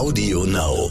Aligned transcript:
Audio 0.00 0.46
Now. 0.46 0.88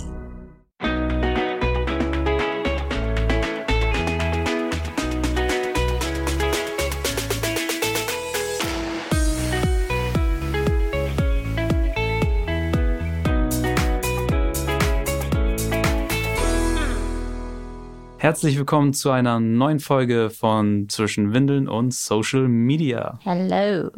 Herzlich 18.20 18.60
willkommen 18.60 18.94
zu 18.94 19.10
einer 19.10 19.40
neuen 19.40 19.80
Folge 19.80 20.30
von 20.30 20.88
Zwischen 20.88 21.34
Windeln 21.34 21.68
und 21.68 21.96
Social 21.96 22.48
Media. 22.48 23.18
Hello. 23.24 23.90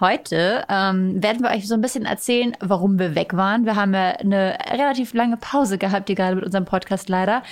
Heute 0.00 0.64
ähm, 0.68 1.22
werden 1.22 1.42
wir 1.42 1.50
euch 1.50 1.68
so 1.68 1.74
ein 1.74 1.80
bisschen 1.80 2.04
erzählen, 2.04 2.56
warum 2.60 2.98
wir 2.98 3.14
weg 3.14 3.36
waren. 3.36 3.64
Wir 3.64 3.76
haben 3.76 3.94
ja 3.94 4.10
eine 4.10 4.58
relativ 4.70 5.14
lange 5.14 5.36
Pause 5.36 5.78
gehabt, 5.78 6.08
hier 6.08 6.16
gerade 6.16 6.36
mit 6.36 6.44
unserem 6.44 6.64
Podcast 6.64 7.08
leider. 7.08 7.42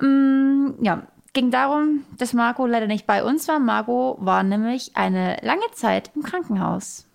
Mm, 0.00 0.72
ja, 0.82 1.02
ging 1.32 1.50
darum, 1.50 2.04
dass 2.18 2.32
Marco 2.32 2.66
leider 2.66 2.86
nicht 2.86 3.06
bei 3.06 3.22
uns 3.22 3.46
war. 3.48 3.58
Marco 3.58 4.16
war 4.20 4.42
nämlich 4.42 4.92
eine 4.94 5.36
lange 5.42 5.70
Zeit 5.72 6.10
im 6.14 6.22
Krankenhaus. 6.22 7.06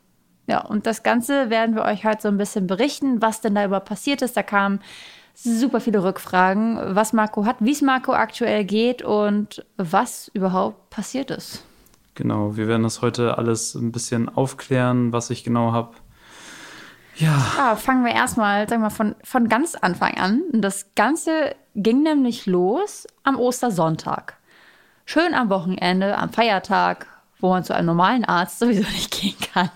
Ja, 0.47 0.63
und 0.63 0.85
das 0.85 1.03
Ganze 1.03 1.49
werden 1.49 1.75
wir 1.75 1.83
euch 1.83 2.05
heute 2.05 2.21
so 2.21 2.27
ein 2.27 2.37
bisschen 2.37 2.67
berichten, 2.67 3.21
was 3.21 3.41
denn 3.41 3.55
da 3.55 3.65
überhaupt 3.65 3.89
passiert 3.89 4.21
ist. 4.21 4.37
Da 4.37 4.43
kamen 4.43 4.79
super 5.33 5.81
viele 5.81 6.03
Rückfragen, 6.03 6.95
was 6.95 7.13
Marco 7.13 7.45
hat, 7.45 7.57
wie 7.59 7.71
es 7.71 7.81
Marco 7.81 8.13
aktuell 8.13 8.63
geht 8.63 9.01
und 9.01 9.65
was 9.77 10.29
überhaupt 10.33 10.89
passiert 10.89 11.31
ist. 11.31 11.63
Genau, 12.15 12.55
wir 12.55 12.67
werden 12.67 12.83
das 12.83 13.01
heute 13.01 13.37
alles 13.37 13.75
ein 13.75 13.91
bisschen 13.91 14.29
aufklären, 14.29 15.11
was 15.11 15.29
ich 15.29 15.43
genau 15.43 15.73
habe. 15.73 15.95
Ja. 17.17 17.45
ja. 17.57 17.75
Fangen 17.75 18.05
wir 18.05 18.13
erstmal, 18.13 18.67
sagen 18.67 18.81
wir 18.81 18.89
von, 18.89 19.15
von 19.23 19.49
ganz 19.49 19.75
Anfang 19.75 20.17
an. 20.17 20.41
Das 20.53 20.95
Ganze 20.95 21.55
ging 21.75 22.03
nämlich 22.03 22.45
los 22.45 23.05
am 23.23 23.37
Ostersonntag. 23.37 24.37
Schön 25.05 25.33
am 25.33 25.49
Wochenende, 25.49 26.17
am 26.17 26.31
Feiertag, 26.31 27.07
wo 27.39 27.49
man 27.49 27.63
zu 27.63 27.75
einem 27.75 27.87
normalen 27.87 28.25
Arzt 28.25 28.59
sowieso 28.59 28.89
nicht 28.91 29.11
gehen 29.11 29.35
kann. 29.53 29.69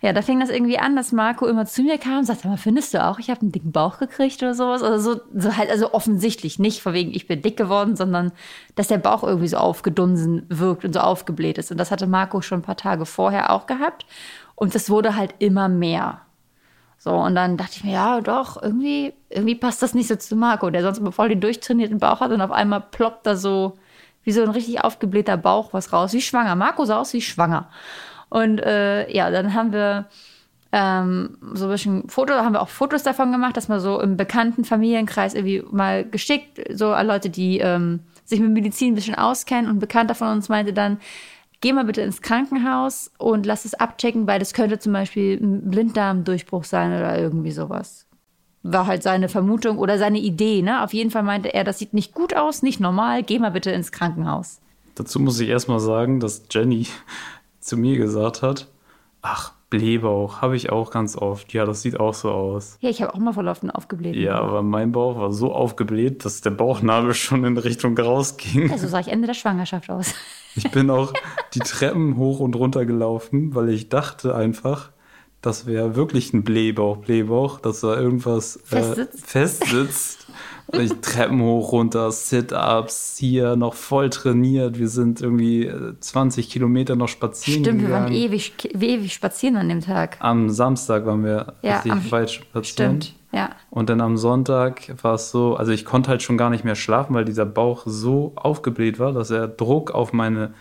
Ja, 0.00 0.12
da 0.12 0.22
fing 0.22 0.40
das 0.40 0.50
irgendwie 0.50 0.78
an, 0.78 0.96
dass 0.96 1.12
Marco 1.12 1.46
immer 1.46 1.66
zu 1.66 1.82
mir 1.82 1.98
kam 1.98 2.18
und 2.18 2.24
sagte, 2.24 2.48
mal, 2.48 2.56
findest 2.56 2.94
du 2.94 3.04
auch, 3.04 3.18
ich 3.18 3.30
habe 3.30 3.42
einen 3.42 3.52
dicken 3.52 3.72
Bauch 3.72 3.98
gekriegt 3.98 4.42
oder 4.42 4.54
sowas? 4.54 4.82
Also 4.82 5.14
so, 5.14 5.20
so 5.34 5.56
halt, 5.56 5.70
also 5.70 5.92
offensichtlich 5.92 6.58
nicht, 6.58 6.82
vor 6.82 6.92
wegen 6.92 7.14
ich 7.14 7.26
bin 7.26 7.42
dick 7.42 7.56
geworden, 7.56 7.96
sondern 7.96 8.32
dass 8.74 8.88
der 8.88 8.98
Bauch 8.98 9.22
irgendwie 9.22 9.48
so 9.48 9.58
aufgedunsen 9.58 10.46
wirkt 10.48 10.84
und 10.84 10.92
so 10.92 11.00
aufgebläht 11.00 11.58
ist. 11.58 11.70
Und 11.70 11.78
das 11.78 11.90
hatte 11.90 12.06
Marco 12.06 12.40
schon 12.42 12.60
ein 12.60 12.64
paar 12.64 12.76
Tage 12.76 13.06
vorher 13.06 13.52
auch 13.52 13.66
gehabt. 13.66 14.06
Und 14.54 14.74
das 14.74 14.90
wurde 14.90 15.16
halt 15.16 15.34
immer 15.38 15.68
mehr. 15.68 16.20
So, 16.98 17.10
und 17.10 17.34
dann 17.34 17.56
dachte 17.56 17.72
ich 17.76 17.84
mir, 17.84 17.94
ja, 17.94 18.20
doch, 18.20 18.62
irgendwie, 18.62 19.12
irgendwie 19.28 19.56
passt 19.56 19.82
das 19.82 19.92
nicht 19.92 20.06
so 20.06 20.14
zu 20.14 20.36
Marco, 20.36 20.70
der 20.70 20.82
sonst 20.82 20.98
immer 20.98 21.10
voll 21.10 21.30
den 21.30 21.40
durchtrainierten 21.40 21.98
Bauch 21.98 22.20
hat 22.20 22.30
und 22.30 22.40
auf 22.40 22.52
einmal 22.52 22.80
ploppt 22.80 23.26
da 23.26 23.34
so 23.34 23.76
wie 24.22 24.30
so 24.30 24.42
ein 24.42 24.50
richtig 24.50 24.84
aufgeblähter 24.84 25.36
Bauch 25.36 25.72
was 25.72 25.92
raus, 25.92 26.12
wie 26.12 26.20
schwanger. 26.20 26.54
Marco 26.54 26.84
sah 26.84 27.00
aus 27.00 27.12
wie 27.12 27.20
schwanger. 27.20 27.68
Und 28.32 28.60
äh, 28.60 29.14
ja, 29.14 29.30
dann 29.30 29.52
haben 29.52 29.74
wir 29.74 30.06
ähm, 30.72 31.36
so 31.52 31.66
ein 31.66 31.70
bisschen 31.70 32.08
Foto, 32.08 32.32
haben 32.32 32.54
wir 32.54 32.62
auch 32.62 32.70
Fotos 32.70 33.02
davon 33.02 33.30
gemacht, 33.30 33.58
dass 33.58 33.68
man 33.68 33.78
so 33.78 34.00
im 34.00 34.16
bekannten 34.16 34.64
Familienkreis 34.64 35.34
irgendwie 35.34 35.62
mal 35.70 36.02
geschickt, 36.08 36.58
so 36.72 36.92
an 36.92 37.08
Leute, 37.08 37.28
die 37.28 37.58
ähm, 37.58 38.00
sich 38.24 38.40
mit 38.40 38.52
Medizin 38.52 38.92
ein 38.92 38.94
bisschen 38.94 39.16
auskennen. 39.16 39.68
Und 39.68 39.76
ein 39.76 39.80
Bekannter 39.80 40.14
von 40.14 40.28
uns 40.28 40.48
meinte 40.48 40.72
dann, 40.72 40.96
geh 41.60 41.74
mal 41.74 41.84
bitte 41.84 42.00
ins 42.00 42.22
Krankenhaus 42.22 43.10
und 43.18 43.44
lass 43.44 43.66
es 43.66 43.74
abchecken, 43.74 44.26
weil 44.26 44.38
das 44.38 44.54
könnte 44.54 44.78
zum 44.78 44.94
Beispiel 44.94 45.38
ein 45.38 45.70
Blinddarmdurchbruch 45.70 46.64
sein 46.64 46.90
oder 46.90 47.18
irgendwie 47.18 47.52
sowas. 47.52 48.06
War 48.62 48.86
halt 48.86 49.02
seine 49.02 49.28
Vermutung 49.28 49.76
oder 49.76 49.98
seine 49.98 50.20
Idee, 50.20 50.62
ne? 50.62 50.82
Auf 50.82 50.94
jeden 50.94 51.10
Fall 51.10 51.22
meinte 51.22 51.52
er, 51.52 51.64
das 51.64 51.80
sieht 51.80 51.92
nicht 51.92 52.14
gut 52.14 52.34
aus, 52.34 52.62
nicht 52.62 52.80
normal, 52.80 53.24
geh 53.24 53.38
mal 53.38 53.50
bitte 53.50 53.72
ins 53.72 53.92
Krankenhaus. 53.92 54.62
Dazu 54.94 55.20
muss 55.20 55.38
ich 55.38 55.50
erstmal 55.50 55.80
sagen, 55.80 56.18
dass 56.18 56.44
Jenny 56.50 56.86
zu 57.62 57.76
mir 57.76 57.96
gesagt 57.96 58.42
hat, 58.42 58.68
ach, 59.22 59.52
Blähbauch 59.70 60.42
habe 60.42 60.54
ich 60.54 60.70
auch 60.70 60.90
ganz 60.90 61.16
oft. 61.16 61.54
Ja, 61.54 61.64
das 61.64 61.80
sieht 61.80 61.98
auch 61.98 62.12
so 62.12 62.30
aus. 62.30 62.76
Ja, 62.80 62.90
ich 62.90 63.00
habe 63.00 63.14
auch 63.14 63.18
mal 63.18 63.36
einen 63.48 63.70
aufgeblähten 63.70 64.20
Ja, 64.20 64.34
aber 64.34 64.60
mein 64.60 64.92
Bauch 64.92 65.16
war 65.16 65.32
so 65.32 65.54
aufgebläht, 65.54 66.26
dass 66.26 66.42
der 66.42 66.50
Bauchnabel 66.50 67.14
schon 67.14 67.44
in 67.44 67.56
Richtung 67.56 67.96
rausging. 67.96 68.68
Ja, 68.68 68.76
so 68.76 68.86
sah 68.86 69.00
ich 69.00 69.08
Ende 69.08 69.28
der 69.28 69.34
Schwangerschaft 69.34 69.88
aus. 69.90 70.14
Ich 70.54 70.70
bin 70.70 70.90
auch 70.90 71.14
die 71.54 71.60
Treppen 71.60 72.18
hoch 72.18 72.38
und 72.38 72.54
runter 72.56 72.84
gelaufen, 72.84 73.54
weil 73.54 73.70
ich 73.70 73.88
dachte 73.88 74.34
einfach, 74.34 74.90
das 75.40 75.64
wäre 75.64 75.96
wirklich 75.96 76.34
ein 76.34 76.44
Blähbauch, 76.44 76.98
Blähbauch, 76.98 77.58
dass 77.58 77.80
da 77.80 77.98
irgendwas 77.98 78.56
äh, 78.70 79.06
festsitzt. 79.14 80.21
Ich 80.78 80.92
Treppen 81.00 81.42
hoch, 81.42 81.72
runter, 81.72 82.10
Sit-Ups, 82.10 83.16
hier 83.18 83.56
noch 83.56 83.74
voll 83.74 84.08
trainiert. 84.08 84.78
Wir 84.78 84.88
sind 84.88 85.20
irgendwie 85.20 85.70
20 86.00 86.46
äh, 86.46 86.50
Kilometer 86.50 86.96
noch 86.96 87.08
spazieren 87.08 87.62
Stimmt, 87.62 87.80
gegangen. 87.80 88.10
wir 88.10 88.10
waren 88.10 88.12
ewig, 88.12 88.52
ewig 88.74 89.12
spazieren 89.12 89.56
an 89.56 89.68
dem 89.68 89.80
Tag. 89.80 90.16
Am 90.20 90.48
Samstag 90.48 91.04
waren 91.04 91.24
wir 91.24 91.54
ja, 91.62 91.80
richtig 91.80 92.10
weit 92.10 92.30
spazieren. 92.30 93.02
Stimmt, 93.02 93.14
ja. 93.32 93.50
Und 93.70 93.90
dann 93.90 94.00
am 94.00 94.16
Sonntag 94.16 94.94
war 95.02 95.14
es 95.14 95.30
so, 95.30 95.56
also 95.56 95.72
ich 95.72 95.84
konnte 95.84 96.08
halt 96.08 96.22
schon 96.22 96.38
gar 96.38 96.48
nicht 96.48 96.64
mehr 96.64 96.74
schlafen, 96.74 97.14
weil 97.14 97.24
dieser 97.24 97.46
Bauch 97.46 97.82
so 97.84 98.32
aufgebläht 98.36 98.98
war, 98.98 99.12
dass 99.12 99.30
er 99.30 99.48
Druck 99.48 99.90
auf 99.90 100.12
meine 100.12 100.54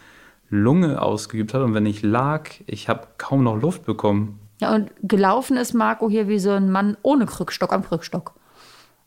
Lunge 0.49 1.01
ausgeübt 1.01 1.53
hat. 1.53 1.61
Und 1.61 1.73
wenn 1.73 1.85
ich 1.85 2.01
lag, 2.03 2.49
ich 2.67 2.89
habe 2.89 3.07
kaum 3.17 3.43
noch 3.43 3.59
Luft 3.59 3.85
bekommen. 3.85 4.39
Ja, 4.59 4.75
und 4.75 4.91
gelaufen 5.01 5.57
ist 5.57 5.73
Marco 5.73 6.09
hier 6.09 6.27
wie 6.27 6.37
so 6.37 6.51
ein 6.51 6.69
Mann 6.69 6.97
ohne 7.01 7.25
Krückstock 7.25 7.73
am 7.73 7.83
Krückstock. 7.83 8.33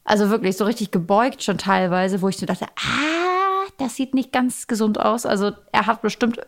Also 0.04 0.28
wirklich 0.28 0.56
so 0.56 0.65
richtig 0.65 0.91
gebeugt 0.91 1.42
schon 1.42 1.59
teilweise, 1.59 2.20
wo 2.20 2.28
ich 2.28 2.37
so 2.37 2.47
dachte, 2.47 2.66
ah, 2.66 3.66
das 3.78 3.97
sieht 3.97 4.15
nicht 4.15 4.32
ganz 4.32 4.66
gesund 4.66 5.00
aus. 5.00 5.25
Also 5.26 5.53
er 5.72 5.87
hat 5.87 6.03
bestimmt 6.03 6.41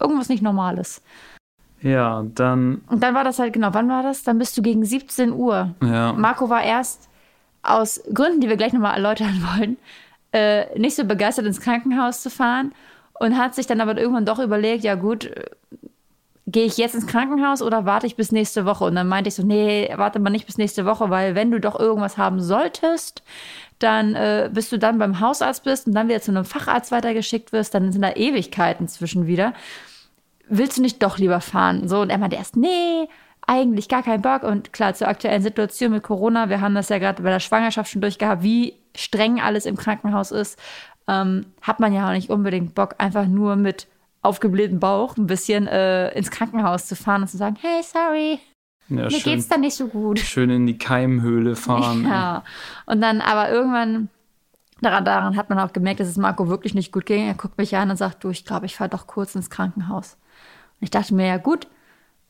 irgendwas 0.00 0.28
nicht 0.28 0.42
Normales. 0.42 1.02
Ja, 1.82 2.24
dann. 2.34 2.82
Und 2.88 3.02
dann 3.02 3.14
war 3.14 3.22
das 3.22 3.38
halt, 3.38 3.52
genau, 3.52 3.68
wann 3.72 3.88
war 3.88 4.02
das? 4.02 4.22
Dann 4.22 4.38
bist 4.38 4.56
du 4.56 4.62
gegen 4.62 4.84
17 4.84 5.32
Uhr. 5.32 5.74
Ja. 5.82 6.12
Marco 6.14 6.48
war 6.48 6.62
erst 6.62 7.08
aus 7.62 8.00
Gründen, 8.12 8.40
die 8.40 8.48
wir 8.48 8.56
gleich 8.56 8.72
nochmal 8.72 8.94
erläutern 8.94 9.44
wollen, 9.56 9.76
äh, 10.32 10.78
nicht 10.78 10.96
so 10.96 11.04
begeistert 11.04 11.46
ins 11.46 11.60
Krankenhaus 11.60 12.22
zu 12.22 12.30
fahren 12.30 12.72
und 13.20 13.36
hat 13.36 13.54
sich 13.54 13.66
dann 13.66 13.80
aber 13.80 13.96
irgendwann 13.98 14.24
doch 14.26 14.38
überlegt, 14.38 14.84
ja 14.84 14.94
gut, 14.94 15.30
gehe 16.46 16.64
ich 16.64 16.76
jetzt 16.76 16.94
ins 16.94 17.06
Krankenhaus 17.06 17.60
oder 17.60 17.84
warte 17.84 18.06
ich 18.06 18.16
bis 18.16 18.30
nächste 18.30 18.64
Woche? 18.64 18.84
Und 18.84 18.94
dann 18.94 19.08
meinte 19.08 19.28
ich 19.28 19.34
so, 19.34 19.44
nee, 19.44 19.92
warte 19.96 20.20
mal 20.20 20.30
nicht 20.30 20.46
bis 20.46 20.58
nächste 20.58 20.86
Woche, 20.86 21.10
weil 21.10 21.34
wenn 21.34 21.50
du 21.50 21.60
doch 21.60 21.78
irgendwas 21.78 22.18
haben 22.18 22.40
solltest, 22.40 23.22
dann 23.78 24.14
äh, 24.14 24.48
bis 24.52 24.70
du 24.70 24.78
dann 24.78 24.98
beim 24.98 25.20
Hausarzt 25.20 25.64
bist 25.64 25.86
und 25.86 25.94
dann 25.94 26.08
wieder 26.08 26.20
zu 26.20 26.30
einem 26.30 26.44
Facharzt 26.44 26.92
weitergeschickt 26.92 27.52
wirst, 27.52 27.74
dann 27.74 27.92
sind 27.92 28.02
da 28.02 28.12
Ewigkeiten 28.12 28.86
zwischen 28.88 29.26
wieder. 29.26 29.54
Willst 30.48 30.78
du 30.78 30.82
nicht 30.82 31.02
doch 31.02 31.18
lieber 31.18 31.40
fahren? 31.40 31.88
So, 31.88 32.00
und 32.00 32.10
er 32.10 32.18
meinte 32.18 32.36
erst, 32.36 32.56
nee, 32.56 33.08
eigentlich 33.46 33.88
gar 33.88 34.04
keinen 34.04 34.22
Bock. 34.22 34.44
Und 34.44 34.72
klar, 34.72 34.94
zur 34.94 35.08
aktuellen 35.08 35.42
Situation 35.42 35.92
mit 35.92 36.04
Corona, 36.04 36.48
wir 36.48 36.60
haben 36.60 36.76
das 36.76 36.88
ja 36.88 36.98
gerade 36.98 37.22
bei 37.22 37.30
der 37.30 37.40
Schwangerschaft 37.40 37.90
schon 37.90 38.00
durchgehabt, 38.00 38.44
wie 38.44 38.74
streng 38.94 39.40
alles 39.40 39.66
im 39.66 39.76
Krankenhaus 39.76 40.30
ist, 40.30 40.58
ähm, 41.08 41.46
hat 41.60 41.80
man 41.80 41.92
ja 41.92 42.08
auch 42.08 42.12
nicht 42.12 42.30
unbedingt 42.30 42.74
Bock, 42.76 42.94
einfach 42.98 43.26
nur 43.26 43.56
mit 43.56 43.88
aufgeblähten 44.26 44.80
Bauch 44.80 45.16
ein 45.16 45.26
bisschen 45.26 45.66
äh, 45.66 46.10
ins 46.10 46.30
Krankenhaus 46.30 46.86
zu 46.86 46.96
fahren 46.96 47.22
und 47.22 47.28
zu 47.28 47.36
sagen, 47.36 47.56
hey, 47.60 47.82
sorry, 47.82 48.38
ja, 48.88 49.04
mir 49.04 49.10
schön, 49.10 49.34
geht's 49.34 49.48
da 49.48 49.56
nicht 49.56 49.74
so 49.74 49.88
gut. 49.88 50.18
Schön 50.18 50.50
in 50.50 50.66
die 50.66 50.78
Keimhöhle 50.78 51.56
fahren. 51.56 52.04
Ja. 52.04 52.44
Und 52.86 53.00
dann 53.00 53.20
aber 53.20 53.50
irgendwann, 53.50 54.08
daran, 54.80 55.04
daran 55.04 55.36
hat 55.36 55.50
man 55.50 55.58
auch 55.58 55.72
gemerkt, 55.72 56.00
dass 56.00 56.08
es 56.08 56.16
Marco 56.16 56.48
wirklich 56.48 56.74
nicht 56.74 56.92
gut 56.92 57.06
ging. 57.06 57.26
Er 57.26 57.34
guckt 57.34 57.58
mich 57.58 57.76
an 57.76 57.90
und 57.90 57.96
sagt, 57.96 58.22
du, 58.22 58.30
ich 58.30 58.44
glaube, 58.44 58.66
ich 58.66 58.76
fahre 58.76 58.90
doch 58.90 59.06
kurz 59.06 59.34
ins 59.34 59.50
Krankenhaus. 59.50 60.16
Und 60.80 60.84
ich 60.84 60.90
dachte 60.90 61.14
mir, 61.14 61.26
ja 61.26 61.38
gut, 61.38 61.66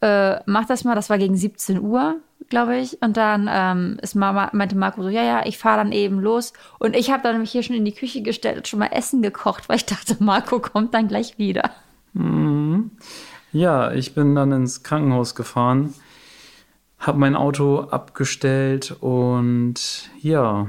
äh, 0.01 0.41
mach 0.47 0.67
das 0.67 0.85
mal. 0.85 0.95
Das 0.95 1.11
war 1.11 1.19
gegen 1.19 1.37
17 1.37 1.81
Uhr, 1.81 2.21
glaube 2.49 2.79
ich. 2.79 3.03
Und 3.03 3.19
dann 3.19 3.51
ähm, 3.53 3.99
ist 4.01 4.15
Mama, 4.15 4.49
meinte 4.53 4.77
Marco 4.77 5.03
so, 5.03 5.11
ja, 5.11 5.25
ja, 5.25 5.45
ich 5.45 5.59
fahre 5.59 5.79
dann 5.79 5.93
eben 5.93 6.21
los. 6.21 6.55
Und 6.79 6.97
ich 6.97 7.11
habe 7.11 7.23
dann 7.23 7.39
mich 7.39 7.51
hier 7.51 7.65
schon 7.65 7.77
in 7.77 7.85
die 7.85 7.95
Küche 7.95 8.23
gestellt 8.23 8.57
und 8.57 8.69
schon 8.69 8.79
mal 8.79 8.87
Essen 8.87 9.21
gekocht, 9.21 9.69
weil 9.69 9.77
ich 9.77 9.87
dachte, 9.87 10.17
Marco 10.21 10.59
kommt 10.59 10.95
dann 10.95 11.09
gleich 11.09 11.37
wieder. 11.37 11.71
Mhm. 12.17 12.91
Ja, 13.53 13.93
ich 13.93 14.15
bin 14.15 14.35
dann 14.35 14.53
ins 14.53 14.83
Krankenhaus 14.83 15.35
gefahren, 15.35 15.95
habe 16.99 17.19
mein 17.19 17.37
Auto 17.37 17.81
abgestellt 17.81 18.97
und 19.01 20.11
ja, 20.21 20.67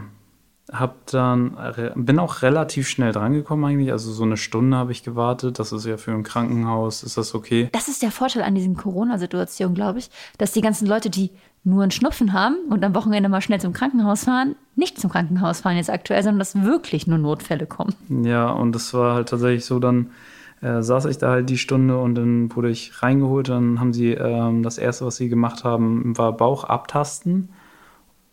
hab 0.71 1.05
dann 1.07 1.57
bin 1.95 2.19
auch 2.19 2.41
relativ 2.41 2.89
schnell 2.89 3.13
drangekommen 3.13 3.65
eigentlich, 3.65 3.91
also 3.91 4.11
so 4.11 4.23
eine 4.23 4.35
Stunde 4.35 4.75
habe 4.75 4.91
ich 4.91 5.03
gewartet. 5.03 5.59
Das 5.59 5.71
ist 5.71 5.85
ja 5.85 5.97
für 5.97 6.11
ein 6.11 6.23
Krankenhaus, 6.23 7.03
ist 7.03 7.17
das 7.17 7.33
okay? 7.33 7.69
Das 7.71 7.87
ist 7.87 8.03
der 8.03 8.11
Vorteil 8.11 8.43
an 8.43 8.55
diesen 8.55 8.75
Corona-Situationen, 8.75 9.75
glaube 9.75 9.99
ich, 9.99 10.09
dass 10.37 10.51
die 10.51 10.61
ganzen 10.61 10.85
Leute, 10.85 11.09
die 11.09 11.31
nur 11.63 11.83
einen 11.83 11.91
Schnupfen 11.91 12.33
haben 12.33 12.55
und 12.69 12.83
am 12.83 12.95
Wochenende 12.95 13.29
mal 13.29 13.41
schnell 13.41 13.59
zum 13.59 13.73
Krankenhaus 13.73 14.25
fahren, 14.25 14.55
nicht 14.75 14.99
zum 14.99 15.09
Krankenhaus 15.09 15.61
fahren 15.61 15.77
jetzt 15.77 15.89
aktuell, 15.89 16.21
sondern 16.23 16.39
dass 16.39 16.61
wirklich 16.61 17.07
nur 17.07 17.17
Notfälle 17.17 17.65
kommen. 17.65 17.93
Ja, 18.23 18.49
und 18.49 18.73
das 18.73 18.93
war 18.93 19.15
halt 19.15 19.29
tatsächlich 19.29 19.65
so 19.65 19.79
dann 19.79 20.11
äh, 20.61 20.81
saß 20.81 21.05
ich 21.05 21.17
da 21.17 21.29
halt 21.29 21.49
die 21.49 21.57
Stunde 21.57 21.97
und 21.97 22.15
dann 22.15 22.55
wurde 22.55 22.69
ich 22.69 23.01
reingeholt. 23.01 23.49
Dann 23.49 23.79
haben 23.79 23.93
sie 23.93 24.13
ähm, 24.13 24.63
das 24.63 24.77
erste, 24.77 25.05
was 25.05 25.17
sie 25.17 25.29
gemacht 25.29 25.63
haben, 25.63 26.17
war 26.17 26.33
Bauch 26.33 26.63
abtasten. 26.63 27.49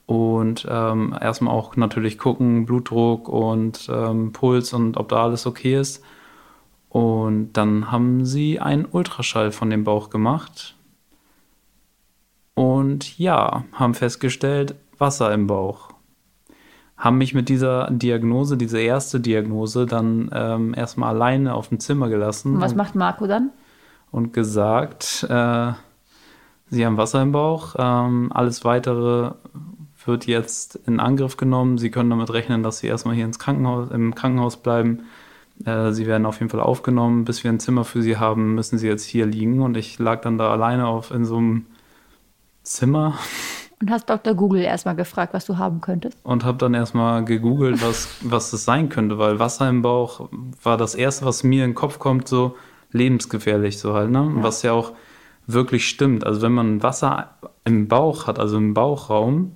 Und 0.07 0.67
ähm, 0.69 1.17
erstmal 1.19 1.55
auch 1.55 1.77
natürlich 1.77 2.19
gucken, 2.19 2.67
Blutdruck 2.67 3.29
und 3.29 3.89
ähm, 3.91 4.33
Puls 4.33 4.73
und 4.73 4.97
ob 4.97 5.09
da 5.09 5.25
alles 5.25 5.47
okay 5.47 5.79
ist. 5.79 6.05
Und 6.91 7.55
dann 7.55 7.91
haben 7.91 8.25
sie 8.25 8.61
einen 8.61 8.87
Ultraschall 8.91 9.51
von 9.51 9.71
dem 9.71 9.85
Bauch 9.85 10.11
gemacht. 10.11 10.77
Und 12.55 13.19
ja, 13.19 13.65
haben 13.73 13.95
festgestellt, 13.95 14.77
Wasser 14.99 15.33
im 15.33 15.47
Bauch. 15.47 15.94
Haben 17.05 17.19
mich 17.19 17.35
mit 17.35 17.51
dieser 17.51 17.91
Diagnose, 17.91 18.57
diese 18.57 18.81
erste 18.81 19.21
Diagnose, 19.21 19.85
dann 19.85 20.31
ähm, 20.33 20.73
erstmal 20.73 21.15
alleine 21.15 21.53
auf 21.53 21.69
dem 21.69 21.79
Zimmer 21.79 22.09
gelassen. 22.09 22.55
Und 22.55 22.61
was 22.63 22.75
macht 22.75 22.95
Marco 22.95 23.27
dann? 23.27 23.51
Und 24.11 24.33
gesagt, 24.33 25.27
äh, 25.29 25.73
sie 26.71 26.87
haben 26.87 26.97
Wasser 26.97 27.21
im 27.21 27.33
Bauch. 27.33 27.75
Ähm, 27.79 28.33
alles 28.33 28.65
weitere 28.65 29.33
wird 30.07 30.27
jetzt 30.27 30.77
in 30.87 30.99
Angriff 30.99 31.37
genommen. 31.37 31.77
Sie 31.77 31.91
können 31.91 32.09
damit 32.09 32.33
rechnen, 32.33 32.63
dass 32.63 32.79
sie 32.79 32.87
erstmal 32.87 33.15
hier 33.15 33.27
ins 33.27 33.39
Krankenhaus, 33.39 33.91
im 33.91 34.15
Krankenhaus 34.15 34.57
bleiben. 34.57 35.01
Äh, 35.67 35.93
sie 35.93 36.07
werden 36.07 36.25
auf 36.25 36.39
jeden 36.39 36.49
Fall 36.49 36.61
aufgenommen. 36.61 37.27
Bis 37.27 37.45
wir 37.45 37.53
ein 37.53 37.61
Zimmer 37.61 37.85
für 37.85 38.01
sie 38.01 38.17
haben, 38.17 38.55
müssen 38.55 38.79
sie 38.79 38.87
jetzt 38.87 39.05
hier 39.05 39.27
liegen. 39.27 39.61
Und 39.61 39.77
ich 39.77 39.99
lag 39.99 40.23
dann 40.23 40.39
da 40.39 40.51
alleine 40.51 40.87
auf 40.87 41.11
in 41.11 41.27
so 41.27 41.37
einem 41.37 41.67
Zimmer. 42.63 43.19
Und 43.85 43.91
hast 43.91 44.09
Dr. 44.09 44.33
Google 44.33 44.63
erstmal 44.63 44.97
gefragt, 44.97 45.35
was 45.35 45.45
du 45.45 45.59
haben 45.59 45.83
könntest? 45.83 46.17
Und 46.23 46.43
habe 46.43 46.57
dann 46.57 46.73
erstmal 46.73 47.23
gegoogelt, 47.23 47.83
was, 47.83 48.09
was 48.23 48.51
das 48.51 48.65
sein 48.65 48.89
könnte, 48.89 49.19
weil 49.19 49.39
Wasser 49.39 49.69
im 49.69 49.83
Bauch 49.83 50.31
war 50.63 50.79
das 50.79 50.95
Erste, 50.95 51.27
was 51.27 51.45
mir 51.45 51.65
in 51.65 51.73
den 51.73 51.75
Kopf 51.75 51.99
kommt, 51.99 52.27
so 52.27 52.57
lebensgefährlich, 52.93 53.79
so 53.79 53.93
halt, 53.93 54.11
ne? 54.11 54.33
Ja. 54.37 54.43
Was 54.43 54.63
ja 54.63 54.73
auch 54.73 54.93
wirklich 55.47 55.87
stimmt. 55.87 56.25
Also 56.25 56.41
wenn 56.41 56.53
man 56.53 56.83
Wasser 56.83 57.35
im 57.67 57.87
Bauch 57.87 58.27
hat, 58.27 58.39
also 58.39 58.57
im 58.57 58.73
Bauchraum, 58.73 59.53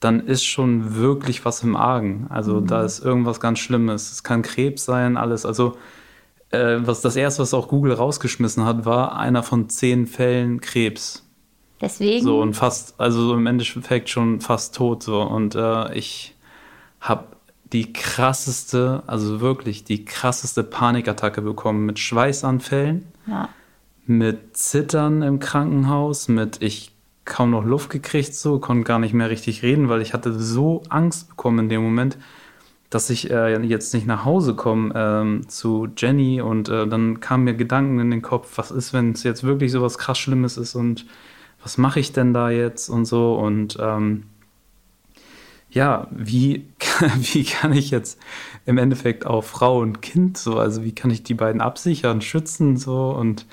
dann 0.00 0.26
ist 0.26 0.44
schon 0.44 0.96
wirklich 0.96 1.44
was 1.44 1.62
im 1.62 1.76
Argen. 1.76 2.26
Also 2.28 2.62
mhm. 2.62 2.66
da 2.66 2.82
ist 2.82 2.98
irgendwas 2.98 3.38
ganz 3.38 3.60
Schlimmes. 3.60 4.10
Es 4.10 4.24
kann 4.24 4.42
Krebs 4.42 4.84
sein, 4.86 5.16
alles. 5.16 5.46
Also 5.46 5.76
äh, 6.50 6.78
was 6.80 7.00
das 7.00 7.14
erste, 7.14 7.42
was 7.42 7.54
auch 7.54 7.68
Google 7.68 7.92
rausgeschmissen 7.92 8.64
hat, 8.64 8.86
war 8.86 9.16
einer 9.16 9.44
von 9.44 9.68
zehn 9.68 10.08
Fällen 10.08 10.60
Krebs. 10.60 11.25
Deswegen. 11.80 12.24
So 12.24 12.40
und 12.40 12.54
fast, 12.54 12.98
also 12.98 13.28
so 13.28 13.34
im 13.34 13.46
Endeffekt 13.46 14.08
schon 14.08 14.40
fast 14.40 14.74
tot 14.74 15.02
so. 15.02 15.20
Und 15.22 15.54
äh, 15.54 15.94
ich 15.94 16.34
habe 17.00 17.24
die 17.72 17.92
krasseste, 17.92 19.02
also 19.06 19.40
wirklich 19.40 19.84
die 19.84 20.04
krasseste 20.04 20.62
Panikattacke 20.62 21.42
bekommen 21.42 21.84
mit 21.84 21.98
Schweißanfällen, 21.98 23.06
ja. 23.26 23.48
mit 24.06 24.56
Zittern 24.56 25.22
im 25.22 25.38
Krankenhaus, 25.40 26.28
mit 26.28 26.62
ich 26.62 26.92
kaum 27.24 27.50
noch 27.50 27.64
Luft 27.64 27.90
gekriegt, 27.90 28.34
so, 28.34 28.60
konnte 28.60 28.84
gar 28.84 29.00
nicht 29.00 29.12
mehr 29.12 29.28
richtig 29.28 29.62
reden, 29.62 29.88
weil 29.88 30.00
ich 30.00 30.14
hatte 30.14 30.32
so 30.32 30.82
Angst 30.88 31.30
bekommen 31.30 31.58
in 31.58 31.68
dem 31.68 31.82
Moment, 31.82 32.16
dass 32.88 33.10
ich 33.10 33.30
äh, 33.30 33.60
jetzt 33.62 33.92
nicht 33.92 34.06
nach 34.06 34.24
Hause 34.24 34.54
komme 34.54 34.92
ähm, 34.94 35.48
zu 35.48 35.88
Jenny 35.96 36.40
und 36.40 36.68
äh, 36.68 36.86
dann 36.86 37.18
kamen 37.18 37.44
mir 37.44 37.54
Gedanken 37.54 37.98
in 37.98 38.12
den 38.12 38.22
Kopf, 38.22 38.56
was 38.56 38.70
ist, 38.70 38.92
wenn 38.92 39.10
es 39.10 39.24
jetzt 39.24 39.42
wirklich 39.42 39.72
so 39.72 39.82
was 39.82 39.98
krass 39.98 40.18
Schlimmes 40.18 40.56
ist 40.56 40.76
und 40.76 41.04
was 41.66 41.78
mache 41.78 41.98
ich 41.98 42.12
denn 42.12 42.32
da 42.32 42.48
jetzt 42.48 42.88
und 42.88 43.06
so 43.06 43.34
und 43.34 43.76
ähm, 43.80 44.28
ja, 45.68 46.06
wie, 46.12 46.64
wie 47.16 47.42
kann 47.42 47.72
ich 47.72 47.90
jetzt 47.90 48.20
im 48.66 48.78
Endeffekt 48.78 49.26
auch 49.26 49.42
Frau 49.42 49.80
und 49.80 50.00
Kind 50.00 50.38
so, 50.38 50.60
also 50.60 50.84
wie 50.84 50.94
kann 50.94 51.10
ich 51.10 51.24
die 51.24 51.34
beiden 51.34 51.60
absichern, 51.60 52.20
schützen 52.20 52.76
so 52.76 53.10
und 53.10 53.46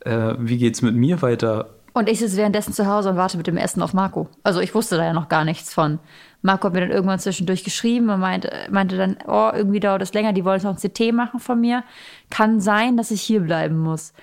äh, 0.00 0.34
wie 0.40 0.68
es 0.68 0.82
mit 0.82 0.96
mir 0.96 1.22
weiter? 1.22 1.70
Und 1.92 2.08
ich 2.08 2.18
sitze 2.18 2.36
währenddessen 2.36 2.72
zu 2.72 2.88
Hause 2.88 3.10
und 3.10 3.16
warte 3.16 3.36
mit 3.36 3.46
dem 3.46 3.56
Essen 3.56 3.80
auf 3.80 3.94
Marco. 3.94 4.28
Also 4.42 4.58
ich 4.58 4.74
wusste 4.74 4.96
da 4.96 5.04
ja 5.04 5.12
noch 5.12 5.28
gar 5.28 5.44
nichts 5.44 5.72
von. 5.72 6.00
Marco 6.40 6.66
hat 6.66 6.74
mir 6.74 6.80
dann 6.80 6.90
irgendwann 6.90 7.20
zwischendurch 7.20 7.62
geschrieben 7.62 8.10
und 8.10 8.18
meinte, 8.18 8.50
meinte 8.72 8.96
dann, 8.96 9.18
oh, 9.28 9.52
irgendwie 9.54 9.78
dauert 9.78 10.02
das 10.02 10.14
länger, 10.14 10.32
die 10.32 10.44
wollen 10.44 10.62
noch 10.62 10.76
ein 10.76 10.90
CT 10.90 11.14
machen 11.14 11.38
von 11.38 11.60
mir. 11.60 11.84
Kann 12.28 12.60
sein, 12.60 12.96
dass 12.96 13.12
ich 13.12 13.22
hier 13.22 13.38
bleiben 13.38 13.78
muss. 13.78 14.14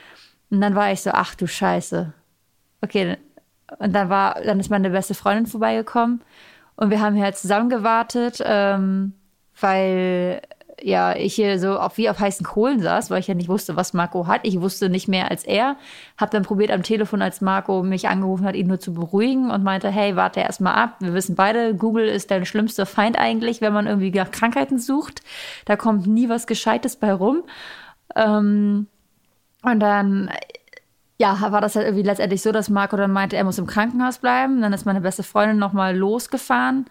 Und 0.50 0.60
dann 0.60 0.76
war 0.76 0.92
ich 0.92 1.00
so, 1.00 1.12
ach 1.14 1.36
du 1.36 1.48
Scheiße. 1.48 2.12
Okay, 2.82 3.18
und 3.77 3.94
dann 3.94 4.10
war, 4.10 4.42
dann 4.44 4.60
ist 4.60 4.69
meine 4.69 4.89
beste 4.89 5.13
Freundin 5.13 5.45
vorbeigekommen 5.45 6.21
und 6.75 6.89
wir 6.89 7.01
haben 7.01 7.16
hier 7.16 7.25
halt 7.25 7.38
zusammen 7.38 7.69
gewartet, 7.69 8.42
ähm, 8.44 9.13
weil 9.60 10.42
ja, 10.81 11.16
ich 11.16 11.36
hier 11.36 11.60
so 11.60 11.77
auf, 11.80 11.98
wie 11.98 12.10
auf 12.10 12.19
heißen 12.19 12.45
Kohlen 12.45 12.80
saß, 12.80 13.10
weil 13.10 13.19
ich 13.19 13.27
ja 13.27 13.33
nicht 13.33 13.50
wusste, 13.50 13.75
was 13.75 13.94
Marco 13.94 14.27
hat. 14.27 14.42
Ich 14.44 14.62
wusste 14.62 14.89
nicht 14.89 15.07
mehr 15.07 15.30
als 15.30 15.44
er. 15.44 15.75
Hab 16.18 16.31
dann 16.31 16.44
probiert 16.44 16.71
am 16.71 16.83
Telefon, 16.83 17.21
als 17.21 17.42
Marco 17.42 17.83
mich 17.83 18.07
angerufen 18.07 18.45
hat, 18.45 18.56
ihn 18.56 18.68
nur 18.68 18.80
zu 18.80 18.94
beruhigen 18.94 19.51
und 19.51 19.63
meinte, 19.63 19.89
hey, 19.89 20.16
warte 20.16 20.39
erst 20.39 20.62
mal 20.62 20.74
ab. 20.74 20.95
Wir 21.00 21.13
wissen 21.13 21.36
beide, 21.36 21.75
Google 21.75 22.07
ist 22.07 22.31
dein 22.31 22.45
schlimmster 22.45 22.86
Feind 22.86 23.18
eigentlich, 23.18 23.62
wenn 23.62 23.74
man 23.74 23.88
irgendwie 23.88 24.12
nach 24.12 24.31
Krankheiten 24.31 24.80
sucht. 24.80 25.21
Da 25.66 25.75
kommt 25.75 26.07
nie 26.07 26.30
was 26.30 26.48
Gescheites 26.48 26.95
bei 26.95 27.12
rum. 27.12 27.44
Ähm, 28.16 28.88
und 29.63 29.80
dann, 29.80 30.31
ja, 31.19 31.51
war 31.51 31.60
das 31.60 31.75
halt 31.75 31.86
irgendwie 31.86 32.04
letztendlich 32.04 32.42
so, 32.42 32.54
dass 32.54 32.69
Marco 32.69 32.95
dann 32.95 33.12
meinte, 33.12 33.36
er 33.36 33.44
muss 33.44 33.57
im 33.57 33.68
Krankenhaus 33.68 34.19
bleiben. 34.19 34.62
Dann 34.62 34.71
ist 34.71 34.86
meine 34.86 35.01
beste 35.01 35.21
Freundin 35.21 35.57
nochmal 35.57 35.95
losgefahren 35.95 36.86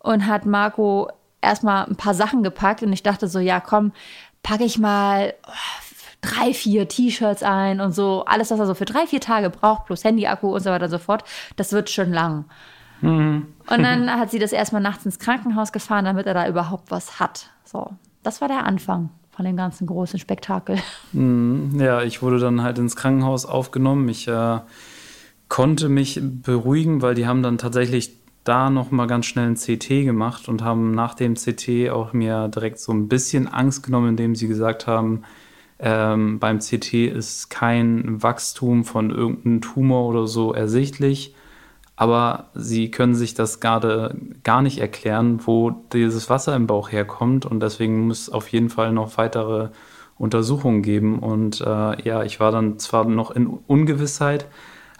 und 0.00 0.26
hat 0.26 0.46
Marco 0.46 1.08
erstmal 1.40 1.86
ein 1.86 1.94
paar 1.94 2.14
Sachen 2.14 2.42
gepackt 2.42 2.82
und 2.82 2.92
ich 2.92 3.04
dachte 3.04 3.28
so, 3.28 3.38
ja, 3.38 3.60
komm, 3.60 3.92
packe 4.42 4.64
ich 4.64 4.78
mal 4.78 5.32
oh, 5.46 5.52
drei, 6.20 6.52
vier 6.52 6.88
T-Shirts 6.88 7.44
ein 7.44 7.80
und 7.80 7.92
so, 7.92 8.24
alles, 8.24 8.50
was 8.50 8.58
er 8.58 8.66
so 8.66 8.74
für 8.74 8.84
drei, 8.84 9.06
vier 9.06 9.20
Tage 9.20 9.48
braucht, 9.48 9.86
plus 9.86 10.02
Handy-Akku 10.02 10.52
und 10.52 10.60
so 10.60 10.70
weiter 10.70 10.86
und 10.86 10.90
so 10.90 10.98
fort, 10.98 11.22
das 11.54 11.72
wird 11.72 11.88
schon 11.88 12.12
lang. 12.12 12.46
Mhm. 13.00 13.46
Und 13.70 13.82
dann 13.82 14.10
hat 14.18 14.32
sie 14.32 14.40
das 14.40 14.50
erstmal 14.50 14.82
nachts 14.82 15.06
ins 15.06 15.20
Krankenhaus 15.20 15.70
gefahren, 15.70 16.04
damit 16.04 16.26
er 16.26 16.34
da 16.34 16.48
überhaupt 16.48 16.90
was 16.90 17.20
hat. 17.20 17.50
So, 17.64 17.90
das 18.24 18.40
war 18.40 18.48
der 18.48 18.64
Anfang 18.64 19.10
von 19.38 19.44
dem 19.44 19.56
ganzen 19.56 19.86
großen 19.86 20.18
Spektakel. 20.18 20.78
Mhm. 21.12 21.78
Ja, 21.78 22.02
ich 22.02 22.22
wurde 22.22 22.40
dann 22.40 22.60
halt 22.60 22.76
ins 22.80 22.96
Krankenhaus 22.96 23.46
aufgenommen. 23.46 24.08
Ich 24.08 24.26
äh, 24.26 24.58
konnte 25.46 25.88
mich 25.88 26.20
beruhigen, 26.20 27.02
weil 27.02 27.14
die 27.14 27.28
haben 27.28 27.44
dann 27.44 27.56
tatsächlich 27.56 28.16
da 28.42 28.68
noch 28.68 28.90
mal 28.90 29.06
ganz 29.06 29.26
schnell 29.26 29.46
ein 29.46 29.54
CT 29.54 30.04
gemacht 30.04 30.48
und 30.48 30.64
haben 30.64 30.90
nach 30.90 31.14
dem 31.14 31.36
CT 31.36 31.88
auch 31.90 32.12
mir 32.12 32.48
direkt 32.48 32.80
so 32.80 32.90
ein 32.90 33.06
bisschen 33.06 33.46
Angst 33.46 33.84
genommen, 33.84 34.08
indem 34.08 34.34
sie 34.34 34.48
gesagt 34.48 34.88
haben, 34.88 35.22
ähm, 35.78 36.40
beim 36.40 36.58
CT 36.58 36.94
ist 36.94 37.48
kein 37.48 38.20
Wachstum 38.20 38.84
von 38.84 39.10
irgendeinem 39.10 39.60
Tumor 39.60 40.08
oder 40.08 40.26
so 40.26 40.52
ersichtlich, 40.52 41.32
aber 42.00 42.44
sie 42.54 42.92
können 42.92 43.16
sich 43.16 43.34
das 43.34 43.58
gerade 43.58 44.14
gar 44.44 44.62
nicht 44.62 44.78
erklären, 44.78 45.40
wo 45.44 45.72
dieses 45.92 46.30
Wasser 46.30 46.54
im 46.54 46.68
Bauch 46.68 46.92
herkommt 46.92 47.44
und 47.44 47.58
deswegen 47.58 48.06
muss 48.06 48.22
es 48.22 48.30
auf 48.30 48.46
jeden 48.50 48.70
Fall 48.70 48.92
noch 48.92 49.18
weitere 49.18 49.70
Untersuchungen 50.16 50.82
geben 50.82 51.18
und 51.18 51.60
äh, 51.60 52.00
ja, 52.02 52.22
ich 52.22 52.38
war 52.38 52.52
dann 52.52 52.78
zwar 52.78 53.04
noch 53.04 53.32
in 53.32 53.48
Ungewissheit, 53.48 54.46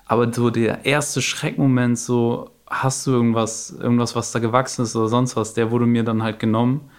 aber 0.06 0.32
so 0.32 0.50
der 0.50 0.86
erste 0.86 1.22
Schreckmoment 1.22 1.96
so 2.00 2.50
hast 2.66 3.06
du 3.06 3.12
irgendwas, 3.12 3.70
irgendwas, 3.70 4.16
was 4.16 4.32
da 4.32 4.40
gewachsen 4.40 4.82
ist 4.82 4.96
oder 4.96 5.06
sonst 5.06 5.36
was, 5.36 5.54
der 5.54 5.70
wurde 5.70 5.86
mir 5.86 6.02
dann 6.02 6.24
halt 6.24 6.40
genommen. 6.40 6.90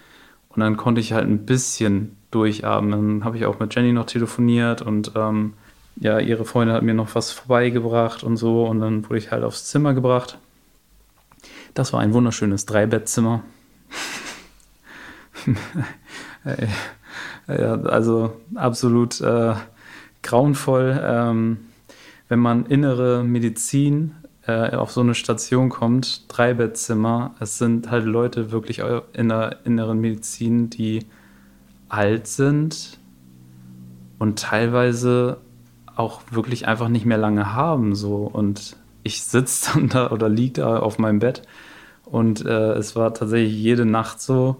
Und 0.48 0.60
dann 0.60 0.78
konnte 0.78 1.00
ich 1.00 1.12
halt 1.12 1.28
ein 1.28 1.44
bisschen 1.44 2.16
durchatmen. 2.30 2.90
Dann 2.90 3.24
habe 3.24 3.36
ich 3.36 3.46
auch 3.46 3.60
mit 3.60 3.74
Jenny 3.74 3.92
noch 3.92 4.06
telefoniert 4.06 4.82
und 4.82 5.12
ähm, 5.14 5.52
ja, 5.96 6.18
ihre 6.18 6.44
Freundin 6.44 6.74
hat 6.74 6.82
mir 6.82 6.94
noch 6.94 7.14
was 7.14 7.30
vorbeigebracht 7.32 8.22
und 8.22 8.36
so. 8.36 8.64
Und 8.66 8.80
dann 8.80 9.04
wurde 9.04 9.18
ich 9.18 9.30
halt 9.30 9.44
aufs 9.44 9.66
Zimmer 9.66 9.94
gebracht. 9.94 10.38
Das 11.74 11.92
war 11.92 12.00
ein 12.00 12.12
wunderschönes 12.12 12.66
Dreibettzimmer. 12.66 13.42
also 17.56 18.40
absolut 18.54 19.20
äh, 19.20 19.54
grauenvoll. 20.22 21.00
Ähm, 21.02 21.58
wenn 22.28 22.38
man 22.38 22.66
innere 22.66 23.24
Medizin 23.24 24.14
äh, 24.46 24.74
auf 24.74 24.92
so 24.92 25.00
eine 25.00 25.14
Station 25.14 25.68
kommt, 25.68 26.24
drei 26.28 26.54
Bettzimmer, 26.54 27.34
es 27.40 27.58
sind 27.58 27.90
halt 27.90 28.04
Leute 28.04 28.52
wirklich 28.52 28.82
in 29.12 29.28
der 29.28 29.58
inneren 29.64 30.00
Medizin, 30.00 30.70
die 30.70 31.06
alt 31.88 32.26
sind 32.26 32.98
und 34.18 34.38
teilweise 34.38 35.38
auch 36.00 36.22
wirklich 36.30 36.66
einfach 36.66 36.88
nicht 36.88 37.06
mehr 37.06 37.18
lange 37.18 37.54
haben 37.54 37.94
so 37.94 38.28
und 38.32 38.76
ich 39.02 39.22
sitze 39.22 39.72
dann 39.74 39.88
da 39.88 40.10
oder 40.10 40.28
liege 40.28 40.62
da 40.62 40.78
auf 40.78 40.98
meinem 40.98 41.18
Bett 41.20 41.42
und 42.04 42.44
äh, 42.44 42.72
es 42.72 42.96
war 42.96 43.14
tatsächlich 43.14 43.54
jede 43.54 43.86
Nacht 43.86 44.20
so, 44.20 44.56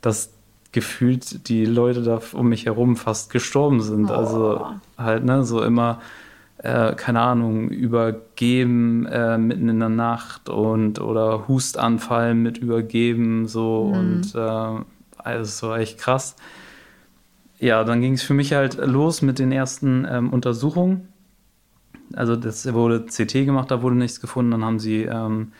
dass 0.00 0.32
gefühlt 0.72 1.48
die 1.48 1.64
Leute 1.64 2.02
da 2.02 2.20
um 2.32 2.48
mich 2.48 2.66
herum 2.66 2.96
fast 2.96 3.30
gestorben 3.30 3.80
sind. 3.80 4.10
Also 4.10 4.36
oh. 4.36 4.64
Also 4.64 4.66
halt, 4.98 5.24
ne, 5.24 5.44
so 5.44 5.62
immer 5.62 6.00
äh, 6.58 6.94
keine 6.94 7.20
Ahnung, 7.20 7.68
übergeben 7.68 9.06
äh, 9.06 9.38
mitten 9.38 9.68
in 9.68 9.78
der 9.78 9.88
Nacht 9.88 10.48
und 10.48 11.00
oder 11.00 11.48
Hustanfall 11.48 12.34
mit 12.34 12.58
übergeben, 12.58 13.46
so 13.46 13.92
mhm. 13.92 13.98
und 13.98 14.34
äh, 14.34 14.84
also 15.18 15.68
war 15.68 15.78
echt 15.78 15.98
krass. 15.98 16.36
Ja, 17.58 17.84
dann 17.84 18.00
ging 18.00 18.14
es 18.14 18.22
für 18.22 18.34
mich 18.34 18.52
halt 18.52 18.76
los 18.76 19.22
mit 19.22 19.38
den 19.38 19.52
ersten 19.52 20.06
ähm, 20.08 20.30
Untersuchungen. 20.30 21.08
Also 22.14 22.36
das 22.36 22.72
wurde 22.72 23.06
CT 23.06 23.32
gemacht, 23.46 23.70
da 23.70 23.82
wurde 23.82 23.96
nichts 23.96 24.20
gefunden. 24.20 24.52
Dann 24.52 24.64
haben 24.64 24.78
sie 24.78 25.02
ähm, 25.02 25.52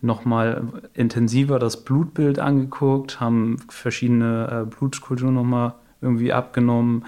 nochmal 0.00 0.62
intensiver 0.94 1.58
das 1.58 1.84
Blutbild 1.84 2.38
angeguckt, 2.38 3.20
haben 3.20 3.58
verschiedene 3.68 4.64
äh, 4.66 4.76
Blutkulturen 4.76 5.34
nochmal 5.34 5.74
irgendwie 6.00 6.32
abgenommen, 6.32 7.04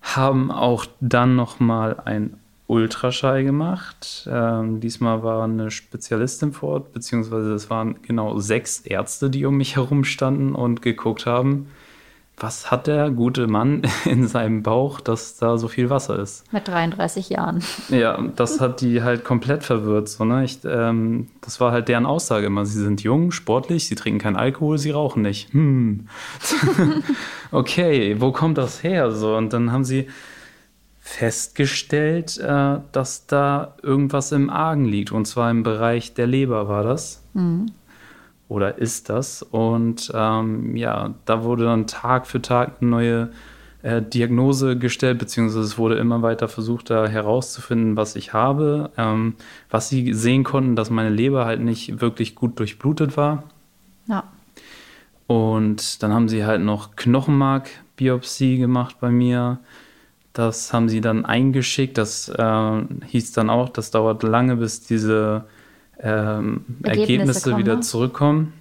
haben 0.00 0.50
auch 0.50 0.86
dann 1.00 1.34
nochmal 1.34 2.00
ein 2.04 2.36
Ultraschall 2.68 3.42
gemacht. 3.42 4.28
Ähm, 4.30 4.78
diesmal 4.78 5.24
war 5.24 5.42
eine 5.42 5.72
Spezialistin 5.72 6.52
vor 6.52 6.68
Ort, 6.70 6.92
beziehungsweise 6.92 7.52
es 7.52 7.68
waren 7.68 8.00
genau 8.02 8.38
sechs 8.38 8.78
Ärzte, 8.80 9.28
die 9.28 9.44
um 9.44 9.56
mich 9.56 9.74
herum 9.74 10.04
standen 10.04 10.54
und 10.54 10.80
geguckt 10.80 11.26
haben, 11.26 11.66
was 12.42 12.70
hat 12.70 12.86
der 12.86 13.10
gute 13.10 13.46
Mann 13.46 13.82
in 14.04 14.26
seinem 14.26 14.62
Bauch, 14.62 15.00
dass 15.00 15.36
da 15.36 15.58
so 15.58 15.68
viel 15.68 15.90
Wasser 15.90 16.18
ist? 16.18 16.50
Mit 16.52 16.66
33 16.66 17.28
Jahren. 17.28 17.62
Ja, 17.90 18.20
das 18.36 18.60
hat 18.60 18.80
die 18.80 19.02
halt 19.02 19.24
komplett 19.24 19.62
verwirrt. 19.62 20.08
So, 20.08 20.24
ne? 20.24 20.44
ich, 20.44 20.60
ähm, 20.64 21.28
das 21.42 21.60
war 21.60 21.72
halt 21.72 21.88
deren 21.88 22.06
Aussage 22.06 22.46
immer. 22.46 22.64
Sie 22.64 22.80
sind 22.80 23.02
jung, 23.02 23.30
sportlich, 23.30 23.86
sie 23.86 23.94
trinken 23.94 24.20
keinen 24.20 24.36
Alkohol, 24.36 24.78
sie 24.78 24.90
rauchen 24.90 25.22
nicht. 25.22 25.52
Hm. 25.52 26.08
okay, 27.50 28.16
wo 28.18 28.32
kommt 28.32 28.58
das 28.58 28.82
her? 28.82 29.12
So, 29.12 29.36
und 29.36 29.52
dann 29.52 29.70
haben 29.70 29.84
sie 29.84 30.08
festgestellt, 30.98 32.38
äh, 32.38 32.78
dass 32.92 33.26
da 33.26 33.74
irgendwas 33.82 34.32
im 34.32 34.48
Argen 34.48 34.86
liegt. 34.86 35.12
Und 35.12 35.26
zwar 35.26 35.50
im 35.50 35.62
Bereich 35.62 36.14
der 36.14 36.26
Leber 36.26 36.68
war 36.68 36.84
das. 36.84 37.22
Mhm 37.34 37.66
oder 38.50 38.78
ist 38.78 39.08
das? 39.08 39.42
Und 39.42 40.10
ähm, 40.12 40.76
ja, 40.76 41.14
da 41.24 41.44
wurde 41.44 41.64
dann 41.64 41.86
Tag 41.86 42.26
für 42.26 42.42
Tag 42.42 42.78
eine 42.80 42.90
neue 42.90 43.30
äh, 43.82 44.02
Diagnose 44.02 44.76
gestellt, 44.76 45.18
beziehungsweise 45.20 45.64
es 45.64 45.78
wurde 45.78 45.94
immer 45.94 46.20
weiter 46.22 46.48
versucht, 46.48 46.90
da 46.90 47.06
herauszufinden, 47.06 47.96
was 47.96 48.16
ich 48.16 48.32
habe. 48.32 48.90
Ähm, 48.96 49.34
was 49.70 49.88
sie 49.88 50.12
sehen 50.14 50.42
konnten, 50.42 50.74
dass 50.74 50.90
meine 50.90 51.10
Leber 51.10 51.44
halt 51.44 51.60
nicht 51.60 52.00
wirklich 52.00 52.34
gut 52.34 52.58
durchblutet 52.58 53.16
war. 53.16 53.44
Ja. 54.08 54.24
Und 55.28 56.02
dann 56.02 56.12
haben 56.12 56.28
sie 56.28 56.44
halt 56.44 56.60
noch 56.60 56.96
Knochenmarkbiopsie 56.96 58.58
gemacht 58.58 58.96
bei 59.00 59.10
mir. 59.10 59.60
Das 60.32 60.72
haben 60.72 60.88
sie 60.88 61.00
dann 61.00 61.24
eingeschickt. 61.24 61.98
Das 61.98 62.28
äh, 62.28 62.82
hieß 63.06 63.30
dann 63.30 63.48
auch, 63.48 63.68
das 63.68 63.92
dauert 63.92 64.24
lange, 64.24 64.56
bis 64.56 64.80
diese 64.80 65.44
ähm, 66.02 66.64
Ergebnisse, 66.82 67.50
Ergebnisse 67.50 67.56
wieder 67.56 67.80
zurückkommen. 67.80 68.52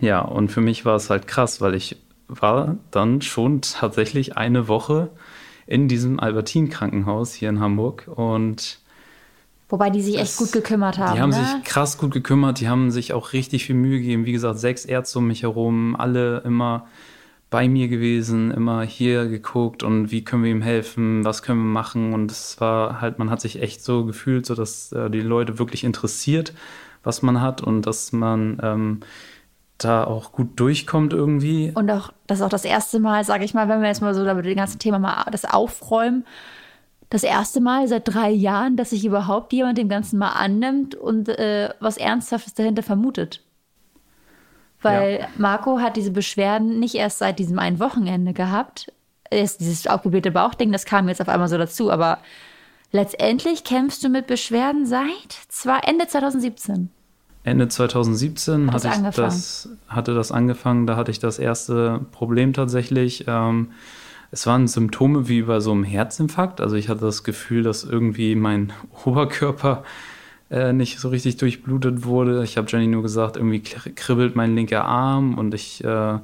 Ja, 0.00 0.20
und 0.20 0.50
für 0.50 0.60
mich 0.60 0.84
war 0.84 0.96
es 0.96 1.10
halt 1.10 1.26
krass, 1.26 1.60
weil 1.60 1.74
ich 1.74 1.96
war 2.28 2.76
dann 2.90 3.22
schon 3.22 3.60
tatsächlich 3.60 4.36
eine 4.36 4.68
Woche 4.68 5.10
in 5.66 5.88
diesem 5.88 6.20
Albertin-Krankenhaus 6.20 7.34
hier 7.34 7.48
in 7.48 7.60
Hamburg 7.60 8.08
und 8.14 8.78
Wobei 9.68 9.90
die 9.90 10.02
sich 10.02 10.18
echt 10.18 10.36
gut 10.36 10.50
gekümmert 10.50 10.98
haben. 10.98 11.14
Die 11.14 11.20
haben 11.20 11.30
ne? 11.30 11.36
sich 11.36 11.64
krass 11.64 11.96
gut 11.96 12.10
gekümmert, 12.12 12.58
die 12.58 12.68
haben 12.68 12.90
sich 12.90 13.12
auch 13.12 13.32
richtig 13.32 13.66
viel 13.66 13.76
Mühe 13.76 13.98
gegeben. 13.98 14.26
Wie 14.26 14.32
gesagt, 14.32 14.58
sechs 14.58 14.84
Ärzte 14.84 15.20
um 15.20 15.28
mich 15.28 15.42
herum, 15.42 15.94
alle 15.94 16.38
immer 16.38 16.88
bei 17.50 17.68
mir 17.68 17.88
gewesen, 17.88 18.52
immer 18.52 18.82
hier 18.82 19.26
geguckt 19.26 19.82
und 19.82 20.12
wie 20.12 20.22
können 20.24 20.44
wir 20.44 20.52
ihm 20.52 20.62
helfen, 20.62 21.24
was 21.24 21.42
können 21.42 21.58
wir 21.60 21.72
machen. 21.72 22.14
Und 22.14 22.30
es 22.30 22.60
war 22.60 23.00
halt, 23.00 23.18
man 23.18 23.28
hat 23.28 23.40
sich 23.40 23.60
echt 23.60 23.82
so 23.82 24.04
gefühlt, 24.04 24.46
so 24.46 24.54
dass 24.54 24.92
äh, 24.92 25.10
die 25.10 25.20
Leute 25.20 25.58
wirklich 25.58 25.82
interessiert, 25.82 26.54
was 27.02 27.22
man 27.22 27.40
hat 27.40 27.60
und 27.60 27.86
dass 27.86 28.12
man 28.12 28.58
ähm, 28.62 29.00
da 29.78 30.04
auch 30.04 30.30
gut 30.30 30.60
durchkommt 30.60 31.12
irgendwie. 31.12 31.72
Und 31.74 31.90
auch, 31.90 32.12
das 32.28 32.38
ist 32.38 32.44
auch 32.44 32.50
das 32.50 32.64
erste 32.64 33.00
Mal, 33.00 33.24
sage 33.24 33.44
ich 33.44 33.52
mal, 33.52 33.68
wenn 33.68 33.80
wir 33.80 33.88
jetzt 33.88 34.02
mal 34.02 34.14
so 34.14 34.24
damit 34.24 34.44
dem 34.44 34.56
ganzen 34.56 34.78
Thema 34.78 35.00
mal 35.00 35.24
das 35.32 35.44
aufräumen, 35.44 36.24
das 37.08 37.24
erste 37.24 37.60
Mal 37.60 37.88
seit 37.88 38.06
drei 38.06 38.30
Jahren, 38.30 38.76
dass 38.76 38.90
sich 38.90 39.04
überhaupt 39.04 39.52
jemand 39.52 39.76
dem 39.76 39.88
Ganzen 39.88 40.18
mal 40.18 40.30
annimmt 40.30 40.94
und 40.94 41.28
äh, 41.28 41.70
was 41.80 41.96
Ernsthaftes 41.96 42.54
dahinter 42.54 42.84
vermutet. 42.84 43.42
Weil 44.82 45.20
ja. 45.20 45.28
Marco 45.36 45.78
hat 45.78 45.96
diese 45.96 46.10
Beschwerden 46.10 46.78
nicht 46.78 46.94
erst 46.94 47.18
seit 47.18 47.38
diesem 47.38 47.58
einen 47.58 47.80
Wochenende 47.80 48.32
gehabt. 48.32 48.92
Ist 49.30 49.60
dieses 49.60 49.86
aufgeblähte 49.86 50.30
Bauchding, 50.30 50.72
das 50.72 50.84
kam 50.84 51.08
jetzt 51.08 51.20
auf 51.20 51.28
einmal 51.28 51.48
so 51.48 51.58
dazu. 51.58 51.90
Aber 51.90 52.18
letztendlich 52.90 53.64
kämpfst 53.64 54.02
du 54.02 54.08
mit 54.08 54.26
Beschwerden 54.26 54.86
seit 54.86 55.32
zwar 55.48 55.86
Ende 55.86 56.06
2017. 56.06 56.90
Ende 57.42 57.68
2017 57.68 58.72
hatte 58.72 58.88
ich 58.88 59.14
das, 59.14 59.68
hatte 59.88 60.14
das 60.14 60.30
angefangen. 60.32 60.86
Da 60.86 60.96
hatte 60.96 61.10
ich 61.10 61.20
das 61.20 61.38
erste 61.38 62.00
Problem 62.12 62.52
tatsächlich. 62.52 63.24
Ähm, 63.28 63.72
es 64.30 64.46
waren 64.46 64.68
Symptome 64.68 65.28
wie 65.28 65.42
bei 65.42 65.60
so 65.60 65.72
einem 65.72 65.84
Herzinfarkt. 65.84 66.60
Also 66.60 66.76
ich 66.76 66.88
hatte 66.88 67.00
das 67.00 67.24
Gefühl, 67.24 67.62
dass 67.62 67.84
irgendwie 67.84 68.34
mein 68.34 68.72
Oberkörper 69.04 69.84
äh, 70.50 70.72
nicht 70.72 70.98
so 70.98 71.08
richtig 71.08 71.36
durchblutet 71.36 72.04
wurde. 72.04 72.42
Ich 72.44 72.56
habe 72.56 72.66
Jenny 72.68 72.86
nur 72.86 73.02
gesagt, 73.02 73.36
irgendwie 73.36 73.60
kribbelt 73.60 74.36
mein 74.36 74.54
linker 74.54 74.84
Arm 74.84 75.38
und 75.38 75.54
ich 75.54 75.84
äh, 75.84 76.18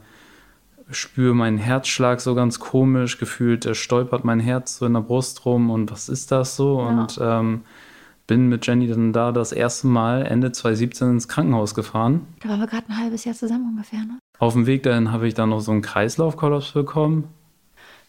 spüre 0.91 1.35
meinen 1.35 1.59
Herzschlag 1.59 2.21
so 2.21 2.35
ganz 2.35 2.59
komisch. 2.59 3.19
Gefühlt 3.19 3.67
äh, 3.67 3.75
stolpert 3.75 4.25
mein 4.25 4.41
Herz 4.41 4.79
so 4.79 4.87
in 4.87 4.95
der 4.95 5.01
Brust 5.01 5.45
rum 5.45 5.71
und 5.71 5.91
was 5.91 6.09
ist 6.09 6.33
das 6.33 6.57
so? 6.57 6.81
Ja. 6.81 6.89
Und 6.89 7.19
ähm, 7.23 7.63
bin 8.27 8.49
mit 8.49 8.67
Jenny 8.67 8.89
dann 8.89 9.13
da 9.13 9.31
das 9.31 9.53
erste 9.53 9.87
Mal 9.87 10.27
Ende 10.27 10.51
2017 10.51 11.11
ins 11.11 11.29
Krankenhaus 11.29 11.75
gefahren. 11.75 12.27
Da 12.41 12.49
waren 12.49 12.61
wir 12.61 12.67
gerade 12.67 12.89
ein 12.89 12.99
halbes 12.99 13.25
Jahr 13.25 13.37
zusammen 13.37 13.69
ungefähr, 13.71 14.01
ne? 14.01 14.19
Auf 14.39 14.53
dem 14.53 14.67
Weg 14.67 14.83
dahin 14.83 15.13
habe 15.13 15.29
ich 15.29 15.35
dann 15.35 15.51
noch 15.51 15.61
so 15.61 15.71
einen 15.73 15.83
Kreislaufkollaps 15.83 16.73
bekommen. 16.73 17.29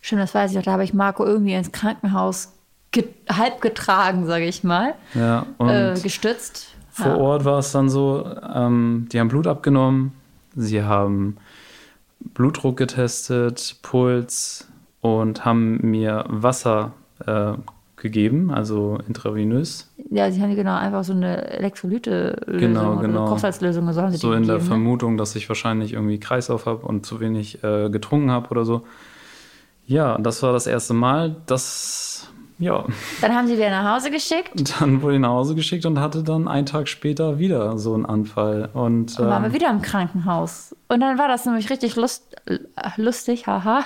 Schön, 0.02 0.20
das 0.20 0.34
weiß 0.34 0.52
ich 0.52 0.58
auch. 0.58 0.64
Da 0.64 0.74
habe 0.74 0.84
ich 0.84 0.94
Marco 0.94 1.24
irgendwie 1.26 1.54
ins 1.54 1.72
Krankenhaus 1.72 2.54
ge 2.98 3.08
halb 3.30 3.62
getragen, 3.62 4.26
sage 4.26 4.46
ich 4.46 4.64
mal. 4.64 4.96
Ja, 5.14 5.46
und 5.58 5.70
äh, 5.70 5.96
gestützt. 6.02 6.74
Vor 6.90 7.08
ja. 7.08 7.18
Ort 7.18 7.46
war 7.46 7.60
es 7.60 7.72
dann 7.72 7.90
so, 7.90 8.26
ähm, 8.54 9.08
die 9.12 9.20
haben 9.20 9.28
Blut 9.28 9.48
abgenommen, 9.48 10.14
sie 10.56 10.84
haben 10.84 11.38
Blutdruck 12.20 12.78
getestet, 12.78 13.78
Puls 13.84 14.68
und 15.02 15.46
haben 15.46 15.80
mir 15.82 16.26
Wasser 16.28 16.94
äh, 17.26 17.54
gegeben, 17.98 18.52
also 18.52 18.98
intravenös. 19.08 19.92
Ja, 20.10 20.32
sie 20.32 20.42
haben 20.42 20.56
genau 20.56 20.76
einfach 20.76 21.04
so 21.04 21.14
eine 21.14 21.50
Elektrolyte-Lösung, 21.52 22.60
genau, 22.60 22.98
genau. 22.98 23.22
eine 23.22 23.30
Kochsalzlösung. 23.30 23.92
So, 23.92 24.02
haben 24.02 24.12
sie 24.12 24.18
so 24.18 24.32
in 24.32 24.42
gegeben, 24.42 24.48
der 24.48 24.58
ne? 24.58 24.64
Vermutung, 24.64 25.18
dass 25.18 25.36
ich 25.36 25.48
wahrscheinlich 25.50 25.94
irgendwie 25.94 26.20
Kreislauf 26.20 26.66
habe 26.66 26.86
und 26.86 27.06
zu 27.06 27.20
wenig 27.20 27.64
äh, 27.64 27.90
getrunken 27.90 28.32
habe 28.32 28.50
oder 28.50 28.66
so. 28.66 28.84
Ja, 29.86 30.18
das 30.18 30.44
war 30.44 30.52
das 30.52 30.68
erste 30.68 30.94
Mal. 30.94 31.38
Das 31.46 32.28
ja. 32.60 32.86
Dann 33.22 33.36
haben 33.36 33.48
sie 33.48 33.58
wieder 33.58 33.70
nach 33.70 33.96
Hause 33.96 34.10
geschickt. 34.10 34.80
Dann 34.80 35.02
wurde 35.02 35.16
ich 35.16 35.22
nach 35.22 35.30
Hause 35.30 35.56
geschickt 35.56 35.86
und 35.86 36.00
hatte 36.00 36.24
dann 36.24 36.48
einen 36.48 36.66
Tag 36.66 36.88
später 36.88 37.38
wieder 37.38 37.78
so 37.78 37.94
einen 37.94 38.06
Anfall. 38.06 38.70
Und, 38.74 39.20
und 39.20 39.28
waren 39.28 39.44
wir 39.44 39.50
ähm, 39.50 39.54
wieder 39.54 39.70
im 39.70 39.82
Krankenhaus. 39.82 40.76
Und 40.88 41.02
dann 41.02 41.18
war 41.18 41.28
das 41.28 41.46
nämlich 41.46 41.70
richtig 41.70 41.96
lust, 41.96 42.36
lustig, 42.96 43.46
haha. 43.48 43.84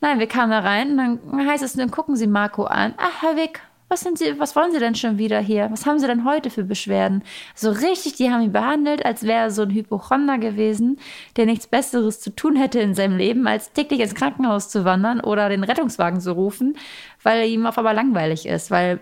Nein, 0.00 0.18
wir 0.18 0.26
kamen 0.26 0.50
da 0.50 0.60
rein 0.60 0.90
und 0.90 1.20
dann 1.30 1.48
heißt 1.48 1.62
es, 1.62 1.72
dann 1.74 1.90
gucken 1.90 2.16
Sie 2.16 2.26
Marco 2.26 2.64
an. 2.64 2.94
Ach, 2.98 3.22
Herr 3.22 3.36
Wick, 3.36 3.60
was 3.92 4.00
sind 4.00 4.16
Sie, 4.16 4.40
was 4.40 4.56
wollen 4.56 4.72
Sie 4.72 4.78
denn 4.78 4.94
schon 4.94 5.18
wieder 5.18 5.38
hier? 5.38 5.68
Was 5.70 5.84
haben 5.84 5.98
Sie 5.98 6.06
denn 6.06 6.24
heute 6.24 6.48
für 6.48 6.64
Beschwerden? 6.64 7.22
So 7.54 7.70
richtig, 7.70 8.14
die 8.14 8.30
haben 8.30 8.42
ihn 8.42 8.50
behandelt, 8.50 9.04
als 9.04 9.22
wäre 9.22 9.42
er 9.42 9.50
so 9.50 9.62
ein 9.62 9.70
Hypochonder 9.70 10.38
gewesen, 10.38 10.98
der 11.36 11.44
nichts 11.44 11.66
Besseres 11.66 12.18
zu 12.20 12.34
tun 12.34 12.56
hätte 12.56 12.80
in 12.80 12.94
seinem 12.94 13.18
Leben, 13.18 13.46
als 13.46 13.72
täglich 13.72 14.00
ins 14.00 14.14
Krankenhaus 14.14 14.70
zu 14.70 14.86
wandern 14.86 15.20
oder 15.20 15.50
den 15.50 15.62
Rettungswagen 15.62 16.20
zu 16.22 16.32
rufen, 16.32 16.78
weil 17.22 17.46
ihm 17.48 17.66
auf 17.66 17.76
einmal 17.76 17.94
langweilig 17.94 18.46
ist, 18.46 18.70
weil 18.70 19.00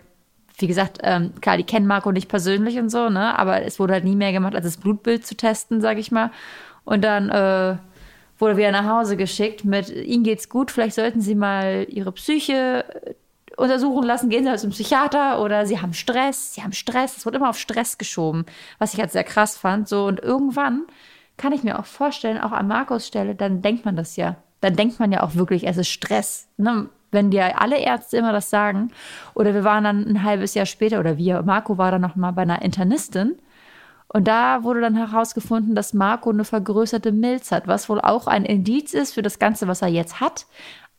wie 0.59 0.66
gesagt, 0.66 0.99
ähm, 1.02 1.32
klar, 1.40 1.56
die 1.56 1.64
kennen 1.64 1.87
Marco 1.87 2.12
nicht 2.12 2.28
persönlich 2.28 2.78
und 2.78 2.90
so, 2.90 3.09
ne? 3.09 3.38
Aber 3.38 3.62
es 3.62 3.78
wurde 3.78 3.94
halt 3.94 4.04
nie 4.04 4.16
mehr 4.16 4.32
gemacht, 4.32 4.54
als 4.54 4.66
das 4.66 4.76
Blutbild 4.76 5.25
zu 5.25 5.35
testen, 5.35 5.80
sag 5.80 5.97
ich 5.97 6.12
mal. 6.12 6.30
Und 6.85 7.02
dann 7.02 7.30
äh, 7.30 7.76
wurde 8.38 8.59
wieder 8.59 8.73
nach 8.73 8.85
Hause 8.87 9.16
geschickt 9.16 9.64
mit, 9.64 9.88
Ihnen 9.88 10.25
geht's 10.25 10.50
gut, 10.50 10.70
vielleicht 10.70 10.97
sollten 10.97 11.23
Sie 11.23 11.35
mal 11.35 11.87
Ihre 11.88 12.12
Psyche 12.12 12.85
untersuchen 13.61 14.05
lassen, 14.05 14.31
gehen 14.31 14.45
Sie 14.45 14.50
halt 14.50 14.61
zum 14.61 14.71
Psychiater 14.71 15.40
oder 15.43 15.67
Sie 15.67 15.81
haben 15.81 15.93
Stress, 15.93 16.55
Sie 16.55 16.62
haben 16.62 16.73
Stress. 16.73 17.19
Es 17.19 17.25
wird 17.25 17.37
immer 17.37 17.50
auf 17.50 17.59
Stress 17.59 17.99
geschoben, 17.99 18.47
was 18.79 18.95
ich 18.95 19.00
halt 19.00 19.12
sehr 19.12 19.25
krass 19.25 19.57
fand. 19.57 19.88
So 19.88 20.07
und 20.07 20.21
irgendwann 20.21 20.87
kann 21.37 21.52
ich 21.52 21.62
mir 21.62 21.79
auch 21.79 21.87
vorstellen, 21.87 22.38
auch 22.38 22.52
an 22.52 22.69
Markus 22.69 23.07
Stelle, 23.07 23.35
dann 23.35 23.62
denkt 23.62 23.85
man 23.85 23.97
das 23.97 24.17
ja. 24.17 24.37
Dann 24.61 24.76
denkt 24.76 25.00
man 25.00 25.11
ja 25.11 25.23
auch 25.23 25.35
wirklich, 25.35 25.67
es 25.67 25.79
ist 25.79 25.88
Stress. 25.88 26.49
Ne? 26.59 26.88
Wenn 27.11 27.31
dir 27.31 27.61
alle 27.61 27.79
Ärzte 27.79 28.19
immer 28.19 28.33
das 28.33 28.50
sagen. 28.50 28.93
Oder 29.35 29.55
wir 29.55 29.64
waren 29.64 29.85
dann 29.85 30.07
ein 30.07 30.23
halbes 30.23 30.55
Jahr 30.55 30.67
später, 30.67 31.00
oder 31.00 31.17
wir, 31.17 31.43
Marco 31.43 31.79
war 31.79 31.90
dann 31.90 32.02
noch 32.02 32.14
mal 32.14 32.33
bei 32.33 32.43
einer 32.43 32.62
Internistin. 32.62 33.38
Und 34.09 34.29
da 34.29 34.64
wurde 34.64 34.81
dann 34.81 34.97
herausgefunden, 34.97 35.75
dass 35.75 35.95
Marco 35.95 36.31
eine 36.31 36.45
vergrößerte 36.45 37.12
Milz 37.12 37.52
hat, 37.52 37.69
was 37.69 37.88
wohl 37.88 38.00
auch 38.00 38.26
ein 38.26 38.45
Indiz 38.45 38.93
ist 38.93 39.14
für 39.14 39.23
das 39.23 39.38
Ganze, 39.38 39.67
was 39.67 39.83
er 39.83 39.88
jetzt 39.88 40.21
hat. 40.21 40.47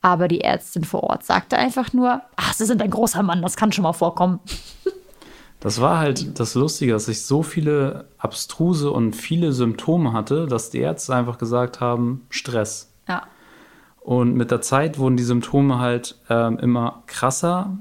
Aber 0.02 0.28
die 0.28 0.42
Ärztin 0.42 0.84
vor 0.84 1.04
Ort 1.04 1.24
sagte 1.24 1.58
einfach 1.58 1.94
nur, 1.94 2.22
ach, 2.36 2.54
Sie 2.54 2.66
sind 2.66 2.82
ein 2.82 2.90
großer 2.90 3.24
Mann, 3.24 3.42
das 3.42 3.56
kann 3.56 3.72
schon 3.72 3.84
mal 3.84 3.94
vorkommen. 3.94 4.40
Das 5.60 5.80
war 5.80 6.00
halt 6.00 6.40
das 6.40 6.56
Lustige, 6.56 6.94
dass 6.94 7.08
ich 7.08 7.22
so 7.24 7.44
viele 7.44 8.06
abstruse 8.18 8.90
und 8.90 9.16
viele 9.16 9.54
Symptome 9.54 10.12
hatte, 10.12 10.48
dass 10.48 10.72
die 10.72 10.80
Ärzte 10.80 11.14
einfach 11.14 11.38
gesagt 11.38 11.80
haben, 11.80 12.26
Stress. 12.32 12.92
Ja. 13.08 13.28
Und 14.00 14.34
mit 14.34 14.50
der 14.50 14.62
Zeit 14.62 14.98
wurden 14.98 15.18
die 15.18 15.24
Symptome 15.24 15.78
halt 15.78 16.18
ähm, 16.30 16.58
immer 16.58 17.04
krasser. 17.06 17.78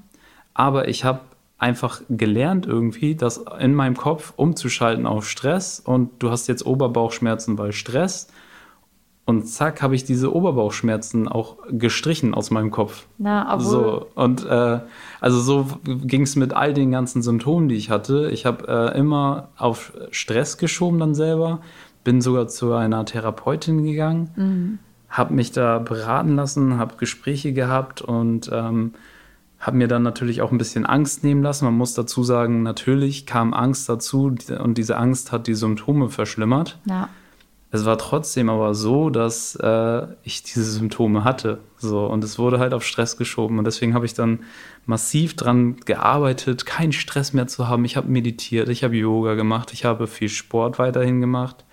Aber 0.52 0.88
ich 0.88 1.04
habe 1.04 1.20
einfach 1.56 2.02
gelernt 2.10 2.66
irgendwie, 2.66 3.14
das 3.14 3.44
in 3.58 3.74
meinem 3.74 3.96
Kopf 3.96 4.34
umzuschalten 4.36 5.06
auf 5.06 5.28
Stress 5.28 5.80
und 5.80 6.10
du 6.18 6.30
hast 6.30 6.48
jetzt 6.48 6.64
Oberbauchschmerzen, 6.64 7.58
weil 7.58 7.72
Stress 7.72 8.28
und 9.30 9.46
zack, 9.46 9.80
habe 9.80 9.94
ich 9.94 10.02
diese 10.02 10.34
Oberbauchschmerzen 10.34 11.28
auch 11.28 11.56
gestrichen 11.70 12.34
aus 12.34 12.50
meinem 12.50 12.72
Kopf. 12.72 13.06
Na, 13.16 13.54
obwohl. 13.54 13.70
So, 13.70 14.06
und 14.16 14.44
äh, 14.44 14.80
also 15.20 15.40
so 15.40 15.66
ging 15.86 16.22
es 16.22 16.34
mit 16.34 16.52
all 16.52 16.74
den 16.74 16.90
ganzen 16.90 17.22
Symptomen, 17.22 17.68
die 17.68 17.76
ich 17.76 17.90
hatte. 17.90 18.28
Ich 18.32 18.44
habe 18.44 18.66
äh, 18.66 18.98
immer 18.98 19.48
auf 19.56 19.92
Stress 20.10 20.58
geschoben 20.58 20.98
dann 20.98 21.14
selber, 21.14 21.60
bin 22.02 22.20
sogar 22.20 22.48
zu 22.48 22.74
einer 22.74 23.04
Therapeutin 23.04 23.84
gegangen, 23.84 24.30
mhm. 24.34 24.78
habe 25.08 25.32
mich 25.32 25.52
da 25.52 25.78
beraten 25.78 26.34
lassen, 26.34 26.78
habe 26.78 26.96
Gespräche 26.96 27.52
gehabt 27.52 28.02
und 28.02 28.50
ähm, 28.52 28.94
habe 29.60 29.76
mir 29.76 29.86
dann 29.86 30.02
natürlich 30.02 30.42
auch 30.42 30.50
ein 30.50 30.58
bisschen 30.58 30.86
Angst 30.86 31.22
nehmen 31.22 31.44
lassen. 31.44 31.66
Man 31.66 31.74
muss 31.74 31.94
dazu 31.94 32.24
sagen, 32.24 32.64
natürlich 32.64 33.26
kam 33.26 33.54
Angst 33.54 33.88
dazu 33.88 34.34
und 34.58 34.76
diese 34.76 34.96
Angst 34.96 35.30
hat 35.30 35.46
die 35.46 35.54
Symptome 35.54 36.08
verschlimmert. 36.08 36.80
Ja. 36.86 37.08
Es 37.72 37.84
war 37.84 37.98
trotzdem 37.98 38.48
aber 38.48 38.74
so, 38.74 39.10
dass 39.10 39.54
äh, 39.54 40.06
ich 40.24 40.42
diese 40.42 40.64
Symptome 40.64 41.22
hatte. 41.22 41.60
So, 41.76 42.04
und 42.06 42.24
es 42.24 42.38
wurde 42.38 42.58
halt 42.58 42.74
auf 42.74 42.84
Stress 42.84 43.16
geschoben. 43.16 43.58
Und 43.58 43.64
deswegen 43.64 43.94
habe 43.94 44.06
ich 44.06 44.14
dann 44.14 44.40
massiv 44.86 45.36
dran 45.36 45.76
gearbeitet, 45.84 46.66
keinen 46.66 46.92
Stress 46.92 47.32
mehr 47.32 47.46
zu 47.46 47.68
haben. 47.68 47.84
Ich 47.84 47.96
habe 47.96 48.08
meditiert, 48.08 48.68
ich 48.68 48.82
habe 48.82 48.96
Yoga 48.96 49.34
gemacht, 49.34 49.72
ich 49.72 49.84
habe 49.84 50.08
viel 50.08 50.28
Sport 50.28 50.80
weiterhin 50.80 51.20
gemacht. 51.20 51.64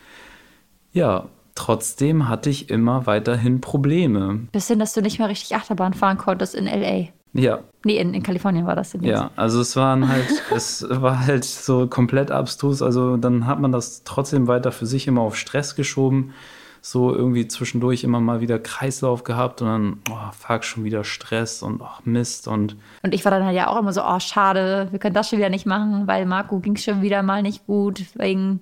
Ja, 0.94 1.30
trotzdem 1.56 2.30
hatte 2.30 2.52
ich 2.52 2.70
immer 2.70 3.08
weiterhin 3.08 3.60
Probleme. 3.60 4.48
Bis 4.52 4.68
hin, 4.68 4.78
dass 4.78 4.94
du 4.94 5.02
nicht 5.02 5.18
mehr 5.18 5.30
richtig 5.30 5.56
Achterbahn 5.56 5.96
fahren 5.96 6.20
konntest 6.20 6.54
in 6.54 6.66
LA. 6.66 7.08
Ja. 7.34 7.60
Nee, 7.86 7.98
in, 7.98 8.14
in 8.14 8.24
Kalifornien 8.24 8.66
war 8.66 8.76
das. 8.76 8.94
Ja, 9.02 9.32
also 9.36 9.62
es 9.62 9.76
waren 9.76 10.08
halt, 10.08 10.28
es 10.56 10.86
war 10.90 11.26
halt 11.26 11.46
so 11.46 11.88
komplett 11.88 12.32
abstrus. 12.32 12.82
Also 12.82 13.18
dann 13.18 13.46
hat 13.46 13.60
man 13.60 13.72
das 13.72 14.04
trotzdem 14.04 14.48
weiter 14.48 14.72
für 14.72 14.86
sich 14.86 15.08
immer 15.08 15.22
auf 15.22 15.36
Stress 15.36 15.76
geschoben. 15.76 16.34
So 16.82 17.14
irgendwie 17.14 17.48
zwischendurch 17.48 18.04
immer 18.04 18.20
mal 18.22 18.40
wieder 18.40 18.60
Kreislauf 18.60 19.24
gehabt 19.24 19.62
und 19.62 19.68
dann, 19.68 20.00
oh, 20.10 20.32
fuck, 20.32 20.64
schon 20.64 20.84
wieder 20.84 21.04
Stress 21.04 21.62
und 21.62 21.82
oh, 21.82 21.88
Mist 22.06 22.48
und. 22.48 22.78
Und 23.04 23.14
ich 23.14 23.26
war 23.26 23.32
dann 23.32 23.44
halt 23.44 23.56
ja 23.56 23.68
auch 23.68 23.78
immer 23.78 23.92
so, 23.92 24.04
oh, 24.04 24.20
schade, 24.20 24.88
wir 24.92 25.00
können 25.00 25.16
das 25.16 25.30
schon 25.30 25.40
wieder 25.40 25.50
nicht 25.50 25.66
machen, 25.66 26.08
weil 26.08 26.26
Marco 26.26 26.60
ging 26.60 26.78
schon 26.78 27.02
wieder 27.02 27.24
mal 27.24 27.42
nicht 27.42 27.66
gut 27.66 28.06
wegen 28.16 28.62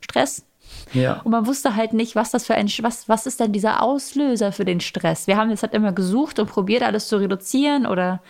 Stress. 0.00 0.44
Ja. 0.94 1.20
Und 1.24 1.32
man 1.32 1.46
wusste 1.46 1.76
halt 1.76 1.92
nicht, 1.92 2.16
was 2.16 2.30
das 2.30 2.46
für 2.46 2.54
ein, 2.54 2.68
was, 2.80 3.08
was 3.08 3.26
ist 3.26 3.40
denn 3.40 3.52
dieser 3.52 3.82
Auslöser 3.82 4.52
für 4.52 4.64
den 4.64 4.80
Stress? 4.80 5.26
Wir 5.26 5.36
haben 5.36 5.50
jetzt 5.50 5.62
halt 5.62 5.74
immer 5.74 5.92
gesucht 5.92 6.38
und 6.38 6.48
probiert, 6.50 6.82
alles 6.82 7.08
zu 7.08 7.16
reduzieren 7.16 7.86
oder 7.86 8.20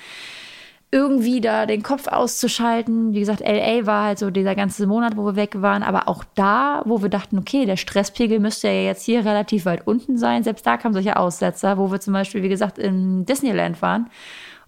irgendwie 0.95 1.41
da 1.41 1.65
den 1.65 1.83
Kopf 1.83 2.07
auszuschalten. 2.07 3.15
Wie 3.15 3.21
gesagt, 3.21 3.41
LA 3.41 3.87
war 3.87 4.05
halt 4.05 4.19
so 4.19 4.31
dieser 4.31 4.55
ganze 4.55 4.87
Monat, 4.87 5.17
wo 5.17 5.25
wir 5.25 5.37
weg 5.37 5.63
waren. 5.63 5.83
Aber 5.83 6.07
auch 6.07 6.23
da, 6.35 6.83
wo 6.85 7.01
wir 7.01 7.09
dachten, 7.09 7.39
okay, 7.39 7.65
der 7.65 7.79
Stresspegel 7.79 8.39
müsste 8.39 8.69
ja 8.69 8.83
jetzt 8.83 9.03
hier 9.03 9.25
relativ 9.25 9.65
weit 9.65 9.87
unten 9.87 10.19
sein. 10.19 10.45
Selbst 10.45 10.67
da 10.67 10.77
kamen 10.77 10.93
solche 10.93 11.17
Aussetzer, 11.17 11.79
wo 11.79 11.91
wir 11.91 12.01
zum 12.01 12.13
Beispiel, 12.13 12.43
wie 12.43 12.51
gesagt, 12.51 12.79
in 12.79 13.25
Disneyland 13.25 13.81
waren. 13.81 14.11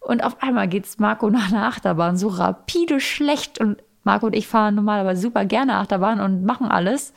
Und 0.01 0.25
auf 0.25 0.43
einmal 0.43 0.67
geht 0.67 0.87
es 0.87 0.99
Marco 0.99 1.29
nach 1.29 1.53
einer 1.53 1.67
Achterbahn 1.67 2.17
so 2.17 2.29
rapide 2.29 3.01
schlecht. 3.01 3.61
Und 3.61 3.83
Marco 4.03 4.25
und 4.25 4.35
ich 4.35 4.49
fahren 4.49 4.77
normalerweise 4.77 5.21
super 5.21 5.45
gerne 5.45 5.77
Achterbahn 5.77 6.21
und 6.21 6.45
machen 6.45 6.69
alles. 6.69 7.13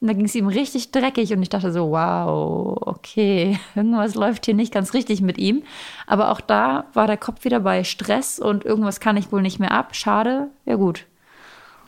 Und 0.00 0.08
da 0.08 0.14
ging 0.14 0.24
es 0.24 0.34
ihm 0.34 0.46
richtig 0.48 0.92
dreckig 0.92 1.32
und 1.34 1.42
ich 1.42 1.50
dachte 1.50 1.72
so, 1.72 1.90
wow, 1.90 2.78
okay, 2.80 3.58
irgendwas 3.74 4.14
läuft 4.14 4.46
hier 4.46 4.54
nicht 4.54 4.72
ganz 4.72 4.94
richtig 4.94 5.20
mit 5.20 5.36
ihm. 5.36 5.62
Aber 6.06 6.30
auch 6.30 6.40
da 6.40 6.84
war 6.94 7.06
der 7.06 7.18
Kopf 7.18 7.44
wieder 7.44 7.60
bei 7.60 7.84
Stress 7.84 8.38
und 8.38 8.64
irgendwas 8.64 9.00
kann 9.00 9.18
ich 9.18 9.30
wohl 9.30 9.42
nicht 9.42 9.60
mehr 9.60 9.72
ab. 9.72 9.94
Schade, 9.94 10.48
ja 10.64 10.76
gut. 10.76 11.06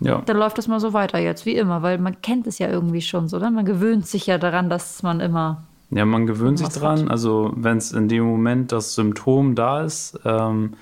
Ja. 0.01 0.21
Dann 0.27 0.37
läuft 0.37 0.59
das 0.59 0.69
mal 0.69 0.81
so 0.81 0.93
weiter 0.93 1.19
jetzt, 1.19 1.47
wie 1.47 1.55
immer, 1.55 1.83
weil 1.83 1.99
man 1.99 2.21
kennt 2.21 2.47
es 2.47 2.59
ja 2.59 2.69
irgendwie 2.69 3.01
schon 3.01 3.29
so, 3.29 3.37
oder? 3.37 3.51
Ne? 3.51 3.57
Man 3.57 3.65
gewöhnt 3.65 4.07
sich 4.07 4.27
ja 4.27 4.37
daran, 4.37 4.69
dass 4.69 5.03
man 5.03 5.21
immer. 5.21 5.63
Ja, 5.91 6.05
man 6.05 6.27
gewöhnt 6.27 6.59
sich 6.59 6.69
dran. 6.69 7.05
Hat. 7.05 7.11
Also, 7.11 7.53
wenn 7.55 7.79
es 7.79 7.93
in 7.93 8.09
dem 8.09 8.25
Moment 8.25 8.73
das 8.73 8.95
Symptom 8.95 9.55
da 9.55 9.83
ist, 9.83 10.19
ähm, 10.25 10.75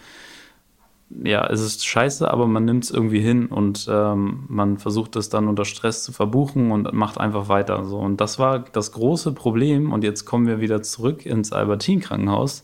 ja, 1.10 1.46
es 1.46 1.60
ist 1.60 1.84
scheiße, 1.84 2.30
aber 2.30 2.46
man 2.46 2.64
nimmt 2.64 2.84
es 2.84 2.90
irgendwie 2.90 3.20
hin 3.20 3.46
und 3.46 3.88
ähm, 3.90 4.44
man 4.48 4.78
versucht 4.78 5.16
es 5.16 5.28
dann 5.28 5.48
unter 5.48 5.64
Stress 5.64 6.04
zu 6.04 6.12
verbuchen 6.12 6.70
und 6.70 6.92
macht 6.92 7.18
einfach 7.18 7.48
weiter. 7.48 7.84
So. 7.84 7.98
Und 7.98 8.20
das 8.20 8.38
war 8.38 8.60
das 8.60 8.92
große 8.92 9.32
Problem. 9.32 9.92
Und 9.92 10.04
jetzt 10.04 10.24
kommen 10.24 10.46
wir 10.46 10.60
wieder 10.60 10.82
zurück 10.82 11.26
ins 11.26 11.52
Albertin-Krankenhaus. 11.52 12.62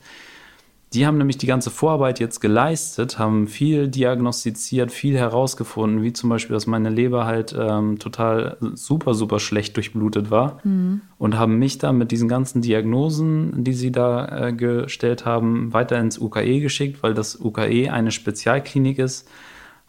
Die 0.96 1.06
haben 1.06 1.18
nämlich 1.18 1.36
die 1.36 1.46
ganze 1.46 1.70
Vorarbeit 1.70 2.20
jetzt 2.20 2.40
geleistet, 2.40 3.18
haben 3.18 3.48
viel 3.48 3.88
diagnostiziert, 3.88 4.90
viel 4.90 5.18
herausgefunden, 5.18 6.02
wie 6.02 6.14
zum 6.14 6.30
Beispiel, 6.30 6.54
dass 6.54 6.66
meine 6.66 6.88
Leber 6.88 7.26
halt 7.26 7.54
ähm, 7.54 7.98
total 7.98 8.56
super, 8.72 9.12
super 9.12 9.38
schlecht 9.38 9.76
durchblutet 9.76 10.30
war. 10.30 10.58
Mhm. 10.64 11.02
Und 11.18 11.36
haben 11.36 11.58
mich 11.58 11.76
dann 11.76 11.98
mit 11.98 12.12
diesen 12.12 12.30
ganzen 12.30 12.62
Diagnosen, 12.62 13.62
die 13.62 13.74
sie 13.74 13.92
da 13.92 14.46
äh, 14.46 14.52
gestellt 14.54 15.26
haben, 15.26 15.74
weiter 15.74 15.98
ins 15.98 16.18
UKE 16.18 16.60
geschickt, 16.60 17.02
weil 17.02 17.12
das 17.12 17.38
UKE 17.38 17.92
eine 17.92 18.10
Spezialklinik 18.10 18.98
ist, 18.98 19.28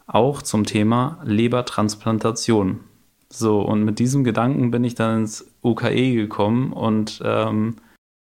auch 0.06 0.42
zum 0.42 0.66
Thema 0.66 1.20
Lebertransplantation. 1.24 2.80
So, 3.30 3.62
und 3.62 3.82
mit 3.82 3.98
diesem 3.98 4.24
Gedanken 4.24 4.70
bin 4.70 4.84
ich 4.84 4.94
dann 4.94 5.20
ins 5.20 5.50
UKE 5.64 6.12
gekommen 6.12 6.74
und 6.74 7.22
ähm, 7.24 7.76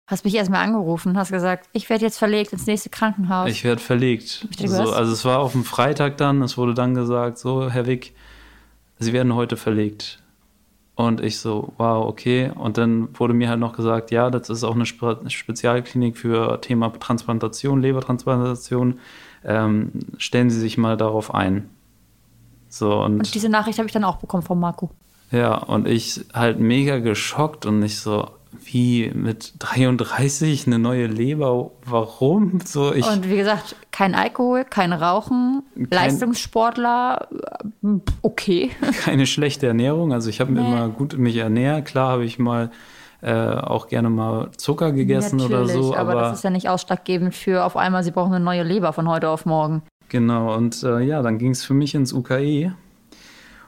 Hast 0.05 0.25
mich 0.25 0.35
erstmal 0.35 0.65
angerufen, 0.65 1.17
hast 1.17 1.31
gesagt, 1.31 1.69
ich 1.71 1.89
werde 1.89 2.03
jetzt 2.03 2.17
verlegt 2.17 2.51
ins 2.51 2.65
nächste 2.65 2.89
Krankenhaus. 2.89 3.49
Ich 3.49 3.63
werde 3.63 3.81
verlegt. 3.81 4.45
So, 4.57 4.91
also 4.91 5.13
es 5.13 5.23
war 5.23 5.39
auf 5.39 5.53
dem 5.53 5.63
Freitag 5.63 6.17
dann, 6.17 6.41
es 6.41 6.57
wurde 6.57 6.73
dann 6.73 6.93
gesagt, 6.93 7.37
so, 7.37 7.69
Herr 7.69 7.85
Wick, 7.85 8.13
Sie 8.99 9.13
werden 9.13 9.33
heute 9.33 9.55
verlegt. 9.57 10.19
Und 10.95 11.21
ich 11.21 11.39
so, 11.39 11.73
wow, 11.77 12.05
okay. 12.05 12.51
Und 12.53 12.77
dann 12.77 13.07
wurde 13.17 13.33
mir 13.33 13.49
halt 13.49 13.59
noch 13.59 13.73
gesagt, 13.73 14.11
ja, 14.11 14.29
das 14.29 14.49
ist 14.49 14.63
auch 14.63 14.75
eine 14.75 14.85
Spezialklinik 14.85 16.17
für 16.17 16.61
Thema 16.61 16.91
Transplantation, 16.93 17.81
Lebertransplantation. 17.81 18.99
Ähm, 19.43 19.91
stellen 20.17 20.49
Sie 20.49 20.59
sich 20.59 20.77
mal 20.77 20.97
darauf 20.97 21.33
ein. 21.33 21.69
So, 22.69 23.01
und, 23.03 23.19
und 23.19 23.33
diese 23.33 23.49
Nachricht 23.49 23.79
habe 23.79 23.87
ich 23.87 23.93
dann 23.93 24.03
auch 24.03 24.17
bekommen 24.17 24.43
von 24.43 24.59
Marco. 24.59 24.91
Ja, 25.31 25.55
und 25.55 25.87
ich 25.87 26.25
halt 26.33 26.59
mega 26.59 26.99
geschockt 26.99 27.65
und 27.65 27.79
nicht 27.79 27.99
so, 27.99 28.29
wie 28.63 29.11
mit 29.13 29.53
33 29.59 30.67
eine 30.67 30.79
neue 30.79 31.07
Leber, 31.07 31.71
warum? 31.85 32.59
So, 32.65 32.93
ich, 32.93 33.07
und 33.07 33.29
wie 33.29 33.37
gesagt, 33.37 33.75
kein 33.91 34.15
Alkohol, 34.15 34.65
kein 34.65 34.93
Rauchen, 34.93 35.63
kein, 35.75 35.87
Leistungssportler, 35.89 37.27
okay. 38.21 38.71
Keine 39.03 39.25
schlechte 39.25 39.67
Ernährung, 39.67 40.13
also 40.13 40.29
ich 40.29 40.39
habe 40.39 40.51
nee. 40.51 40.59
immer 40.59 40.89
gut 40.89 41.17
mich 41.17 41.37
ernährt. 41.37 41.85
Klar 41.85 42.11
habe 42.11 42.25
ich 42.25 42.39
mal 42.39 42.71
äh, 43.21 43.33
auch 43.33 43.87
gerne 43.87 44.09
mal 44.09 44.51
Zucker 44.57 44.91
gegessen 44.91 45.37
Natürlich, 45.37 45.75
oder 45.75 45.83
so. 45.83 45.95
Aber, 45.95 46.11
aber 46.11 46.21
das 46.21 46.37
ist 46.39 46.43
ja 46.43 46.49
nicht 46.49 46.69
ausschlaggebend 46.69 47.33
für 47.33 47.63
auf 47.63 47.77
einmal, 47.77 48.03
sie 48.03 48.11
brauchen 48.11 48.33
eine 48.33 48.43
neue 48.43 48.63
Leber 48.63 48.93
von 48.93 49.07
heute 49.07 49.29
auf 49.29 49.45
morgen. 49.45 49.83
Genau, 50.09 50.55
und 50.55 50.83
äh, 50.83 50.99
ja, 50.99 51.21
dann 51.21 51.37
ging 51.37 51.51
es 51.51 51.63
für 51.63 51.73
mich 51.73 51.95
ins 51.95 52.13
UKE 52.13 52.75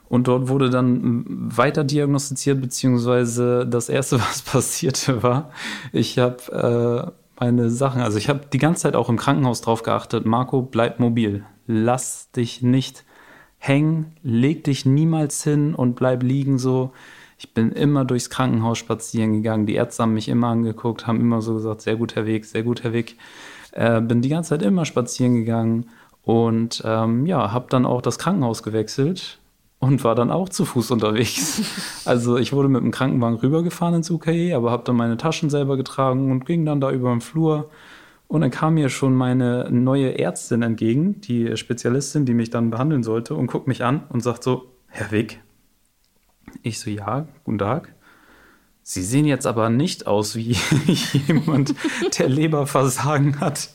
und 0.10 0.28
dort 0.28 0.48
wurde 0.48 0.70
dann 0.70 1.26
weiter 1.28 1.84
diagnostiziert, 1.84 2.62
beziehungsweise 2.62 3.66
das 3.68 3.90
Erste, 3.90 4.20
was 4.20 4.42
passierte, 4.42 5.24
war, 5.24 5.52
ich 5.92 6.20
habe 6.20 7.12
äh, 7.40 7.44
meine 7.44 7.70
Sachen, 7.70 8.02
also 8.02 8.18
ich 8.18 8.30
habe 8.30 8.42
die 8.52 8.58
ganze 8.58 8.84
Zeit 8.84 8.96
auch 8.96 9.10
im 9.10 9.18
Krankenhaus 9.18 9.62
drauf 9.62 9.84
geachtet, 9.84 10.26
Marco, 10.26 10.62
bleib 10.62 11.00
mobil, 11.00 11.44
lass 11.68 12.32
dich 12.32 12.62
nicht 12.62 13.04
hängen, 13.58 14.16
leg 14.22 14.64
dich 14.64 14.86
niemals 14.86 15.44
hin 15.44 15.74
und 15.74 15.96
bleib 15.96 16.24
liegen 16.24 16.60
so. 16.60 16.92
Ich 17.38 17.54
bin 17.54 17.72
immer 17.74 18.06
durchs 18.06 18.30
Krankenhaus 18.30 18.78
spazieren 18.78 19.34
gegangen, 19.34 19.66
die 19.66 19.76
Ärzte 19.76 20.04
haben 20.04 20.14
mich 20.14 20.30
immer 20.30 20.48
angeguckt, 20.48 21.08
haben 21.08 21.20
immer 21.20 21.42
so 21.42 21.56
gesagt, 21.56 21.82
sehr 21.82 21.98
gut, 21.98 22.16
Herr 22.16 22.26
Weg, 22.26 22.46
sehr 22.46 22.64
gut, 22.64 22.84
Herr 22.84 22.94
Weg. 22.94 23.18
Äh, 23.72 24.00
bin 24.02 24.22
die 24.22 24.30
ganze 24.30 24.52
Zeit 24.52 24.62
immer 24.62 24.86
spazieren 24.86 25.36
gegangen 25.36 25.88
und 26.24 26.82
ähm, 26.86 27.26
ja, 27.26 27.52
habe 27.52 27.66
dann 27.70 27.86
auch 27.86 28.02
das 28.02 28.18
Krankenhaus 28.18 28.64
gewechselt 28.64 29.40
und 29.80 30.04
war 30.04 30.16
dann 30.16 30.32
auch 30.32 30.50
zu 30.50 30.66
Fuß 30.66 30.92
unterwegs. 30.92 31.62
Also 32.06 32.38
ich 32.38 32.54
wurde 32.54 32.70
mit 32.70 32.84
dem 32.84 32.92
Krankenwagen 32.92 33.40
rübergefahren 33.40 33.96
ins 33.96 34.12
UKE, 34.12 34.54
aber 34.56 34.70
habe 34.70 34.84
dann 34.84 34.96
meine 34.96 35.18
Taschen 35.18 35.50
selber 35.50 35.76
getragen 35.76 36.32
und 36.32 36.46
ging 36.46 36.64
dann 36.64 36.80
da 36.80 36.92
über 36.92 37.10
den 37.10 37.20
Flur. 37.20 37.72
Und 38.28 38.42
dann 38.42 38.52
kam 38.52 38.76
mir 38.76 38.90
schon 38.90 39.16
meine 39.16 39.68
neue 39.72 40.20
Ärztin 40.20 40.62
entgegen, 40.62 41.20
die 41.22 41.58
Spezialistin, 41.58 42.26
die 42.26 42.36
mich 42.36 42.52
dann 42.52 42.70
behandeln 42.70 43.02
sollte, 43.02 43.34
und 43.34 43.48
guckt 43.48 43.68
mich 43.68 43.84
an 43.84 44.04
und 44.10 44.22
sagt 44.22 44.44
so, 44.44 44.72
Herr 44.88 45.12
Wick. 45.12 45.42
Ich 46.62 46.80
so, 46.80 46.92
ja, 46.92 47.28
guten 47.44 47.58
Tag. 47.58 47.94
Sie 48.84 49.04
sehen 49.04 49.26
jetzt 49.26 49.48
aber 49.48 49.72
nicht 49.72 50.06
aus 50.06 50.36
wie 50.36 50.56
jemand, 51.28 51.74
der 52.20 52.30
Leberversagen 52.30 53.40
hat. 53.40 53.70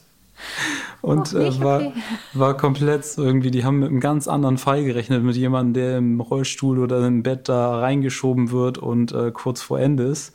Und 1.03 1.33
äh, 1.33 1.61
war, 1.61 1.81
okay. 1.81 1.93
war 2.35 2.57
komplett 2.57 3.07
irgendwie, 3.17 3.51
die 3.51 3.65
haben 3.65 3.79
mit 3.79 3.91
einem 3.91 4.01
ganz 4.01 4.29
anderen 4.29 4.59
Fall 4.59 4.85
gerechnet, 4.85 5.23
mit 5.23 5.37
jemandem, 5.37 5.75
der 5.75 5.99
im 5.99 6.21
Rollstuhl 6.21 6.79
oder 6.79 7.07
im 7.07 7.23
Bett 7.23 7.49
da 7.49 7.79
reingeschoben 7.81 8.51
wird 8.51 8.79
und 8.79 9.13
äh, 9.13 9.31
kurz 9.31 9.63
vor 9.63 9.81
Ende 9.81 10.05
ist. 10.05 10.35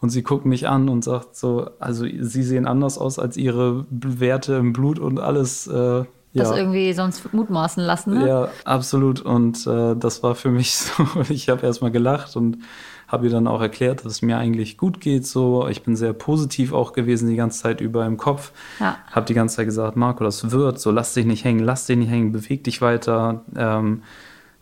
Und 0.00 0.10
sie 0.10 0.22
guckt 0.22 0.44
mich 0.44 0.68
an 0.68 0.88
und 0.88 1.02
sagt 1.02 1.34
so, 1.34 1.70
also 1.78 2.04
sie 2.04 2.42
sehen 2.42 2.66
anders 2.66 2.98
aus 2.98 3.18
als 3.18 3.36
ihre 3.36 3.86
Werte 3.90 4.54
im 4.54 4.72
Blut 4.72 4.98
und 4.98 5.18
alles. 5.18 5.66
Äh, 5.66 6.04
das 6.34 6.50
ja. 6.50 6.56
irgendwie 6.56 6.92
sonst 6.92 7.32
mutmaßen 7.32 7.82
lassen. 7.82 8.18
Ne? 8.18 8.28
Ja, 8.28 8.48
absolut. 8.64 9.20
Und 9.20 9.66
äh, 9.66 9.94
das 9.94 10.22
war 10.22 10.34
für 10.34 10.50
mich 10.50 10.74
so, 10.76 11.06
ich 11.28 11.48
habe 11.48 11.64
erstmal 11.64 11.90
gelacht 11.90 12.36
und 12.36 12.58
habe 13.08 13.26
ihr 13.26 13.32
dann 13.32 13.46
auch 13.46 13.60
erklärt, 13.60 14.04
dass 14.04 14.12
es 14.12 14.22
mir 14.22 14.38
eigentlich 14.38 14.78
gut 14.78 15.00
geht. 15.00 15.26
So, 15.26 15.68
ich 15.68 15.82
bin 15.82 15.96
sehr 15.96 16.12
positiv 16.12 16.72
auch 16.72 16.92
gewesen 16.92 17.28
die 17.28 17.36
ganze 17.36 17.62
Zeit 17.62 17.80
über 17.80 18.06
im 18.06 18.16
Kopf. 18.16 18.52
Ja. 18.80 18.98
Habe 19.10 19.26
die 19.26 19.34
ganze 19.34 19.56
Zeit 19.56 19.66
gesagt, 19.66 19.96
Marco, 19.96 20.24
das 20.24 20.50
wird. 20.50 20.80
So, 20.80 20.90
lass 20.90 21.14
dich 21.14 21.26
nicht 21.26 21.44
hängen, 21.44 21.60
lass 21.60 21.86
dich 21.86 21.96
nicht 21.96 22.10
hängen, 22.10 22.32
beweg 22.32 22.64
dich 22.64 22.80
weiter. 22.80 23.42
Ähm, 23.56 24.02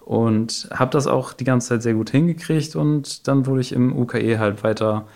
und 0.04 0.68
habe 0.74 0.90
das 0.90 1.06
auch 1.06 1.32
die 1.32 1.44
ganze 1.44 1.68
Zeit 1.68 1.82
sehr 1.82 1.94
gut 1.94 2.10
hingekriegt. 2.10 2.76
Und 2.76 3.28
dann 3.28 3.46
wurde 3.46 3.60
ich 3.60 3.72
im 3.72 3.96
UKE 3.96 4.38
halt 4.38 4.64
weiter 4.64 5.06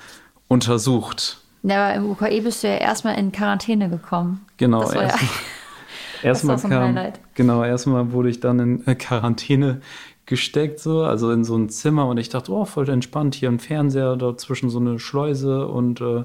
untersucht. 0.48 1.38
Ja, 1.62 1.88
aber 1.88 1.94
im 1.94 2.10
UKE 2.10 2.40
bist 2.42 2.62
du 2.62 2.68
ja 2.68 2.76
erstmal 2.76 3.18
in 3.18 3.32
Quarantäne 3.32 3.90
gekommen. 3.90 4.46
Genau. 4.56 4.82
Das 4.82 4.94
war 4.94 5.02
erst, 5.02 5.22
ja 5.22 5.28
erstmal 6.22 6.58
kam, 6.58 6.98
genau, 7.34 7.64
erstmal 7.64 8.12
wurde 8.12 8.28
ich 8.28 8.40
dann 8.40 8.58
in 8.84 8.98
Quarantäne 8.98 9.80
gesteckt, 10.26 10.80
so, 10.80 11.02
also 11.02 11.30
in 11.30 11.44
so 11.44 11.56
ein 11.56 11.68
Zimmer 11.68 12.06
und 12.06 12.18
ich 12.18 12.28
dachte, 12.28 12.52
oh, 12.52 12.64
voll 12.64 12.88
entspannt, 12.88 13.34
hier 13.34 13.48
ein 13.48 13.60
Fernseher, 13.60 14.16
dazwischen 14.16 14.70
so 14.70 14.78
eine 14.78 14.98
Schleuse 14.98 15.66
und 15.68 16.00
äh, 16.00 16.24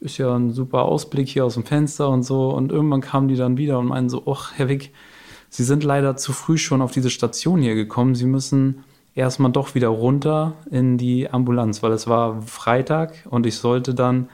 ist 0.00 0.18
ja 0.18 0.34
ein 0.34 0.52
super 0.52 0.82
Ausblick 0.82 1.28
hier 1.28 1.44
aus 1.44 1.54
dem 1.54 1.64
Fenster 1.64 2.08
und 2.08 2.22
so. 2.22 2.50
Und 2.50 2.72
irgendwann 2.72 3.00
kamen 3.00 3.28
die 3.28 3.36
dann 3.36 3.56
wieder 3.56 3.78
und 3.78 3.86
meinen 3.86 4.08
so, 4.08 4.24
ach, 4.26 4.52
Herr 4.56 4.68
Wick, 4.68 4.92
Sie 5.54 5.64
sind 5.64 5.84
leider 5.84 6.16
zu 6.16 6.32
früh 6.32 6.56
schon 6.56 6.80
auf 6.80 6.92
diese 6.92 7.10
Station 7.10 7.60
hier 7.60 7.74
gekommen. 7.74 8.14
Sie 8.14 8.24
müssen 8.24 8.84
erstmal 9.14 9.52
doch 9.52 9.74
wieder 9.74 9.88
runter 9.88 10.54
in 10.70 10.96
die 10.96 11.28
Ambulanz, 11.28 11.82
weil 11.82 11.92
es 11.92 12.06
war 12.06 12.40
Freitag 12.40 13.26
und 13.28 13.44
ich 13.44 13.56
sollte 13.56 13.94
dann 13.94 14.30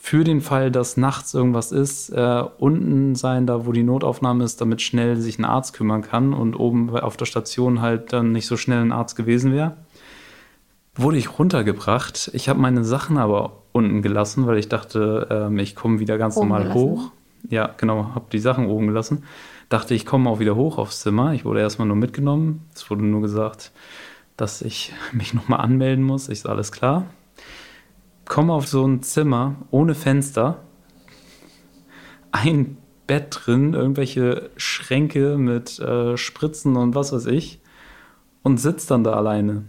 für 0.00 0.24
den 0.24 0.40
Fall, 0.40 0.70
dass 0.70 0.96
nachts 0.96 1.34
irgendwas 1.34 1.72
ist, 1.72 2.10
äh, 2.10 2.44
unten 2.58 3.14
sein, 3.14 3.46
da 3.46 3.66
wo 3.66 3.72
die 3.72 3.82
Notaufnahme 3.82 4.44
ist, 4.44 4.60
damit 4.60 4.82
schnell 4.82 5.16
sich 5.16 5.38
ein 5.38 5.44
Arzt 5.44 5.72
kümmern 5.72 6.02
kann 6.02 6.32
und 6.32 6.54
oben 6.54 6.90
auf 6.90 7.16
der 7.16 7.26
Station 7.26 7.80
halt 7.80 8.12
dann 8.12 8.32
nicht 8.32 8.46
so 8.46 8.56
schnell 8.56 8.80
ein 8.80 8.92
Arzt 8.92 9.16
gewesen 9.16 9.52
wäre. 9.52 9.76
Wurde 10.94 11.18
ich 11.18 11.38
runtergebracht. 11.38 12.30
Ich 12.34 12.48
habe 12.48 12.60
meine 12.60 12.84
Sachen 12.84 13.16
aber 13.16 13.62
unten 13.72 14.02
gelassen, 14.02 14.46
weil 14.46 14.58
ich 14.58 14.68
dachte, 14.68 15.48
äh, 15.50 15.62
ich 15.62 15.76
komme 15.76 16.00
wieder 16.00 16.18
ganz 16.18 16.36
oben 16.36 16.48
normal 16.48 16.62
gelassen. 16.64 16.80
hoch. 16.80 17.10
Ja, 17.48 17.70
genau, 17.76 18.14
habe 18.14 18.26
die 18.32 18.38
Sachen 18.38 18.66
oben 18.66 18.88
gelassen. 18.88 19.24
Dachte, 19.68 19.94
ich 19.94 20.04
komme 20.04 20.28
auch 20.28 20.40
wieder 20.40 20.56
hoch 20.56 20.78
aufs 20.78 21.00
Zimmer. 21.00 21.32
Ich 21.32 21.44
wurde 21.44 21.60
erstmal 21.60 21.86
nur 21.86 21.96
mitgenommen. 21.96 22.66
Es 22.74 22.90
wurde 22.90 23.04
nur 23.04 23.22
gesagt, 23.22 23.70
dass 24.36 24.60
ich 24.62 24.92
mich 25.12 25.34
nochmal 25.34 25.60
anmelden 25.60 26.04
muss. 26.04 26.28
Ich 26.28 26.40
so, 26.40 26.48
alles 26.48 26.72
klar 26.72 27.06
komme 28.30 28.52
auf 28.52 28.68
so 28.68 28.86
ein 28.86 29.02
Zimmer 29.02 29.56
ohne 29.72 29.96
Fenster, 29.96 30.62
ein 32.30 32.78
Bett 33.08 33.26
drin, 33.42 33.74
irgendwelche 33.74 34.50
Schränke 34.56 35.36
mit 35.36 35.80
äh, 35.80 36.16
Spritzen 36.16 36.76
und 36.76 36.94
was 36.94 37.12
weiß 37.12 37.26
ich 37.26 37.60
und 38.44 38.58
sitze 38.58 38.86
dann 38.86 39.02
da 39.02 39.14
alleine. 39.14 39.64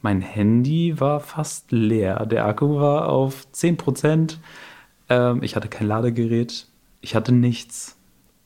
Mein 0.00 0.20
Handy 0.20 1.00
war 1.00 1.18
fast 1.18 1.72
leer. 1.72 2.24
Der 2.26 2.46
Akku 2.46 2.76
war 2.76 3.08
auf 3.08 3.48
10%. 3.52 4.36
Ähm, 5.08 5.42
ich 5.42 5.56
hatte 5.56 5.66
kein 5.66 5.88
Ladegerät. 5.88 6.68
Ich 7.00 7.16
hatte 7.16 7.32
nichts. 7.32 7.96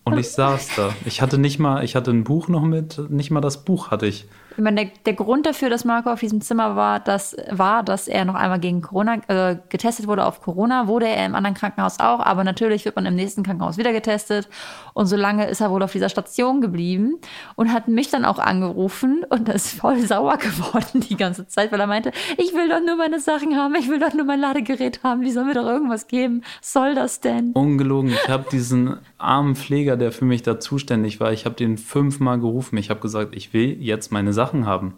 Und 0.04 0.16
ich 0.16 0.30
saß 0.30 0.76
da. 0.76 0.94
Ich 1.04 1.20
hatte 1.20 1.36
nicht 1.36 1.58
mal, 1.58 1.84
ich 1.84 1.94
hatte 1.94 2.10
ein 2.10 2.24
Buch 2.24 2.48
noch 2.48 2.62
mit, 2.62 3.10
nicht 3.10 3.30
mal 3.30 3.42
das 3.42 3.66
Buch 3.66 3.90
hatte 3.90 4.06
ich. 4.06 4.26
Ich 4.58 4.64
meine, 4.64 4.86
der, 4.86 4.90
der, 5.06 5.12
Grund 5.14 5.46
dafür, 5.46 5.70
dass 5.70 5.84
Marco 5.84 6.10
auf 6.10 6.18
diesem 6.18 6.40
Zimmer 6.40 6.74
war, 6.74 6.98
das 6.98 7.36
war, 7.48 7.84
dass 7.84 8.08
er 8.08 8.24
noch 8.24 8.34
einmal 8.34 8.58
gegen 8.58 8.82
Corona 8.82 9.20
äh, 9.28 9.56
getestet 9.68 10.08
wurde 10.08 10.26
auf 10.26 10.40
Corona, 10.40 10.88
wurde 10.88 11.06
er 11.06 11.26
im 11.26 11.36
anderen 11.36 11.54
Krankenhaus 11.54 12.00
auch, 12.00 12.18
aber 12.18 12.42
natürlich 12.42 12.84
wird 12.84 12.96
man 12.96 13.06
im 13.06 13.14
nächsten 13.14 13.44
Krankenhaus 13.44 13.78
wieder 13.78 13.92
getestet. 13.92 14.48
Und 14.94 15.06
so 15.06 15.14
lange 15.14 15.46
ist 15.46 15.60
er 15.60 15.70
wohl 15.70 15.80
auf 15.84 15.92
dieser 15.92 16.08
Station 16.08 16.60
geblieben 16.60 17.20
und 17.54 17.72
hat 17.72 17.86
mich 17.86 18.10
dann 18.10 18.24
auch 18.24 18.40
angerufen 18.40 19.24
und 19.28 19.48
ist 19.48 19.78
voll 19.78 20.00
sauer 20.00 20.38
geworden 20.38 21.04
die 21.08 21.16
ganze 21.16 21.46
Zeit, 21.46 21.70
weil 21.70 21.78
er 21.78 21.86
meinte, 21.86 22.10
ich 22.36 22.52
will 22.52 22.68
doch 22.68 22.80
nur 22.84 22.96
meine 22.96 23.20
Sachen 23.20 23.54
haben, 23.54 23.76
ich 23.76 23.88
will 23.88 24.00
doch 24.00 24.12
nur 24.12 24.24
mein 24.24 24.40
Ladegerät 24.40 25.04
haben, 25.04 25.20
wie 25.20 25.30
soll 25.30 25.44
mir 25.44 25.54
doch 25.54 25.66
irgendwas 25.66 26.08
geben? 26.08 26.42
Was 26.60 26.72
soll 26.72 26.96
das 26.96 27.20
denn? 27.20 27.52
Ungelogen, 27.52 28.10
ich 28.10 28.28
habe 28.28 28.46
diesen 28.50 28.98
armen 29.18 29.54
Pfleger, 29.54 29.96
der 29.96 30.10
für 30.10 30.24
mich 30.24 30.42
da 30.42 30.58
zuständig 30.58 31.20
war, 31.20 31.32
ich 31.32 31.44
habe 31.44 31.54
den 31.54 31.78
fünfmal 31.78 32.40
gerufen. 32.40 32.76
Ich 32.76 32.90
habe 32.90 32.98
gesagt, 32.98 33.36
ich 33.36 33.52
will 33.52 33.76
jetzt 33.80 34.10
meine 34.10 34.32
Sachen 34.32 34.47
Sachen 34.48 34.66
haben. 34.66 34.94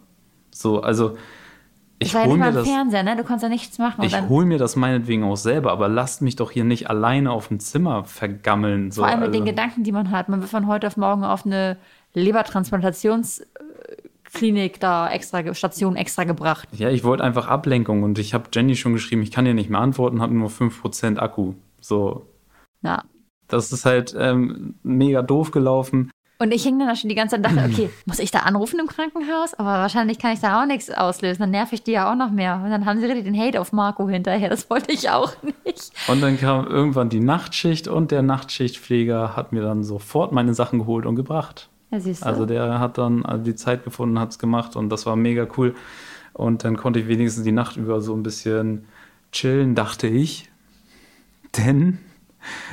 So, 0.51 0.81
also 0.81 1.17
ich 1.99 2.15
hole 2.15 2.37
mir 2.37 2.51
das. 2.51 2.67
Fernseher, 2.67 3.03
ne? 3.03 3.15
Du 3.15 3.23
kannst 3.23 3.43
ja 3.43 3.49
nichts 3.49 3.77
machen. 3.77 4.03
Ich 4.03 4.19
hole 4.21 4.47
mir 4.47 4.57
das 4.57 4.75
meinetwegen 4.75 5.23
auch 5.23 5.35
selber, 5.35 5.71
aber 5.71 5.87
lasst 5.87 6.23
mich 6.23 6.35
doch 6.35 6.49
hier 6.49 6.63
nicht 6.63 6.89
alleine 6.89 7.31
auf 7.31 7.49
dem 7.49 7.59
Zimmer 7.59 8.05
vergammeln. 8.05 8.89
So. 8.89 9.03
Vor 9.03 9.09
allem 9.09 9.19
mit 9.19 9.35
den 9.35 9.43
also 9.43 9.51
Gedanken, 9.51 9.83
die 9.83 9.91
man 9.91 10.09
hat. 10.09 10.29
Man 10.29 10.41
wird 10.41 10.49
von 10.49 10.65
heute 10.65 10.87
auf 10.87 10.97
morgen 10.97 11.23
auf 11.23 11.45
eine 11.45 11.77
Lebertransplantationsklinik 12.13 14.79
da 14.79 15.11
extra, 15.11 15.53
Station 15.53 15.95
extra 15.95 16.23
gebracht. 16.23 16.67
Ja, 16.71 16.89
ich 16.89 17.03
wollte 17.03 17.23
einfach 17.23 17.47
Ablenkung 17.47 18.01
und 18.01 18.17
ich 18.17 18.33
habe 18.33 18.45
Jenny 18.51 18.75
schon 18.75 18.93
geschrieben, 18.93 19.21
ich 19.21 19.29
kann 19.31 19.45
dir 19.45 19.53
nicht 19.53 19.69
mehr 19.69 19.81
antworten, 19.81 20.21
habe 20.21 20.33
nur 20.33 20.49
5% 20.49 21.19
Akku. 21.19 21.53
So. 21.79 22.25
Ja. 22.81 23.03
Das 23.47 23.71
ist 23.71 23.85
halt 23.85 24.15
ähm, 24.17 24.73
mega 24.81 25.21
doof 25.21 25.51
gelaufen. 25.51 26.09
Und 26.41 26.51
ich 26.51 26.63
hing 26.63 26.79
dann 26.79 26.87
da 26.87 26.95
schon 26.95 27.09
die 27.09 27.15
ganze 27.15 27.35
Zeit 27.35 27.45
und 27.45 27.55
dachte, 27.55 27.69
okay, 27.71 27.89
muss 28.07 28.17
ich 28.17 28.31
da 28.31 28.39
anrufen 28.39 28.79
im 28.79 28.87
Krankenhaus? 28.87 29.53
Aber 29.53 29.73
wahrscheinlich 29.73 30.17
kann 30.17 30.33
ich 30.33 30.39
da 30.39 30.59
auch 30.59 30.65
nichts 30.65 30.89
auslösen. 30.89 31.39
Dann 31.39 31.51
nerv 31.51 31.71
ich 31.71 31.83
die 31.83 31.91
ja 31.91 32.11
auch 32.11 32.15
noch 32.15 32.31
mehr. 32.31 32.59
Und 32.63 32.71
dann 32.71 32.85
haben 32.85 32.99
sie 32.99 33.05
richtig 33.05 33.25
den 33.25 33.39
Hate 33.39 33.61
auf 33.61 33.71
Marco 33.73 34.09
hinterher. 34.09 34.49
Das 34.49 34.67
wollte 34.71 34.91
ich 34.91 35.07
auch 35.11 35.33
nicht. 35.63 35.91
Und 36.07 36.21
dann 36.21 36.39
kam 36.39 36.65
irgendwann 36.65 37.09
die 37.09 37.19
Nachtschicht 37.19 37.87
und 37.87 38.09
der 38.09 38.23
Nachtschichtpfleger 38.23 39.35
hat 39.35 39.51
mir 39.51 39.61
dann 39.61 39.83
sofort 39.83 40.31
meine 40.31 40.55
Sachen 40.55 40.79
geholt 40.79 41.05
und 41.05 41.15
gebracht. 41.15 41.69
Ja, 41.91 41.99
siehst 41.99 42.23
du. 42.23 42.25
Also 42.25 42.47
der 42.47 42.79
hat 42.79 42.97
dann 42.97 43.23
also 43.23 43.43
die 43.43 43.55
Zeit 43.55 43.83
gefunden, 43.83 44.17
hat 44.19 44.31
es 44.31 44.39
gemacht 44.39 44.75
und 44.75 44.89
das 44.89 45.05
war 45.05 45.15
mega 45.15 45.45
cool. 45.57 45.75
Und 46.33 46.63
dann 46.63 46.75
konnte 46.75 46.99
ich 46.99 47.07
wenigstens 47.07 47.43
die 47.43 47.51
Nacht 47.51 47.77
über 47.77 48.01
so 48.01 48.15
ein 48.15 48.23
bisschen 48.23 48.85
chillen, 49.31 49.75
dachte 49.75 50.07
ich. 50.07 50.49
Denn 51.55 51.99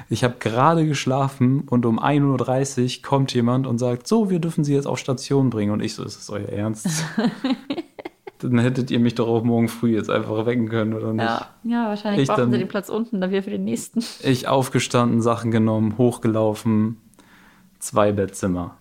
ich 0.08 0.24
habe 0.24 0.36
gerade 0.38 0.86
geschlafen 0.86 1.62
und 1.68 1.86
um 1.86 1.98
1.30 1.98 2.98
Uhr 2.98 3.02
kommt 3.02 3.34
jemand 3.34 3.66
und 3.66 3.78
sagt, 3.78 4.06
so, 4.06 4.30
wir 4.30 4.38
dürfen 4.38 4.64
Sie 4.64 4.74
jetzt 4.74 4.86
auf 4.86 4.98
Station 4.98 5.50
bringen. 5.50 5.72
Und 5.72 5.80
ich 5.80 5.94
so, 5.94 6.04
ist 6.04 6.16
das 6.16 6.30
euer 6.30 6.48
Ernst? 6.48 6.86
Dann 8.40 8.58
hättet 8.58 8.90
ihr 8.92 9.00
mich 9.00 9.16
doch 9.16 9.26
auch 9.26 9.42
morgen 9.42 9.68
früh 9.68 9.96
jetzt 9.96 10.10
einfach 10.10 10.46
wecken 10.46 10.68
können, 10.68 10.94
oder 10.94 11.12
nicht? 11.12 11.24
Ja, 11.24 11.48
ja 11.64 11.88
wahrscheinlich 11.88 12.22
ich 12.22 12.28
brauchen 12.28 12.52
sie 12.52 12.58
den 12.58 12.68
Platz 12.68 12.88
unten, 12.88 13.20
dann 13.20 13.32
wir 13.32 13.42
für 13.42 13.50
den 13.50 13.64
nächsten. 13.64 13.98
Ich 14.22 14.46
aufgestanden, 14.46 15.20
Sachen 15.20 15.50
genommen, 15.50 15.98
hochgelaufen, 15.98 16.98
zwei 17.80 18.12
Bettzimmer. 18.12 18.76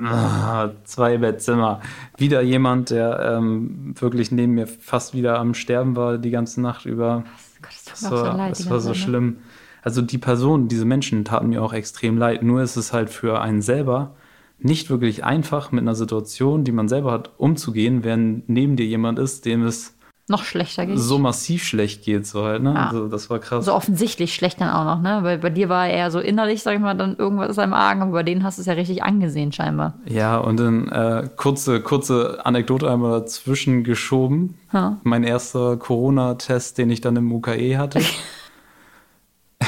Ah, 0.00 0.70
zwei 0.84 1.18
Bettzimmer. 1.18 1.80
Wieder 2.16 2.42
jemand, 2.42 2.90
der 2.90 3.36
ähm, 3.36 3.94
wirklich 3.98 4.30
neben 4.30 4.54
mir 4.54 4.68
fast 4.68 5.12
wieder 5.12 5.40
am 5.40 5.54
Sterben 5.54 5.96
war 5.96 6.18
die 6.18 6.30
ganze 6.30 6.60
Nacht 6.60 6.86
über. 6.86 7.24
Gott, 7.62 7.72
das, 7.86 8.00
das 8.00 8.10
war, 8.12 8.18
so, 8.18 8.38
leid, 8.38 8.50
das 8.52 8.70
war 8.70 8.80
so 8.80 8.94
schlimm 8.94 9.38
also 9.84 10.00
die 10.00 10.18
Personen, 10.18 10.68
diese 10.68 10.86
Menschen 10.86 11.24
taten 11.24 11.50
mir 11.50 11.62
auch 11.62 11.74
extrem 11.74 12.16
leid. 12.16 12.42
Nur 12.42 12.62
ist 12.62 12.76
es 12.76 12.92
halt 12.92 13.10
für 13.10 13.40
einen 13.40 13.60
selber 13.60 14.16
nicht 14.58 14.88
wirklich 14.88 15.24
einfach, 15.24 15.72
mit 15.72 15.82
einer 15.82 15.94
Situation, 15.94 16.64
die 16.64 16.72
man 16.72 16.88
selber 16.88 17.12
hat, 17.12 17.32
umzugehen, 17.36 18.02
während 18.02 18.48
neben 18.48 18.76
dir 18.76 18.86
jemand 18.86 19.18
ist, 19.18 19.44
dem 19.44 19.62
es 19.64 19.94
noch 20.26 20.44
schlechter 20.44 20.86
geht. 20.86 20.98
So 20.98 21.18
massiv 21.18 21.64
schlecht 21.64 22.02
geht, 22.02 22.26
so 22.26 22.44
halt, 22.44 22.62
ne? 22.62 22.72
Ja. 22.72 22.86
Also, 22.86 23.08
das 23.08 23.28
war 23.28 23.40
krass. 23.40 23.66
So 23.66 23.74
offensichtlich 23.74 24.34
schlecht 24.34 24.58
dann 24.58 24.70
auch 24.70 24.84
noch, 24.86 25.02
ne? 25.02 25.18
Weil 25.20 25.36
bei 25.36 25.50
dir 25.50 25.68
war 25.68 25.86
er 25.86 25.94
eher 25.94 26.10
so 26.10 26.18
innerlich, 26.18 26.62
sag 26.62 26.76
ich 26.76 26.80
mal, 26.80 26.94
dann 26.94 27.16
irgendwas 27.16 27.50
ist 27.50 27.58
im 27.58 27.74
Argen, 27.74 28.00
aber 28.00 28.12
bei 28.12 28.22
denen 28.22 28.42
hast 28.42 28.56
du 28.56 28.62
es 28.62 28.66
ja 28.66 28.72
richtig 28.72 29.02
angesehen, 29.02 29.52
scheinbar. 29.52 29.98
Ja, 30.06 30.38
und 30.38 30.58
dann 30.58 30.88
äh, 30.88 31.28
kurze, 31.36 31.82
kurze 31.82 32.40
Anekdote 32.46 32.90
einmal 32.90 33.20
dazwischen 33.20 33.84
geschoben. 33.84 34.54
Ja. 34.72 34.98
Mein 35.02 35.24
erster 35.24 35.76
Corona-Test, 35.76 36.78
den 36.78 36.88
ich 36.88 37.02
dann 37.02 37.16
im 37.16 37.30
UKE 37.30 37.76
hatte. 37.76 38.00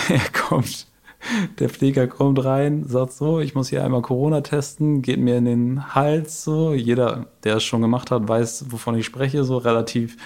er 0.08 0.28
kommt, 0.32 0.86
der 1.58 1.68
Pfleger 1.68 2.06
kommt 2.06 2.44
rein, 2.44 2.84
sagt 2.84 3.12
so, 3.12 3.40
ich 3.40 3.54
muss 3.54 3.68
hier 3.68 3.84
einmal 3.84 4.02
Corona 4.02 4.40
testen, 4.42 5.02
geht 5.02 5.18
mir 5.18 5.36
in 5.36 5.44
den 5.44 5.94
Hals 5.94 6.44
so. 6.44 6.74
Jeder, 6.74 7.26
der 7.44 7.56
es 7.56 7.64
schon 7.64 7.82
gemacht 7.82 8.10
hat, 8.10 8.28
weiß, 8.28 8.66
wovon 8.70 8.96
ich 8.96 9.06
spreche, 9.06 9.44
so 9.44 9.56
relativ 9.56 10.16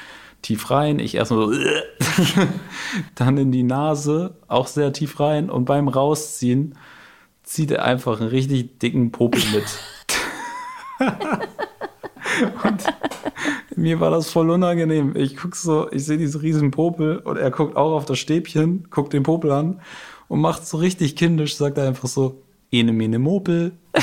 tief 0.42 0.70
rein. 0.70 0.98
Ich 0.98 1.14
erstmal 1.14 1.46
so, 1.48 1.54
dann 3.14 3.38
in 3.38 3.52
die 3.52 3.62
Nase, 3.62 4.34
auch 4.48 4.66
sehr 4.66 4.92
tief 4.92 5.20
rein. 5.20 5.50
Und 5.50 5.64
beim 5.64 5.88
Rausziehen 5.88 6.76
zieht 7.42 7.70
er 7.70 7.84
einfach 7.84 8.20
einen 8.20 8.30
richtig 8.30 8.78
dicken 8.78 9.10
Popel 9.12 9.42
mit. 9.52 9.78
und 12.64 12.84
mir 13.76 14.00
war 14.00 14.10
das 14.10 14.30
voll 14.30 14.50
unangenehm. 14.50 15.14
Ich 15.16 15.36
guck 15.36 15.56
so, 15.56 15.90
ich 15.90 16.04
sehe 16.04 16.18
diesen 16.18 16.40
riesen 16.40 16.70
Popel 16.70 17.18
und 17.18 17.36
er 17.36 17.50
guckt 17.50 17.76
auch 17.76 17.92
auf 17.92 18.04
das 18.04 18.18
Stäbchen, 18.18 18.88
guckt 18.90 19.12
den 19.12 19.22
Popel 19.22 19.52
an 19.52 19.80
und 20.28 20.40
macht 20.40 20.66
so 20.66 20.76
richtig 20.76 21.16
kindisch, 21.16 21.56
sagt 21.56 21.78
er 21.78 21.88
einfach 21.88 22.08
so, 22.08 22.42
ene 22.70 22.92
mene 22.92 23.18
Mopel. 23.18 23.72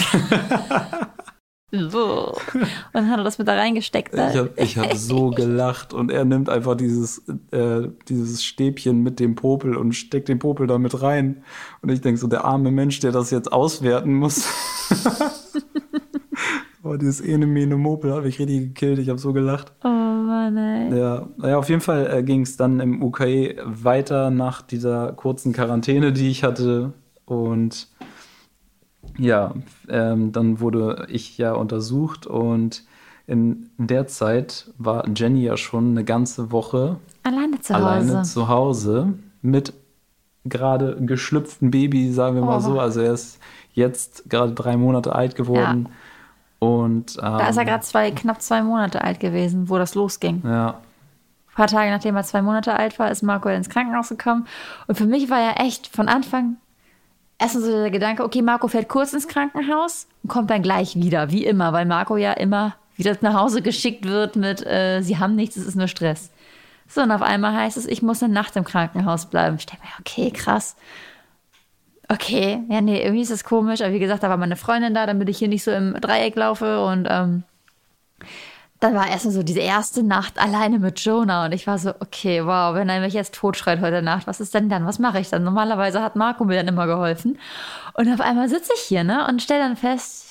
So. 1.70 2.32
Und 2.54 2.68
dann 2.94 3.10
hat 3.10 3.18
er 3.20 3.26
das 3.26 3.38
mit 3.40 3.48
da 3.48 3.56
reingesteckt. 3.56 4.14
Ich 4.14 4.78
habe 4.78 4.90
hab 4.90 4.96
so 4.96 5.30
gelacht 5.36 5.94
und 5.94 6.12
er 6.12 6.24
nimmt 6.24 6.50
einfach 6.50 6.78
dieses, 6.78 7.28
äh, 7.52 7.90
dieses 8.08 8.46
Stäbchen 8.46 9.04
mit 9.04 9.20
dem 9.20 9.36
Popel 9.36 9.76
und 9.76 9.92
steckt 9.92 10.30
den 10.30 10.40
Popel 10.40 10.66
da 10.68 10.78
mit 10.78 11.02
rein. 11.02 11.44
Und 11.82 11.90
ich 11.90 12.00
denke 12.00 12.20
so, 12.22 12.28
der 12.28 12.46
arme 12.46 12.72
Mensch, 12.72 13.02
der 13.02 13.12
das 13.12 13.32
jetzt 13.32 13.52
auswerten 13.52 14.14
muss. 14.14 14.48
oh, 16.88 16.98
dieses 16.98 17.22
ene 17.22 17.46
mene 17.46 17.76
Mopel 17.76 18.14
habe 18.14 18.28
ich 18.28 18.40
richtig 18.40 18.70
gekillt. 18.70 19.00
Ich 19.00 19.10
habe 19.10 19.20
so 19.20 19.34
gelacht. 19.34 19.72
Oh 19.84 19.88
Mann, 19.88 20.58
ey. 20.58 20.98
Ja, 20.98 21.28
naja, 21.38 21.58
auf 21.58 21.70
jeden 21.70 21.82
Fall 21.82 22.10
äh, 22.12 22.24
ging 22.24 22.42
es 22.42 22.58
dann 22.58 22.80
im 22.80 23.02
UKE 23.02 23.56
weiter 23.64 24.30
nach 24.30 24.62
dieser 24.62 25.14
kurzen 25.14 25.54
Quarantäne, 25.54 26.14
die 26.14 26.30
ich 26.30 26.44
hatte. 26.44 26.94
Und 27.26 27.88
ja, 29.18 29.54
ähm, 29.90 30.32
dann 30.32 30.60
wurde 30.60 31.08
ich 31.10 31.38
ja 31.38 31.54
untersucht 31.54 32.28
und 32.28 32.86
in 33.26 33.70
der 33.78 34.08
Zeit 34.08 34.72
war 34.78 35.06
Jenny 35.14 35.44
ja 35.44 35.58
schon 35.58 35.92
eine 35.92 36.06
ganze 36.06 36.52
Woche 36.52 36.98
alleine 37.24 37.60
zu 37.60 37.76
alleine 37.76 38.20
Hause, 38.20 38.32
zu 38.32 38.48
Hause 38.48 39.14
mit 39.42 39.74
gerade 40.46 40.98
geschlüpften 41.02 41.72
Baby, 41.72 42.12
sagen 42.12 42.36
wir 42.36 42.44
mal 42.44 42.58
oh. 42.58 42.62
so. 42.62 42.80
Also 42.80 43.02
er 43.02 43.14
ist 43.14 43.40
jetzt 43.74 44.30
gerade 44.30 44.54
drei 44.54 44.78
Monate 44.78 45.14
alt 45.14 45.36
geworden. 45.36 45.90
Ja. 45.90 45.92
Und, 46.60 47.18
ähm, 47.18 47.38
da 47.38 47.50
ist 47.50 47.58
er 47.58 47.66
gerade 47.66 47.84
zwei, 47.84 48.12
knapp 48.12 48.42
zwei 48.42 48.62
Monate 48.62 49.04
alt 49.04 49.20
gewesen, 49.20 49.70
wo 49.70 49.78
das 49.78 49.96
losging. 49.96 50.42
Ja. 50.44 50.70
Ein 50.70 51.56
paar 51.56 51.68
Tage 51.68 51.92
nachdem 51.92 52.16
er 52.16 52.24
zwei 52.24 52.42
Monate 52.42 52.74
alt 52.74 52.98
war, 53.00 53.12
ist 53.12 53.24
Marco 53.24 53.50
ins 53.50 53.70
Krankenhaus 53.70 54.10
gekommen. 54.10 54.48
Und 54.88 54.96
für 54.96 55.06
mich 55.06 55.30
war 55.30 55.40
ja 55.40 55.52
echt 55.64 55.88
von 55.88 56.08
Anfang 56.08 56.58
erstens 57.40 57.66
so 57.66 57.72
der 57.72 57.92
Gedanke, 57.92 58.24
okay, 58.24 58.42
Marco 58.42 58.68
fährt 58.68 58.90
kurz 58.90 59.14
ins 59.14 59.28
Krankenhaus 59.28 60.08
und 60.24 60.30
kommt 60.30 60.50
dann 60.50 60.62
gleich 60.62 60.96
wieder, 60.96 61.32
wie 61.32 61.46
immer, 61.46 61.74
weil 61.74 61.86
Marco 61.86 62.18
ja 62.18 62.34
immer 62.34 62.76
wieder 62.96 63.16
nach 63.22 63.36
Hause 63.36 63.62
geschickt 63.62 64.06
wird 64.06 64.36
mit, 64.36 64.66
äh, 64.66 65.02
sie 65.02 65.20
haben 65.20 65.36
nichts, 65.36 65.56
es 65.56 65.68
ist 65.68 65.76
nur 65.76 65.88
Stress. 65.88 66.32
So, 66.88 67.02
und 67.02 67.12
auf 67.12 67.22
einmal 67.22 67.54
heißt 67.54 67.78
es, 67.78 67.86
ich 67.86 68.02
muss 68.02 68.24
eine 68.24 68.34
Nacht 68.34 68.56
im 68.56 68.64
Krankenhaus 68.64 69.28
bleiben. 69.28 69.58
Ich 69.60 69.66
denke 69.66 69.84
mir, 69.84 69.92
okay, 70.00 70.32
krass. 70.32 70.76
Okay, 72.10 72.64
ja, 72.70 72.80
nee, 72.80 73.02
irgendwie 73.02 73.22
ist 73.22 73.32
das 73.32 73.44
komisch. 73.44 73.82
Aber 73.82 73.94
wie 73.94 74.00
gesagt, 74.00 74.24
da 74.24 74.30
war 74.30 74.38
meine 74.38 74.56
Freundin 74.56 74.94
da, 74.94 75.06
damit 75.06 75.28
ich 75.30 75.38
hier 75.38 75.50
nicht 75.50 75.64
so 75.64 75.72
im 75.72 75.94
Dreieck 75.96 76.36
laufe. 76.36 76.84
Und 76.86 77.08
ähm, 77.10 77.44
dann 78.80 78.94
war 78.94 79.08
erstmal 79.08 79.34
so 79.34 79.44
diese 79.44 79.60
erste 79.60 80.04
Nacht 80.04 80.40
alleine 80.40 80.80
mit 80.80 81.00
Jonah 81.00 81.46
und 81.46 81.52
ich 81.52 81.66
war 81.66 81.80
so, 81.80 81.90
okay, 82.00 82.46
wow, 82.46 82.76
wenn 82.76 82.90
er 82.90 83.02
mich 83.02 83.14
jetzt 83.14 83.34
totschreit 83.34 83.82
heute 83.82 84.02
Nacht, 84.04 84.28
was 84.28 84.40
ist 84.40 84.54
denn 84.54 84.70
dann? 84.70 84.86
Was 84.86 85.00
mache 85.00 85.20
ich 85.20 85.30
dann? 85.30 85.44
Normalerweise 85.44 86.02
hat 86.02 86.16
Marco 86.16 86.46
mir 86.46 86.58
dann 86.58 86.68
immer 86.68 86.86
geholfen. 86.86 87.40
Und 87.94 88.12
auf 88.14 88.22
einmal 88.22 88.50
sitze 88.50 88.72
ich 88.76 88.82
hier, 88.82 89.04
ne, 89.04 89.28
und 89.28 89.42
stelle 89.42 89.62
dann 89.62 89.78
fest, 89.78 90.27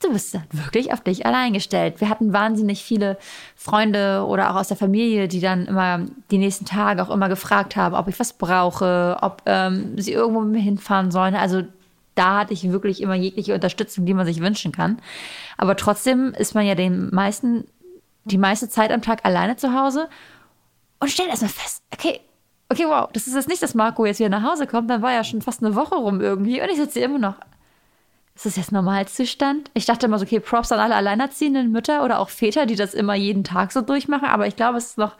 du 0.00 0.12
bist 0.12 0.34
dann 0.34 0.44
wirklich 0.52 0.92
auf 0.92 1.00
dich 1.00 1.26
allein 1.26 1.52
gestellt. 1.52 2.00
Wir 2.00 2.08
hatten 2.08 2.32
wahnsinnig 2.32 2.84
viele 2.84 3.18
Freunde 3.54 4.24
oder 4.26 4.50
auch 4.50 4.56
aus 4.56 4.68
der 4.68 4.76
Familie, 4.76 5.28
die 5.28 5.40
dann 5.40 5.66
immer 5.66 6.00
die 6.30 6.38
nächsten 6.38 6.64
Tage 6.64 7.02
auch 7.02 7.10
immer 7.10 7.28
gefragt 7.28 7.76
haben, 7.76 7.94
ob 7.94 8.08
ich 8.08 8.18
was 8.20 8.34
brauche, 8.34 9.16
ob 9.22 9.42
ähm, 9.46 9.98
sie 9.98 10.12
irgendwo 10.12 10.40
mit 10.40 10.52
mir 10.52 10.62
hinfahren 10.62 11.10
sollen. 11.10 11.34
Also 11.34 11.62
da 12.14 12.40
hatte 12.40 12.52
ich 12.52 12.70
wirklich 12.70 13.00
immer 13.00 13.14
jegliche 13.14 13.54
Unterstützung, 13.54 14.06
die 14.06 14.14
man 14.14 14.26
sich 14.26 14.40
wünschen 14.40 14.72
kann. 14.72 14.98
Aber 15.56 15.76
trotzdem 15.76 16.34
ist 16.34 16.54
man 16.54 16.66
ja 16.66 16.74
den 16.74 17.14
meisten, 17.14 17.64
die 18.24 18.38
meiste 18.38 18.68
Zeit 18.68 18.90
am 18.90 19.02
Tag 19.02 19.24
alleine 19.24 19.56
zu 19.56 19.72
Hause 19.72 20.08
und 21.00 21.10
stellt 21.10 21.28
erstmal 21.28 21.50
fest, 21.50 21.82
okay, 21.92 22.20
okay, 22.68 22.84
wow, 22.86 23.08
das 23.12 23.26
ist 23.26 23.34
jetzt 23.34 23.48
nicht, 23.48 23.62
dass 23.62 23.74
Marco 23.74 24.04
jetzt 24.04 24.18
wieder 24.18 24.28
nach 24.28 24.42
Hause 24.42 24.66
kommt, 24.66 24.90
dann 24.90 25.02
war 25.02 25.12
ja 25.12 25.24
schon 25.24 25.42
fast 25.42 25.62
eine 25.62 25.74
Woche 25.74 25.94
rum 25.94 26.20
irgendwie 26.20 26.60
und 26.60 26.68
ich 26.68 26.76
sitze 26.76 27.00
immer 27.00 27.18
noch. 27.18 27.36
Ist 28.36 28.44
das 28.44 28.56
jetzt 28.56 28.70
Normalzustand? 28.70 29.70
Ich 29.72 29.86
dachte 29.86 30.04
immer 30.04 30.18
so, 30.18 30.26
okay, 30.26 30.40
Props 30.40 30.70
an 30.70 30.78
alle 30.78 30.94
alleinerziehenden 30.94 31.72
Mütter 31.72 32.04
oder 32.04 32.18
auch 32.18 32.28
Väter, 32.28 32.66
die 32.66 32.76
das 32.76 32.92
immer 32.92 33.14
jeden 33.14 33.44
Tag 33.44 33.72
so 33.72 33.80
durchmachen, 33.80 34.28
aber 34.28 34.46
ich 34.46 34.56
glaube, 34.56 34.76
es 34.76 34.88
ist 34.88 34.98
noch 34.98 35.16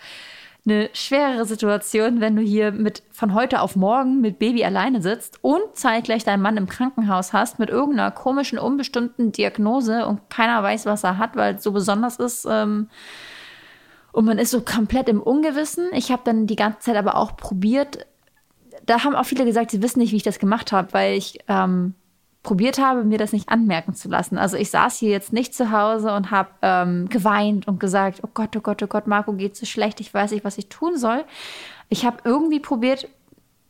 eine 0.66 0.90
schwerere 0.92 1.46
Situation, 1.46 2.20
wenn 2.20 2.36
du 2.36 2.42
hier 2.42 2.72
mit 2.72 3.02
von 3.12 3.32
heute 3.32 3.62
auf 3.62 3.74
morgen 3.74 4.20
mit 4.20 4.38
Baby 4.38 4.64
alleine 4.64 5.00
sitzt 5.00 5.38
und 5.42 5.62
zeitgleich 5.74 6.24
deinen 6.24 6.42
Mann 6.42 6.58
im 6.58 6.68
Krankenhaus 6.68 7.32
hast 7.32 7.58
mit 7.58 7.70
irgendeiner 7.70 8.10
komischen, 8.10 8.58
unbestimmten 8.58 9.32
Diagnose 9.32 10.04
und 10.06 10.28
keiner 10.28 10.62
weiß, 10.62 10.84
was 10.84 11.04
er 11.04 11.16
hat, 11.16 11.36
weil 11.36 11.54
es 11.54 11.62
so 11.62 11.72
besonders 11.72 12.16
ist. 12.16 12.46
Ähm, 12.50 12.90
und 14.12 14.24
man 14.26 14.38
ist 14.38 14.50
so 14.50 14.60
komplett 14.60 15.08
im 15.08 15.22
Ungewissen. 15.22 15.88
Ich 15.92 16.10
habe 16.10 16.22
dann 16.24 16.46
die 16.46 16.56
ganze 16.56 16.80
Zeit 16.80 16.96
aber 16.96 17.16
auch 17.16 17.36
probiert. 17.36 18.06
Da 18.84 19.04
haben 19.04 19.14
auch 19.14 19.24
viele 19.24 19.46
gesagt, 19.46 19.70
sie 19.70 19.82
wissen 19.82 20.00
nicht, 20.00 20.12
wie 20.12 20.16
ich 20.16 20.22
das 20.22 20.38
gemacht 20.38 20.72
habe, 20.72 20.92
weil 20.92 21.16
ich 21.16 21.38
ähm, 21.48 21.94
probiert 22.46 22.78
habe, 22.78 23.02
mir 23.02 23.18
das 23.18 23.32
nicht 23.32 23.48
anmerken 23.48 23.92
zu 23.94 24.08
lassen. 24.08 24.38
Also 24.38 24.56
ich 24.56 24.70
saß 24.70 24.98
hier 24.98 25.10
jetzt 25.10 25.32
nicht 25.32 25.52
zu 25.52 25.72
Hause 25.72 26.14
und 26.14 26.30
habe 26.30 26.50
ähm, 26.62 27.08
geweint 27.08 27.66
und 27.66 27.80
gesagt, 27.80 28.20
oh 28.22 28.28
Gott, 28.32 28.56
oh 28.56 28.60
Gott, 28.60 28.80
oh 28.84 28.86
Gott, 28.86 29.08
Marco 29.08 29.32
geht 29.32 29.56
so 29.56 29.66
schlecht, 29.66 30.00
ich 30.00 30.14
weiß 30.14 30.30
nicht, 30.30 30.44
was 30.44 30.56
ich 30.56 30.68
tun 30.68 30.96
soll. 30.96 31.24
Ich 31.88 32.06
habe 32.06 32.18
irgendwie 32.22 32.60
probiert, 32.60 33.08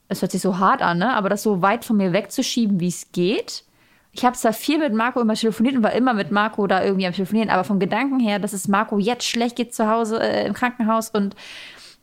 es 0.08 0.20
hört 0.20 0.30
sich 0.30 0.42
so 0.42 0.58
hart 0.58 0.82
an, 0.82 0.98
ne? 0.98 1.14
aber 1.14 1.30
das 1.30 1.42
so 1.42 1.62
weit 1.62 1.86
von 1.86 1.96
mir 1.96 2.12
wegzuschieben, 2.12 2.78
wie 2.78 2.88
es 2.88 3.12
geht. 3.12 3.64
Ich 4.12 4.26
habe 4.26 4.36
zwar 4.36 4.52
viel 4.52 4.78
mit 4.78 4.92
Marco 4.92 5.22
immer 5.22 5.34
telefoniert 5.34 5.76
und 5.76 5.82
war 5.82 5.92
immer 5.92 6.12
mit 6.12 6.30
Marco 6.30 6.66
da 6.66 6.84
irgendwie 6.84 7.06
am 7.06 7.14
Telefonieren, 7.14 7.48
aber 7.48 7.64
vom 7.64 7.78
Gedanken 7.78 8.20
her, 8.20 8.38
dass 8.38 8.52
es 8.52 8.68
Marco 8.68 8.98
jetzt 8.98 9.24
schlecht 9.24 9.56
geht 9.56 9.74
zu 9.74 9.88
Hause 9.88 10.20
äh, 10.20 10.46
im 10.46 10.52
Krankenhaus 10.52 11.08
und 11.08 11.34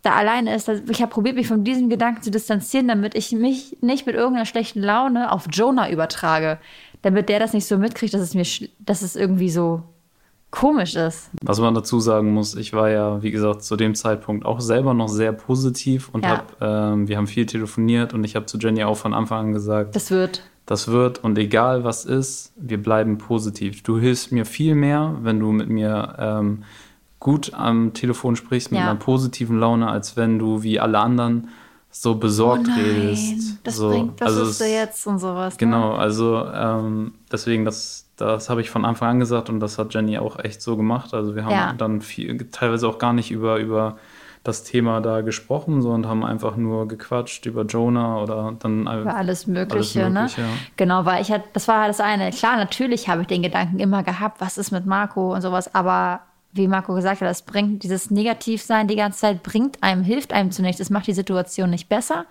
da 0.04 0.14
alleine 0.14 0.54
ist. 0.54 0.70
Ich 0.90 1.02
habe 1.02 1.12
probiert, 1.12 1.36
mich 1.36 1.48
von 1.48 1.64
diesem 1.64 1.90
Gedanken 1.90 2.22
zu 2.22 2.30
distanzieren, 2.30 2.88
damit 2.88 3.16
ich 3.16 3.32
mich 3.32 3.78
nicht 3.82 4.06
mit 4.06 4.16
irgendeiner 4.16 4.46
schlechten 4.46 4.82
Laune 4.82 5.32
auf 5.32 5.48
Jonah 5.52 5.90
übertrage. 5.90 6.60
Damit 7.02 7.30
der 7.30 7.40
das 7.40 7.54
nicht 7.54 7.66
so 7.66 7.78
mitkriegt, 7.78 8.14
dass 8.14 8.22
es 8.22 8.36
mir, 8.36 8.70
dass 8.80 9.02
es 9.02 9.16
irgendwie 9.16 9.50
so 9.50 9.84
komisch 10.52 10.96
ist. 10.96 11.32
Was 11.42 11.60
man 11.60 11.74
dazu 11.74 12.00
sagen 12.00 12.32
muss, 12.32 12.56
ich 12.56 12.74
war 12.74 12.90
ja, 12.90 13.24
wie 13.24 13.32
gesagt, 13.32 13.64
zu 13.64 13.76
dem 13.76 13.96
Zeitpunkt 13.96 14.46
auch 14.46 14.62
selber 14.62 14.94
noch 14.94 15.08
sehr 15.08 15.34
positiv 15.34 16.10
und 16.10 16.24
ja. 16.24 16.30
hab, 16.30 16.62
ähm, 16.62 17.08
wir 17.08 17.18
haben 17.18 17.28
viel 17.28 17.46
telefoniert 17.46 18.14
und 18.14 18.24
ich 18.24 18.36
habe 18.36 18.46
zu 18.46 18.60
Jenny 18.60 18.84
auch 18.84 18.98
von 18.98 19.14
Anfang 19.14 19.48
an 19.48 19.54
gesagt, 19.54 19.96
das 19.96 20.12
wird. 20.12 20.44
Das 20.66 20.88
wird 20.88 21.24
und 21.24 21.38
egal 21.38 21.84
was 21.84 22.06
ist, 22.06 22.54
wir 22.56 22.82
bleiben 22.82 23.18
positiv. 23.18 23.84
Du 23.84 24.00
hilfst 24.00 24.32
mir 24.32 24.46
viel 24.46 24.76
mehr, 24.76 25.16
wenn 25.22 25.40
du 25.40 25.52
mit 25.52 25.70
mir 25.70 26.16
ähm, 26.20 26.64
gut 27.24 27.54
am 27.54 27.94
Telefon 27.94 28.36
sprichst 28.36 28.70
mit 28.70 28.82
ja. 28.82 28.90
einer 28.90 29.00
positiven 29.00 29.58
Laune, 29.58 29.88
als 29.88 30.18
wenn 30.18 30.38
du 30.38 30.62
wie 30.62 30.80
alle 30.80 31.00
anderen 31.00 31.48
so 31.90 32.16
besorgt 32.16 32.68
oh 32.70 32.80
redest. 32.80 33.60
Das 33.64 33.78
so, 33.78 33.90
bringt, 33.90 34.20
das 34.20 34.28
also 34.30 34.44
ist 34.44 34.58
so 34.58 34.66
jetzt 34.66 35.08
und 35.08 35.20
sowas. 35.20 35.54
Ne? 35.54 35.60
Genau, 35.60 35.94
also 35.94 36.46
ähm, 36.54 37.14
deswegen, 37.32 37.66
das, 37.66 38.10
das 38.18 38.50
habe 38.50 38.62
ich 38.62 38.70
von 38.70 38.84
Anfang 38.84 39.10
an 39.10 39.20
gesagt 39.20 39.50
und 39.50 39.62
das 39.62 39.78
hat 39.78 39.94
Jenny 39.94 40.18
auch 40.18 40.38
echt 40.38 40.62
so 40.62 40.76
gemacht. 40.76 41.14
Also 41.14 41.34
wir 41.36 41.46
haben 41.46 41.52
ja. 41.52 41.74
dann 41.74 42.02
viel, 42.02 42.38
teilweise 42.52 42.90
auch 42.90 42.98
gar 42.98 43.14
nicht 43.14 43.32
über, 43.32 43.58
über 43.58 43.98
das 44.44 44.66
Thema 44.66 45.00
da 45.00 45.22
gesprochen, 45.22 45.82
sondern 45.82 46.10
haben 46.10 46.26
einfach 46.26 46.58
nur 46.58 46.90
gequatscht 46.90 47.46
über 47.46 47.64
Jonah 47.64 48.22
oder 48.22 48.54
dann 48.60 48.82
über 48.82 49.16
alles 49.16 49.48
Mögliche, 49.48 50.04
alles 50.04 50.36
Mögliche 50.36 50.42
ne? 50.42 50.50
Ja. 50.50 50.58
Genau, 50.76 51.06
weil 51.06 51.22
ich 51.22 51.32
halt, 51.32 51.44
das 51.54 51.70
war 51.70 51.88
das 51.88 52.02
eine. 52.02 52.32
Klar, 52.32 52.58
natürlich 52.58 53.08
habe 53.08 53.22
ich 53.22 53.28
den 53.28 53.44
Gedanken 53.44 53.80
immer 53.80 54.04
gehabt, 54.04 54.42
was 54.42 54.58
ist 54.58 54.72
mit 54.72 54.86
Marco 54.86 55.34
und 55.34 55.42
sowas, 55.42 55.74
aber 55.74 56.20
wie 56.54 56.68
Marco 56.68 56.94
gesagt 56.94 57.22
hat, 57.22 57.30
das 57.30 57.42
bringt 57.42 57.84
dieses 57.84 58.12
Negativsein 58.12 58.88
die 58.88 58.96
ganze 58.96 59.20
Zeit, 59.20 59.44
bringt 59.44 59.82
einem, 59.82 60.04
hilft 60.04 60.34
einem 60.34 60.52
zunächst, 60.52 60.80
es 60.80 60.90
macht 60.90 61.08
die 61.08 61.14
Situation 61.14 61.70
nicht 61.70 61.90
besser. 61.90 62.26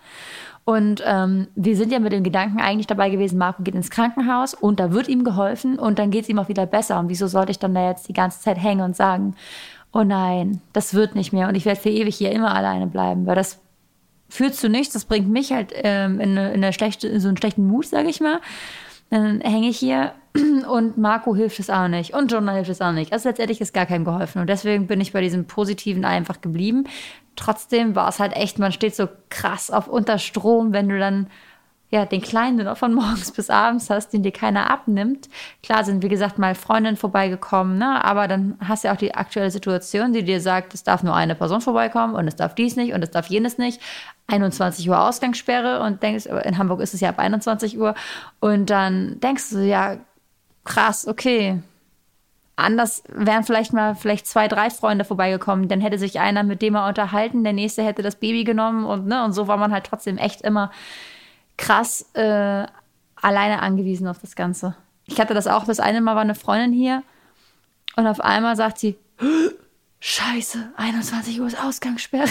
Und 0.65 1.03
ähm, 1.05 1.49
wir 1.57 1.77
sind 1.77 1.91
ja 1.91 1.99
mit 1.99 2.13
dem 2.13 2.23
Gedanken 2.23 2.61
eigentlich 2.61 2.87
dabei 2.87 3.11
gewesen, 3.11 3.37
Marco 3.37 3.65
geht 3.65 3.75
ins 3.75 3.91
Krankenhaus 3.91 4.55
und 4.55 4.79
da 4.79 4.93
wird 4.93 5.09
ihm 5.09 5.25
geholfen 5.25 5.77
und 5.79 5.99
dann 5.99 6.13
geht 6.13 6.23
es 6.23 6.29
ihm 6.29 6.39
auch 6.39 6.49
wieder 6.49 6.67
besser. 6.67 7.01
Und 7.01 7.09
wieso 7.09 7.27
sollte 7.27 7.51
ich 7.51 7.59
dann 7.59 7.75
da 7.75 7.89
jetzt 7.89 8.09
die 8.09 8.13
ganze 8.13 8.41
Zeit 8.41 8.63
hängen 8.63 8.83
und 8.83 8.95
sagen, 8.95 9.35
oh 9.93 10.05
nein, 10.05 10.61
das 10.73 10.95
wird 10.95 11.17
nicht 11.17 11.33
mehr 11.33 11.49
und 11.49 11.57
ich 11.57 11.65
werde 11.65 11.81
für 11.81 11.91
ewig 11.91 12.17
hier 12.17 12.31
immer 12.31 12.55
alleine 12.55 12.87
bleiben, 12.87 13.27
weil 13.27 13.35
das 13.35 13.59
führt 14.29 14.55
zu 14.55 14.69
nichts, 14.69 14.95
das 14.95 15.05
bringt 15.05 15.29
mich 15.29 15.53
halt 15.53 15.73
ähm, 15.75 16.19
in, 16.21 16.31
eine, 16.31 16.53
in, 16.53 16.65
eine 16.65 16.73
schlechte, 16.73 17.09
in 17.09 17.21
so 17.21 17.29
einen 17.29 17.37
schlechten 17.37 17.67
Mut, 17.67 17.87
sage 17.87 18.09
ich 18.09 18.21
mal. 18.21 18.41
Dann 19.11 19.41
hänge 19.43 19.69
ich 19.69 19.79
hier 19.79 20.13
und 20.69 20.99
Marco 20.99 21.35
hilft 21.35 21.61
es 21.61 21.71
auch 21.71 21.89
nicht 21.89 22.15
und 22.15 22.33
Jonah 22.33 22.53
hilft 22.53 22.71
es 22.71 22.81
auch 22.81 22.93
nicht. 22.93 23.13
Also 23.13 23.29
letztendlich 23.29 23.61
ist 23.61 23.75
gar 23.75 23.87
keinem 23.87 24.05
geholfen 24.05 24.41
und 24.41 24.49
deswegen 24.49 24.87
bin 24.87 25.01
ich 25.01 25.13
bei 25.13 25.21
diesem 25.21 25.47
Positiven 25.47 26.05
einfach 26.05 26.41
geblieben. 26.41 26.85
Trotzdem 27.37 27.95
war 27.95 28.09
es 28.09 28.19
halt 28.19 28.35
echt, 28.35 28.59
man 28.59 28.73
steht 28.73 28.95
so 28.95 29.09
krass 29.31 29.71
auf 29.71 29.89
Unterstrom, 29.89 30.73
wenn 30.73 30.89
du 30.89 30.99
dann 30.99 31.29
ja, 31.93 32.07
den 32.07 32.23
Kleinen 32.23 32.67
auch 32.67 32.79
von 32.79 32.95
morgens 32.95 33.31
bis 33.33 33.51
abends 33.51 33.91
hast, 33.91 34.15
den 34.15 34.23
dir 34.23 34.33
keiner 34.33 34.71
abnimmt. 34.71 35.29
Klar 35.63 35.85
sind, 35.85 36.03
wie 36.03 36.09
gesagt, 36.09 36.39
mal 36.39 36.55
Freundinnen 36.55 36.97
vorbeigekommen, 36.97 37.77
ne? 37.77 38.03
aber 38.03 38.27
dann 38.29 38.57
hast 38.67 38.83
du 38.83 38.89
ja 38.89 38.95
auch 38.95 38.99
die 38.99 39.15
aktuelle 39.15 39.51
Situation, 39.51 40.15
die 40.15 40.25
dir 40.25 40.41
sagt, 40.41 40.73
es 40.73 40.83
darf 40.83 41.03
nur 41.03 41.15
eine 41.15 41.35
Person 41.35 41.61
vorbeikommen 41.61 42.15
und 42.15 42.27
es 42.27 42.35
darf 42.35 42.55
dies 42.55 42.77
nicht 42.77 42.95
und 42.95 43.03
es 43.03 43.11
darf 43.11 43.27
jenes 43.27 43.59
nicht. 43.59 43.81
21 44.29 44.89
Uhr 44.89 44.99
Ausgangssperre 44.99 45.81
und 45.83 46.03
denkst, 46.03 46.27
in 46.27 46.57
Hamburg 46.57 46.81
ist 46.81 46.95
es 46.95 47.01
ja 47.01 47.11
ab 47.11 47.19
21 47.19 47.79
Uhr 47.79 47.95
und 48.41 48.71
dann 48.71 49.21
denkst 49.21 49.51
du, 49.51 49.59
ja, 49.59 49.99
krass, 50.65 51.07
okay. 51.07 51.63
Anders 52.57 53.03
wären 53.09 53.45
vielleicht 53.45 53.73
mal 53.73 53.95
vielleicht 53.95 54.27
zwei, 54.27 54.47
drei 54.47 54.71
Freunde 54.71 55.05
vorbeigekommen. 55.05 55.69
Dann 55.69 55.81
hätte 55.81 55.99
sich 55.99 56.21
einer 56.21 56.43
mit 56.43 56.63
dem 56.63 56.75
er 56.75 56.87
unterhalten, 56.87 57.45
der 57.45 57.53
nächste 57.53 57.83
hätte 57.83 58.03
das 58.03 58.17
Baby 58.17 58.45
genommen 58.45 58.85
und 58.85 59.07
ne, 59.07 59.25
und 59.25 59.33
so 59.33 59.49
war 59.49 59.57
man 59.57 59.73
halt 59.73 59.85
trotzdem 59.87 60.19
echt 60.19 60.43
immer 60.43 60.71
krass 61.57 62.11
äh, 62.15 62.67
alleine 63.17 63.63
angewiesen 63.63 64.07
auf 64.07 64.19
das 64.19 64.37
Ganze. 64.37 64.77
Ich 65.07 65.21
hatte 65.21 65.35
das 65.35 65.47
auch, 65.47 65.65
das 65.65 65.81
eine 65.81 66.01
Mal 66.01 66.15
war 66.15 66.23
eine 66.23 66.35
Freundin 66.35 66.73
hier 66.73 67.03
Und 67.97 68.07
auf 68.07 68.21
einmal 68.21 68.57
sagt 68.57 68.79
sie, 68.79 68.97
Scheiße, 70.01 70.73
21 70.77 71.41
Uhr 71.41 71.47
ist 71.47 71.63
Ausgangssperre. 71.63 72.29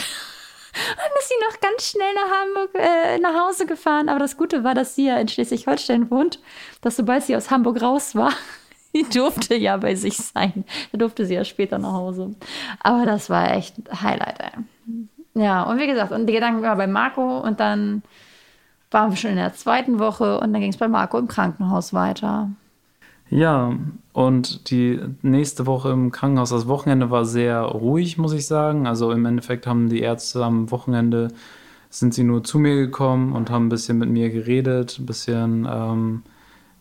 Dann 0.73 1.11
ist 1.19 1.27
sie 1.27 1.35
noch 1.49 1.59
ganz 1.59 1.89
schnell 1.89 2.13
nach 2.13 2.41
Hamburg, 2.41 2.75
äh, 2.75 3.17
nach 3.19 3.47
Hause 3.47 3.65
gefahren. 3.65 4.09
Aber 4.09 4.19
das 4.19 4.37
Gute 4.37 4.63
war, 4.63 4.73
dass 4.73 4.95
sie 4.95 5.07
ja 5.07 5.17
in 5.17 5.27
Schleswig-Holstein 5.27 6.09
wohnt, 6.09 6.39
dass 6.81 6.95
sobald 6.95 7.23
sie 7.23 7.35
aus 7.35 7.51
Hamburg 7.51 7.81
raus 7.81 8.15
war, 8.15 8.31
die 8.95 9.03
durfte 9.03 9.55
ja 9.55 9.77
bei 9.77 9.95
sich 9.95 10.17
sein. 10.17 10.65
Da 10.91 10.97
durfte 10.97 11.25
sie 11.25 11.35
ja 11.35 11.43
später 11.43 11.77
nach 11.77 11.93
Hause. 11.93 12.35
Aber 12.79 13.05
das 13.05 13.29
war 13.29 13.51
echt 13.51 13.75
Highlight, 14.01 14.39
ey. 14.39 14.63
Ja, 15.33 15.63
und 15.63 15.79
wie 15.79 15.87
gesagt, 15.87 16.11
und 16.11 16.27
die 16.27 16.33
Gedanken 16.33 16.61
waren 16.61 16.77
bei 16.77 16.87
Marco 16.87 17.39
und 17.39 17.59
dann 17.59 18.03
waren 18.91 19.11
wir 19.11 19.17
schon 19.17 19.31
in 19.31 19.37
der 19.37 19.53
zweiten 19.53 19.99
Woche 19.99 20.39
und 20.39 20.51
dann 20.51 20.61
ging 20.61 20.71
es 20.71 20.77
bei 20.77 20.89
Marco 20.89 21.17
im 21.17 21.29
Krankenhaus 21.29 21.93
weiter. 21.93 22.49
Ja, 23.29 23.73
und 24.13 24.69
die 24.69 24.99
nächste 25.21 25.65
Woche 25.65 25.89
im 25.89 26.11
Krankenhaus, 26.11 26.49
das 26.49 26.67
Wochenende 26.67 27.09
war 27.11 27.25
sehr 27.25 27.61
ruhig, 27.61 28.17
muss 28.17 28.33
ich 28.33 28.45
sagen. 28.45 28.85
Also 28.85 29.11
im 29.11 29.25
Endeffekt 29.25 29.65
haben 29.67 29.89
die 29.89 30.01
Ärzte 30.01 30.43
am 30.43 30.69
Wochenende, 30.69 31.29
sind 31.89 32.13
sie 32.13 32.23
nur 32.23 32.43
zu 32.43 32.59
mir 32.59 32.75
gekommen 32.75 33.33
und 33.33 33.49
haben 33.49 33.67
ein 33.67 33.69
bisschen 33.69 33.97
mit 33.97 34.09
mir 34.09 34.29
geredet, 34.29 34.97
ein 34.99 35.05
bisschen 35.05 35.67
ähm, 35.69 36.23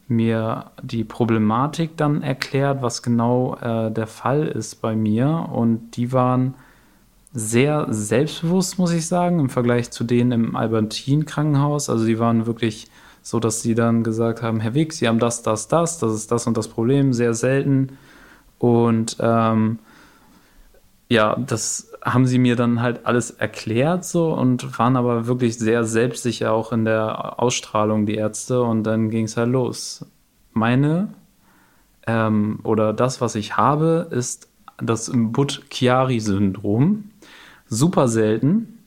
mir 0.08 0.72
die 0.82 1.04
Problematik 1.04 1.96
dann 1.96 2.22
erklärt, 2.22 2.82
was 2.82 3.02
genau 3.02 3.56
äh, 3.56 3.92
der 3.92 4.08
Fall 4.08 4.48
ist 4.48 4.82
bei 4.82 4.96
mir. 4.96 5.48
Und 5.52 5.96
die 5.96 6.12
waren 6.12 6.54
sehr 7.32 7.86
selbstbewusst, 7.90 8.76
muss 8.78 8.92
ich 8.92 9.06
sagen, 9.06 9.38
im 9.38 9.50
Vergleich 9.50 9.92
zu 9.92 10.02
denen 10.02 10.32
im 10.32 10.56
Albertin-Krankenhaus. 10.56 11.88
Also 11.88 12.06
die 12.06 12.18
waren 12.18 12.46
wirklich 12.46 12.88
so, 13.22 13.40
dass 13.40 13.62
sie 13.62 13.74
dann 13.74 14.02
gesagt 14.02 14.42
haben, 14.42 14.60
Herr 14.60 14.74
Wick, 14.74 14.92
Sie 14.92 15.06
haben 15.06 15.18
das, 15.18 15.42
das, 15.42 15.68
das, 15.68 15.98
das 15.98 16.12
ist 16.14 16.32
das 16.32 16.46
und 16.46 16.56
das 16.56 16.68
Problem, 16.68 17.12
sehr 17.12 17.34
selten. 17.34 17.98
Und 18.58 19.16
ähm, 19.20 19.78
ja, 21.08 21.36
das 21.36 21.92
haben 22.02 22.26
sie 22.26 22.38
mir 22.38 22.56
dann 22.56 22.80
halt 22.80 23.04
alles 23.04 23.30
erklärt 23.30 24.04
so 24.04 24.32
und 24.32 24.78
waren 24.78 24.96
aber 24.96 25.26
wirklich 25.26 25.58
sehr 25.58 25.84
selbstsicher 25.84 26.52
auch 26.52 26.72
in 26.72 26.84
der 26.84 27.40
Ausstrahlung, 27.40 28.06
die 28.06 28.14
Ärzte. 28.14 28.62
Und 28.62 28.84
dann 28.84 29.10
ging 29.10 29.24
es 29.24 29.36
halt 29.36 29.50
los. 29.50 30.06
Meine 30.52 31.08
ähm, 32.06 32.60
oder 32.62 32.92
das, 32.92 33.20
was 33.20 33.34
ich 33.34 33.56
habe, 33.56 34.08
ist 34.10 34.48
das 34.78 35.10
Butt-Chiari-Syndrom. 35.12 37.10
Super 37.66 38.08
selten. 38.08 38.78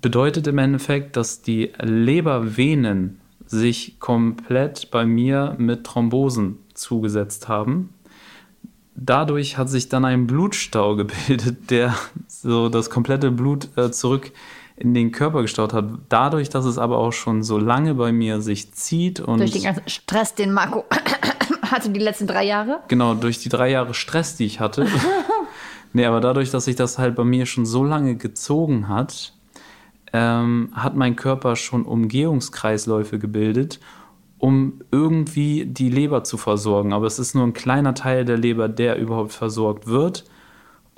Bedeutet 0.00 0.46
im 0.46 0.58
Endeffekt, 0.58 1.16
dass 1.16 1.42
die 1.42 1.72
Lebervenen 1.80 3.20
sich 3.46 3.98
komplett 4.00 4.90
bei 4.90 5.06
mir 5.06 5.54
mit 5.58 5.84
Thrombosen 5.84 6.58
zugesetzt 6.74 7.48
haben. 7.48 7.90
Dadurch 8.94 9.58
hat 9.58 9.68
sich 9.68 9.88
dann 9.88 10.04
ein 10.04 10.26
Blutstau 10.26 10.96
gebildet, 10.96 11.70
der 11.70 11.94
so 12.26 12.68
das 12.68 12.90
komplette 12.90 13.30
Blut 13.30 13.68
äh, 13.76 13.90
zurück 13.90 14.32
in 14.76 14.92
den 14.92 15.10
Körper 15.10 15.42
gestaut 15.42 15.72
hat. 15.72 15.86
Dadurch, 16.08 16.50
dass 16.50 16.66
es 16.66 16.78
aber 16.78 16.98
auch 16.98 17.12
schon 17.12 17.42
so 17.42 17.58
lange 17.58 17.94
bei 17.94 18.12
mir 18.12 18.40
sich 18.40 18.72
zieht 18.72 19.20
und. 19.20 19.38
Durch 19.38 19.52
den 19.52 19.62
ganzen 19.62 19.88
Stress, 19.88 20.34
den 20.34 20.52
Marco 20.52 20.84
hatte 21.62 21.90
die 21.90 22.00
letzten 22.00 22.26
drei 22.26 22.44
Jahre? 22.44 22.80
Genau, 22.88 23.14
durch 23.14 23.38
die 23.38 23.48
drei 23.48 23.70
Jahre 23.70 23.94
Stress, 23.94 24.36
die 24.36 24.44
ich 24.44 24.60
hatte. 24.60 24.86
nee, 25.92 26.04
aber 26.04 26.20
dadurch, 26.20 26.50
dass 26.50 26.66
sich 26.66 26.76
das 26.76 26.98
halt 26.98 27.16
bei 27.16 27.24
mir 27.24 27.46
schon 27.46 27.64
so 27.64 27.84
lange 27.84 28.16
gezogen 28.16 28.88
hat, 28.88 29.32
ähm, 30.16 30.70
hat 30.72 30.96
mein 30.96 31.14
Körper 31.14 31.56
schon 31.56 31.84
Umgehungskreisläufe 31.84 33.18
gebildet, 33.18 33.80
um 34.38 34.80
irgendwie 34.90 35.66
die 35.66 35.90
Leber 35.90 36.24
zu 36.24 36.38
versorgen. 36.38 36.94
Aber 36.94 37.06
es 37.06 37.18
ist 37.18 37.34
nur 37.34 37.44
ein 37.44 37.52
kleiner 37.52 37.92
Teil 37.92 38.24
der 38.24 38.38
Leber, 38.38 38.70
der 38.70 38.96
überhaupt 38.96 39.32
versorgt 39.32 39.86
wird. 39.86 40.24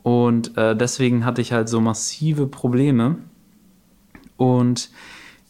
Und 0.05 0.57
äh, 0.57 0.77
deswegen 0.77 1.25
hatte 1.25 1.41
ich 1.41 1.53
halt 1.53 1.69
so 1.69 1.81
massive 1.81 2.47
Probleme. 2.47 3.17
Und 4.37 4.91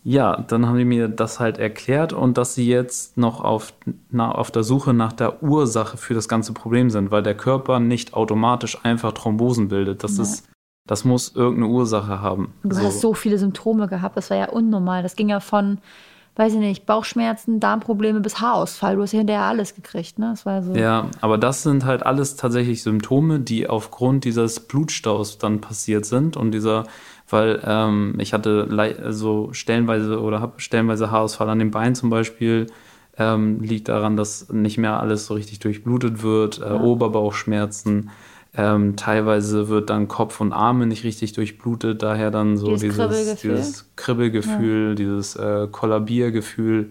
ja, 0.03 0.41
dann 0.41 0.65
haben 0.65 0.79
die 0.79 0.87
mir 0.87 1.09
das 1.09 1.39
halt 1.39 1.59
erklärt 1.59 2.15
und 2.15 2.39
dass 2.39 2.55
sie 2.55 2.67
jetzt 2.67 3.19
noch 3.19 3.43
auf, 3.45 3.75
na, 4.11 4.33
auf 4.33 4.51
der 4.51 4.63
Suche 4.63 4.95
nach 4.95 5.13
der 5.13 5.43
Ursache 5.43 5.99
für 5.99 6.15
das 6.15 6.27
ganze 6.27 6.55
Problem 6.55 6.89
sind, 6.89 7.11
weil 7.11 7.23
der 7.23 7.37
Körper 7.37 7.81
nicht 7.81 8.15
automatisch 8.15 8.83
einfach 8.83 9.13
Thrombosen 9.13 9.69
bildet. 9.69 10.03
Das 10.05 10.17
ja. 10.17 10.23
ist 10.23 10.49
das 10.89 11.05
muss 11.05 11.37
irgendeine 11.37 11.69
Ursache 11.69 12.21
haben. 12.21 12.53
Du 12.65 12.75
so. 12.75 12.83
hast 12.83 13.01
so 13.01 13.15
viele 13.15 13.39
Symptome 13.39 13.87
gehabt, 13.87 14.17
das 14.17 14.31
war 14.31 14.39
ja 14.39 14.49
unnormal. 14.49 15.03
Das 15.03 15.17
ging 15.17 15.29
ja 15.29 15.39
von, 15.39 15.79
weiß 16.37 16.55
ich 16.55 16.59
nicht, 16.59 16.87
Bauchschmerzen, 16.87 17.61
Darmprobleme 17.61 18.21
bis 18.21 18.41
Haarausfall. 18.41 18.97
Du 18.97 19.03
hast 19.03 19.13
ja 19.13 19.19
hinterher 19.19 19.45
alles 19.45 19.75
gekriegt, 19.75 20.19
ne? 20.19 20.31
Das 20.31 20.47
war 20.47 20.63
so. 20.63 20.75
Ja, 20.75 21.09
aber 21.21 21.37
das 21.37 21.63
sind 21.63 21.85
halt 21.85 22.07
alles 22.07 22.37
tatsächlich 22.37 22.83
Symptome, 22.83 23.39
die 23.39 23.69
aufgrund 23.69 24.25
dieses 24.25 24.61
Blutstaus 24.61 25.37
dann 25.37 25.61
passiert 25.61 26.07
sind 26.07 26.39
und 26.39 26.53
dieser, 26.53 26.85
weil 27.29 27.61
ähm, 27.67 28.17
ich 28.19 28.33
hatte 28.33 29.13
so 29.13 29.53
stellenweise 29.53 30.23
oder 30.23 30.41
habe 30.41 30.55
stellenweise 30.57 31.11
Haarausfall 31.11 31.51
an 31.51 31.59
den 31.59 31.71
Beinen 31.71 31.95
zum 31.95 32.09
Beispiel. 32.09 32.67
Ähm, 33.21 33.61
liegt 33.61 33.89
daran, 33.89 34.17
dass 34.17 34.49
nicht 34.49 34.79
mehr 34.79 35.01
alles 35.01 35.27
so 35.27 35.35
richtig 35.35 35.59
durchblutet 35.59 36.23
wird, 36.23 36.63
äh, 36.63 36.67
ja. 36.67 36.81
Oberbauchschmerzen. 36.81 38.11
Ähm, 38.57 38.97
teilweise 38.97 39.69
wird 39.69 39.91
dann 39.91 40.09
Kopf 40.09 40.41
und 40.41 40.53
Arme 40.53 40.87
nicht 40.87 41.05
richtig 41.05 41.35
durchblutet, 41.35 42.03
daher 42.03 42.31
dann 42.31 42.57
so 42.57 42.77
dieses, 42.77 42.97
Kribbelgefühl, 42.97 43.55
dieses, 43.57 43.91
Kribbelgefühl, 43.97 44.89
ja. 44.91 44.95
dieses 44.95 45.37
äh, 45.37 45.69
Kollabiergefühl. 45.71 46.91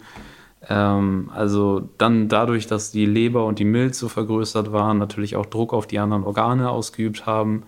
Ähm, 0.70 1.32
also 1.34 1.90
dann 1.98 2.30
dadurch, 2.30 2.68
dass 2.68 2.92
die 2.92 3.06
Leber 3.06 3.46
und 3.46 3.60
die 3.60 3.66
Milz 3.66 3.98
so 3.98 4.08
vergrößert 4.08 4.72
waren, 4.72 4.98
natürlich 4.98 5.36
auch 5.36 5.46
Druck 5.46 5.74
auf 5.74 5.88
die 5.88 6.00
anderen 6.00 6.24
Organe 6.24 6.70
ausgeübt 6.70 7.26
haben. 7.26 7.64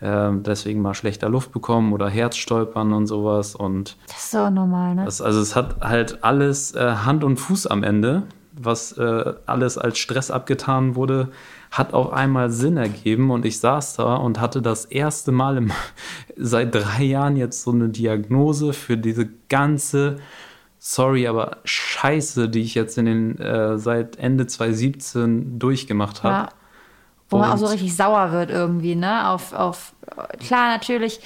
Ähm, 0.00 0.42
deswegen 0.42 0.80
mal 0.80 0.94
schlechter 0.94 1.28
Luft 1.28 1.52
bekommen 1.52 1.92
oder 1.92 2.08
Herzstolpern 2.08 2.92
und 2.92 3.06
sowas. 3.06 3.54
Und 3.54 3.96
das 4.06 4.24
ist 4.24 4.30
so 4.30 4.48
normal, 4.48 4.94
ne? 4.94 5.04
Das, 5.04 5.20
also 5.20 5.40
es 5.40 5.56
hat 5.56 5.80
halt 5.80 6.22
alles 6.22 6.74
äh, 6.74 6.94
Hand 7.04 7.24
und 7.24 7.36
Fuß 7.36 7.66
am 7.66 7.82
Ende, 7.82 8.24
was 8.52 8.92
äh, 8.98 9.34
alles 9.46 9.76
als 9.78 9.98
Stress 9.98 10.30
abgetan 10.30 10.94
wurde 10.94 11.30
hat 11.74 11.92
auf 11.92 12.12
einmal 12.12 12.50
Sinn 12.50 12.76
ergeben 12.76 13.32
und 13.32 13.44
ich 13.44 13.58
saß 13.58 13.96
da 13.96 14.14
und 14.14 14.40
hatte 14.40 14.62
das 14.62 14.84
erste 14.84 15.32
Mal 15.32 15.56
im, 15.56 15.72
seit 16.36 16.74
drei 16.74 17.02
Jahren 17.02 17.36
jetzt 17.36 17.62
so 17.62 17.72
eine 17.72 17.88
Diagnose 17.88 18.72
für 18.72 18.96
diese 18.96 19.28
ganze, 19.48 20.18
sorry, 20.78 21.26
aber 21.26 21.58
Scheiße, 21.64 22.48
die 22.48 22.60
ich 22.60 22.76
jetzt 22.76 22.96
in 22.96 23.06
den 23.06 23.38
äh, 23.40 23.76
seit 23.76 24.16
Ende 24.16 24.46
2017 24.46 25.58
durchgemacht 25.58 26.22
habe. 26.22 26.34
Ja. 26.34 26.48
Wo 27.28 27.38
man 27.38 27.50
auch 27.50 27.58
so 27.58 27.66
richtig 27.66 27.96
sauer 27.96 28.30
wird 28.30 28.50
irgendwie, 28.50 28.94
ne? 28.94 29.28
Auf, 29.30 29.52
auf 29.52 29.94
klar, 30.38 30.68
natürlich, 30.68 31.20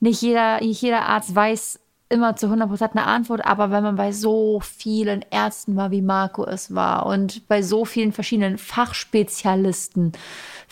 nicht 0.00 0.22
jeder, 0.22 0.60
nicht 0.60 0.80
jeder 0.80 1.06
Arzt 1.06 1.34
weiß 1.34 1.81
immer 2.12 2.36
zu 2.36 2.46
100% 2.46 2.92
eine 2.92 3.06
Antwort, 3.06 3.44
aber 3.44 3.70
wenn 3.70 3.82
man 3.82 3.96
bei 3.96 4.12
so 4.12 4.60
vielen 4.60 5.24
Ärzten 5.30 5.76
war, 5.76 5.90
wie 5.90 6.02
Marco 6.02 6.44
es 6.44 6.74
war 6.74 7.06
und 7.06 7.48
bei 7.48 7.62
so 7.62 7.84
vielen 7.84 8.12
verschiedenen 8.12 8.58
Fachspezialisten 8.58 10.12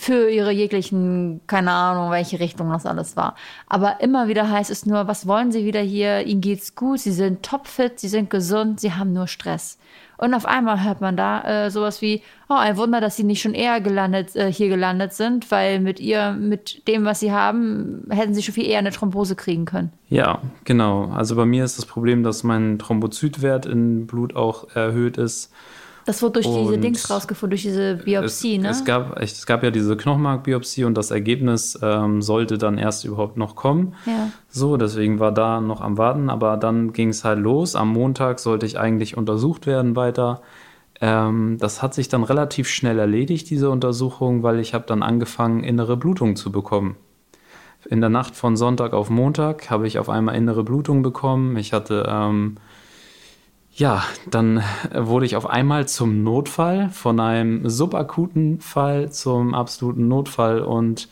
für 0.00 0.30
ihre 0.30 0.50
jeglichen, 0.50 1.42
keine 1.46 1.72
Ahnung, 1.72 2.10
welche 2.10 2.40
Richtung 2.40 2.70
das 2.70 2.86
alles 2.86 3.18
war. 3.18 3.36
Aber 3.68 4.00
immer 4.00 4.28
wieder 4.28 4.50
heißt 4.50 4.70
es 4.70 4.86
nur, 4.86 5.06
was 5.06 5.26
wollen 5.26 5.52
Sie 5.52 5.66
wieder 5.66 5.82
hier? 5.82 6.26
Ihnen 6.26 6.40
geht's 6.40 6.74
gut, 6.74 7.00
Sie 7.00 7.12
sind 7.12 7.42
topfit, 7.42 8.00
Sie 8.00 8.08
sind 8.08 8.30
gesund, 8.30 8.80
Sie 8.80 8.94
haben 8.94 9.12
nur 9.12 9.26
Stress. 9.26 9.76
Und 10.16 10.32
auf 10.32 10.46
einmal 10.46 10.82
hört 10.82 11.02
man 11.02 11.18
da 11.18 11.42
äh, 11.42 11.70
sowas 11.70 12.00
wie, 12.00 12.22
oh, 12.48 12.54
ein 12.54 12.78
Wunder, 12.78 13.02
dass 13.02 13.16
sie 13.16 13.24
nicht 13.24 13.42
schon 13.42 13.52
eher 13.52 13.82
gelandet, 13.82 14.34
äh, 14.36 14.50
hier 14.50 14.68
gelandet 14.68 15.12
sind, 15.12 15.50
weil 15.50 15.80
mit 15.80 16.00
ihr, 16.00 16.32
mit 16.32 16.88
dem, 16.88 17.04
was 17.04 17.20
sie 17.20 17.32
haben, 17.32 18.06
hätten 18.08 18.32
sie 18.32 18.42
schon 18.42 18.54
viel 18.54 18.66
eher 18.66 18.78
eine 18.78 18.92
Thrombose 18.92 19.36
kriegen 19.36 19.66
können. 19.66 19.92
Ja, 20.08 20.40
genau. 20.64 21.10
Also 21.10 21.36
bei 21.36 21.44
mir 21.44 21.64
ist 21.64 21.76
das 21.76 21.84
Problem, 21.84 22.22
dass 22.22 22.42
mein 22.42 22.78
Thrombozytwert 22.78 23.66
im 23.66 24.06
Blut 24.06 24.34
auch 24.34 24.74
erhöht 24.74 25.18
ist. 25.18 25.52
Das 26.10 26.22
wurde 26.22 26.40
durch 26.40 26.46
und 26.46 26.62
diese 26.62 26.78
Dings 26.78 27.08
rausgefunden, 27.08 27.50
durch 27.50 27.62
diese 27.62 27.94
Biopsie, 27.94 28.56
es, 28.56 28.62
ne? 28.62 28.68
Es 28.70 28.84
gab, 28.84 29.16
es 29.20 29.46
gab 29.46 29.62
ja 29.62 29.70
diese 29.70 29.96
Knochenmarkbiopsie 29.96 30.82
und 30.82 30.94
das 30.94 31.12
Ergebnis 31.12 31.78
ähm, 31.82 32.20
sollte 32.20 32.58
dann 32.58 32.78
erst 32.78 33.04
überhaupt 33.04 33.36
noch 33.36 33.54
kommen. 33.54 33.94
Ja. 34.06 34.32
So, 34.48 34.76
deswegen 34.76 35.20
war 35.20 35.30
da 35.30 35.60
noch 35.60 35.80
am 35.80 35.98
Warten, 35.98 36.28
aber 36.28 36.56
dann 36.56 36.92
ging 36.92 37.10
es 37.10 37.22
halt 37.22 37.38
los. 37.38 37.76
Am 37.76 37.92
Montag 37.92 38.40
sollte 38.40 38.66
ich 38.66 38.76
eigentlich 38.76 39.16
untersucht 39.16 39.68
werden 39.68 39.94
weiter. 39.94 40.42
Ähm, 41.00 41.58
das 41.60 41.80
hat 41.80 41.94
sich 41.94 42.08
dann 42.08 42.24
relativ 42.24 42.68
schnell 42.68 42.98
erledigt, 42.98 43.48
diese 43.48 43.70
Untersuchung, 43.70 44.42
weil 44.42 44.58
ich 44.58 44.74
habe 44.74 44.86
dann 44.88 45.04
angefangen, 45.04 45.62
innere 45.62 45.96
Blutung 45.96 46.34
zu 46.34 46.50
bekommen. 46.50 46.96
In 47.88 48.00
der 48.00 48.10
Nacht 48.10 48.34
von 48.34 48.56
Sonntag 48.56 48.94
auf 48.94 49.10
Montag 49.10 49.70
habe 49.70 49.86
ich 49.86 50.00
auf 50.00 50.08
einmal 50.08 50.34
innere 50.34 50.64
Blutung 50.64 51.02
bekommen. 51.02 51.56
Ich 51.56 51.72
hatte 51.72 52.04
ähm, 52.08 52.56
ja, 53.72 54.02
dann 54.30 54.62
wurde 54.94 55.26
ich 55.26 55.36
auf 55.36 55.46
einmal 55.46 55.88
zum 55.88 56.22
Notfall, 56.22 56.90
von 56.90 57.20
einem 57.20 57.68
subakuten 57.68 58.60
Fall 58.60 59.10
zum 59.10 59.54
absoluten 59.54 60.08
Notfall 60.08 60.60
und 60.60 61.08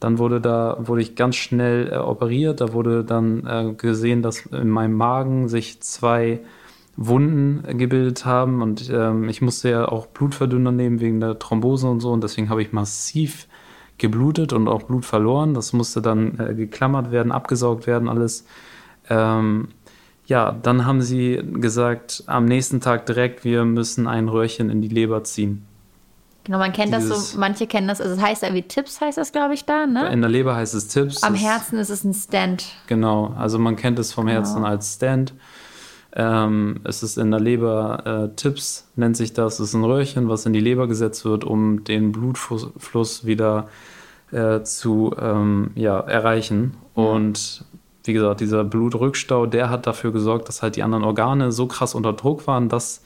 dann 0.00 0.18
wurde 0.18 0.40
da, 0.40 0.76
wurde 0.80 1.02
ich 1.02 1.16
ganz 1.16 1.36
schnell 1.36 1.90
äh, 1.90 1.96
operiert. 1.96 2.60
Da 2.60 2.72
wurde 2.72 3.02
dann 3.04 3.46
äh, 3.46 3.72
gesehen, 3.72 4.22
dass 4.22 4.46
in 4.46 4.68
meinem 4.68 4.94
Magen 4.94 5.48
sich 5.48 5.80
zwei 5.80 6.40
Wunden 6.96 7.78
gebildet 7.78 8.24
haben 8.24 8.62
und 8.62 8.90
ähm, 8.90 9.28
ich 9.28 9.42
musste 9.42 9.70
ja 9.70 9.86
auch 9.86 10.06
Blutverdünner 10.06 10.72
nehmen 10.72 11.00
wegen 11.00 11.20
der 11.20 11.38
Thrombose 11.38 11.86
und 11.88 12.00
so 12.00 12.10
und 12.10 12.24
deswegen 12.24 12.48
habe 12.48 12.62
ich 12.62 12.72
massiv 12.72 13.48
geblutet 13.98 14.52
und 14.52 14.68
auch 14.68 14.82
Blut 14.82 15.04
verloren. 15.04 15.54
Das 15.54 15.72
musste 15.72 16.00
dann 16.02 16.38
äh, 16.38 16.54
geklammert 16.54 17.10
werden, 17.10 17.32
abgesaugt 17.32 17.86
werden, 17.86 18.08
alles. 18.08 18.46
Ähm, 19.08 19.68
ja, 20.26 20.56
dann 20.62 20.84
haben 20.84 21.02
sie 21.02 21.40
gesagt, 21.54 22.24
am 22.26 22.44
nächsten 22.44 22.80
Tag 22.80 23.06
direkt, 23.06 23.44
wir 23.44 23.64
müssen 23.64 24.06
ein 24.06 24.28
Röhrchen 24.28 24.70
in 24.70 24.82
die 24.82 24.88
Leber 24.88 25.24
ziehen. 25.24 25.64
Genau, 26.44 26.58
man 26.58 26.72
kennt 26.72 26.94
Dieses, 26.94 27.08
das 27.08 27.32
so, 27.32 27.40
manche 27.40 27.66
kennen 27.66 27.88
das, 27.88 28.00
also 28.00 28.14
es 28.14 28.20
heißt 28.20 28.44
irgendwie 28.44 28.62
Tipps, 28.62 29.00
heißt 29.00 29.18
das, 29.18 29.32
glaube 29.32 29.54
ich, 29.54 29.64
da, 29.64 29.86
ne? 29.86 30.08
In 30.12 30.20
der 30.20 30.30
Leber 30.30 30.54
heißt 30.54 30.74
es 30.74 30.86
Tipps. 30.86 31.24
Am 31.24 31.34
Herzen 31.34 31.78
ist 31.78 31.90
es 31.90 32.04
ein 32.04 32.14
Stand. 32.14 32.66
Genau, 32.86 33.34
also 33.36 33.58
man 33.58 33.74
kennt 33.74 33.98
es 33.98 34.12
vom 34.12 34.26
genau. 34.26 34.38
Herzen 34.38 34.64
als 34.64 34.94
Stand. 34.94 35.34
Ähm, 36.14 36.80
es 36.84 37.02
ist 37.02 37.18
in 37.18 37.30
der 37.30 37.40
Leber 37.40 38.30
äh, 38.30 38.36
Tipps, 38.36 38.88
nennt 38.94 39.16
sich 39.16 39.32
das. 39.32 39.54
Es 39.54 39.70
ist 39.70 39.74
ein 39.74 39.84
Röhrchen, 39.84 40.28
was 40.28 40.46
in 40.46 40.52
die 40.52 40.60
Leber 40.60 40.86
gesetzt 40.86 41.24
wird, 41.24 41.44
um 41.44 41.82
den 41.84 42.12
Blutfluss 42.12 43.26
wieder 43.26 43.68
äh, 44.30 44.62
zu 44.62 45.14
ähm, 45.20 45.72
ja, 45.74 45.98
erreichen. 45.98 46.76
Und 46.94 47.64
wie 48.06 48.12
gesagt, 48.12 48.40
dieser 48.40 48.64
Blutrückstau, 48.64 49.46
der 49.46 49.70
hat 49.70 49.86
dafür 49.86 50.12
gesorgt, 50.12 50.48
dass 50.48 50.62
halt 50.62 50.76
die 50.76 50.82
anderen 50.82 51.04
Organe 51.04 51.52
so 51.52 51.66
krass 51.66 51.94
unter 51.94 52.12
Druck 52.12 52.46
waren, 52.46 52.68
dass 52.68 53.02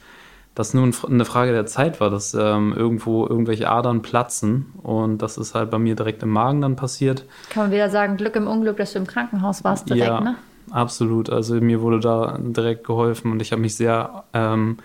das 0.55 0.73
nur 0.73 0.89
eine 1.07 1.25
Frage 1.25 1.53
der 1.53 1.65
Zeit 1.65 2.01
war, 2.01 2.09
dass 2.09 2.33
ähm, 2.33 2.73
irgendwo 2.75 3.25
irgendwelche 3.25 3.69
Adern 3.69 4.01
platzen. 4.01 4.73
Und 4.83 5.19
das 5.19 5.37
ist 5.37 5.55
halt 5.55 5.71
bei 5.71 5.79
mir 5.79 5.95
direkt 5.95 6.23
im 6.23 6.29
Magen 6.29 6.61
dann 6.61 6.75
passiert. 6.75 7.25
Kann 7.49 7.63
man 7.63 7.71
wieder 7.71 7.89
sagen, 7.89 8.17
Glück 8.17 8.35
im 8.35 8.47
Unglück, 8.47 8.77
dass 8.77 8.93
du 8.93 8.99
im 8.99 9.07
Krankenhaus 9.07 9.63
warst 9.63 9.89
direkt, 9.89 10.05
ja, 10.05 10.19
ne? 10.19 10.35
Absolut. 10.69 11.29
Also 11.29 11.55
mir 11.55 11.81
wurde 11.81 11.99
da 11.99 12.37
direkt 12.39 12.85
geholfen 12.85 13.31
und 13.31 13.41
ich 13.41 13.51
habe 13.51 13.61
mich 13.61 13.75
sehr 13.75 14.23
ähm, 14.33 14.77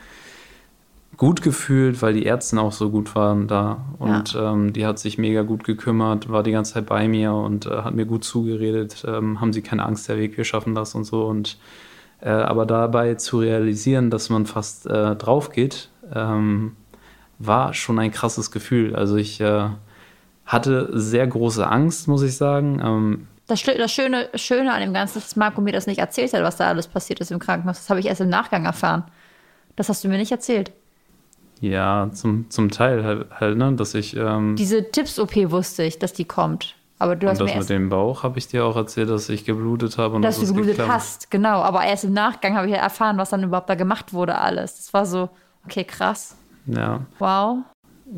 gut 1.17 1.43
gefühlt, 1.43 2.03
weil 2.03 2.15
die 2.15 2.25
Ärzte 2.25 2.61
auch 2.61 2.73
so 2.73 2.91
gut 2.91 3.15
waren 3.15 3.49
da. 3.49 3.85
Und 3.99 4.35
ja. 4.35 4.53
ähm, 4.53 4.73
die 4.73 4.87
hat 4.87 4.99
sich 4.99 5.19
mega 5.19 5.43
gut 5.43 5.65
gekümmert, 5.65 6.29
war 6.31 6.43
die 6.43 6.53
ganze 6.53 6.75
Zeit 6.75 6.87
bei 6.87 7.09
mir 7.09 7.33
und 7.33 7.67
äh, 7.67 7.83
hat 7.83 7.95
mir 7.95 8.07
gut 8.07 8.25
zugeredet. 8.25 9.05
Ähm, 9.07 9.41
haben 9.41 9.53
sie 9.53 9.63
keine 9.63 9.85
Angst, 9.85 10.09
der 10.09 10.19
Weg, 10.19 10.37
wir 10.37 10.45
schaffen 10.45 10.75
das 10.75 10.95
und 10.95 11.05
so. 11.05 11.25
Und 11.25 11.59
äh, 12.21 12.29
aber 12.29 12.67
dabei 12.67 13.15
zu 13.15 13.41
realisieren, 13.41 14.11
dass 14.11 14.31
man 14.31 14.47
fast 14.47 14.87
äh, 14.87 15.17
drauf 15.17 15.51
geht, 15.53 15.91
ähm, 16.15 16.77
war 17.39 17.75
schon 17.75 17.99
ein 17.99 18.11
krasses 18.11 18.51
Gefühl. 18.51 18.95
Also 18.95 19.17
ich 19.17 19.41
äh, 19.41 19.69
hatte 20.45 20.89
sehr 20.93 21.27
große 21.27 21.67
Angst, 21.67 22.09
muss 22.09 22.23
ich 22.23 22.37
sagen. 22.37 22.81
Ähm, 22.83 23.29
das, 23.47 23.63
das, 23.63 23.93
Schöne, 23.93 24.29
Schöne 24.35 24.73
an 24.73 24.81
dem 24.81 24.93
Ganzen 24.93 25.19
ist, 25.19 25.29
dass 25.29 25.37
Marco 25.37 25.61
mir 25.61 25.73
das 25.73 25.87
nicht 25.87 25.99
erzählt 25.99 26.33
hat, 26.33 26.43
was 26.43 26.57
da 26.57 26.69
alles 26.69 26.89
passiert 26.89 27.21
ist 27.21 27.31
im 27.31 27.39
Krankenhaus. 27.39 27.79
Das 27.79 27.91
habe 27.91 28.01
ich 28.01 28.07
erst 28.07 28.21
im 28.21 28.29
Nachgang 28.29 28.65
erfahren. 28.65 29.05
Das 29.77 29.89
hast 29.89 30.03
du 30.03 30.09
mir 30.09 30.19
nicht 30.19 30.33
erzählt. 30.33 30.73
Ja, 31.61 32.11
zum, 32.13 32.51
zum 32.51 32.71
Teil 32.71 33.05
halt, 33.05 33.27
halt 33.31 33.57
ne, 33.57 33.73
dass 33.73 33.95
ich. 33.95 34.17
Ähm, 34.17 34.57
Diese 34.57 34.91
Tipps-OP 34.91 35.51
wusste 35.51 35.85
ich, 35.85 35.99
dass 35.99 36.13
die 36.13 36.25
kommt. 36.25 36.75
Aber 36.99 37.15
du 37.15 37.29
hast 37.29 37.41
und 37.41 37.47
das 37.47 37.55
mir 37.55 37.61
mit 37.61 37.69
dem 37.69 37.89
Bauch 37.91 38.23
habe 38.23 38.39
ich 38.39 38.49
dir 38.49 38.65
auch 38.65 38.77
erzählt, 38.77 39.11
dass 39.11 39.29
ich 39.29 39.45
geblutet 39.45 39.99
habe 39.99 40.17
und 40.17 40.23
dass, 40.23 40.39
dass 40.39 40.49
du 40.49 40.55
geblutet 40.55 40.79
geklappt. 40.79 40.93
hast, 40.93 41.31
genau. 41.31 41.61
Aber 41.61 41.85
erst 41.85 42.05
im 42.05 42.15
Nachgang 42.15 42.57
habe 42.57 42.67
ich 42.67 42.73
ja 42.73 42.79
erfahren, 42.79 43.19
was 43.19 43.31
dann 43.31 43.43
überhaupt 43.43 43.69
da 43.69 43.75
gemacht 43.75 44.13
wurde, 44.15 44.39
alles. 44.39 44.77
Das 44.77 44.95
war 44.95 45.05
so, 45.05 45.29
okay, 45.67 45.85
krass. 45.85 46.37
Ja. 46.67 47.01
Wow. 47.19 47.59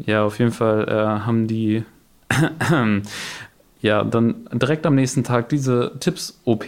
Ja, 0.07 0.24
auf 0.24 0.39
jeden 0.39 0.53
Fall 0.53 0.86
äh, 0.89 1.26
haben 1.26 1.49
die 1.49 1.84
ja 3.80 4.05
dann 4.05 4.49
direkt 4.53 4.86
am 4.86 4.95
nächsten 4.95 5.24
Tag 5.24 5.49
diese 5.49 5.93
Tipps-OP 5.99 6.66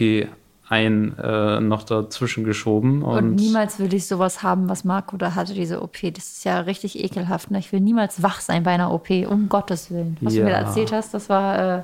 ein 0.71 1.19
äh, 1.19 1.61
noch 1.61 1.83
dazwischen 1.83 2.45
geschoben. 2.45 3.03
Und, 3.03 3.19
und, 3.19 3.35
niemals 3.35 3.81
will 3.81 3.93
ich 3.93 4.07
sowas 4.07 4.45
haben, 4.45 4.69
was 4.69 4.85
Marco 4.85 5.17
da 5.17 5.35
hatte, 5.35 5.53
diese 5.53 5.83
OP. 5.83 5.97
Das 6.15 6.31
ist 6.31 6.45
ja 6.45 6.61
richtig 6.61 7.03
ekelhaft. 7.03 7.51
Ne? 7.51 7.59
Ich 7.59 7.73
will 7.73 7.81
niemals 7.81 8.23
wach 8.23 8.41
sein 8.41 8.63
bei 8.63 8.71
einer 8.71 8.93
OP, 8.93 9.11
um 9.29 9.49
Gottes 9.49 9.91
Willen. 9.91 10.17
Was 10.21 10.35
ja. 10.35 10.43
du 10.43 10.47
mir 10.47 10.53
da 10.53 10.61
erzählt 10.61 10.93
hast, 10.93 11.13
das 11.13 11.29
war. 11.29 11.79
Äh, 11.79 11.83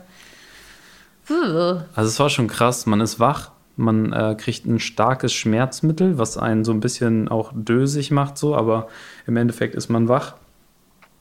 also, 1.96 2.08
es 2.08 2.20
war 2.20 2.30
schon 2.30 2.46
krass. 2.46 2.86
Man 2.86 3.00
ist 3.00 3.18
wach, 3.18 3.50
man 3.74 4.12
äh, 4.12 4.36
kriegt 4.38 4.66
ein 4.66 4.78
starkes 4.78 5.32
Schmerzmittel, 5.32 6.16
was 6.16 6.38
einen 6.38 6.64
so 6.64 6.70
ein 6.70 6.78
bisschen 6.78 7.26
auch 7.26 7.50
dösig 7.56 8.12
macht, 8.12 8.38
so, 8.38 8.54
aber 8.54 8.86
im 9.26 9.36
Endeffekt 9.36 9.74
ist 9.74 9.88
man 9.88 10.06
wach. 10.06 10.36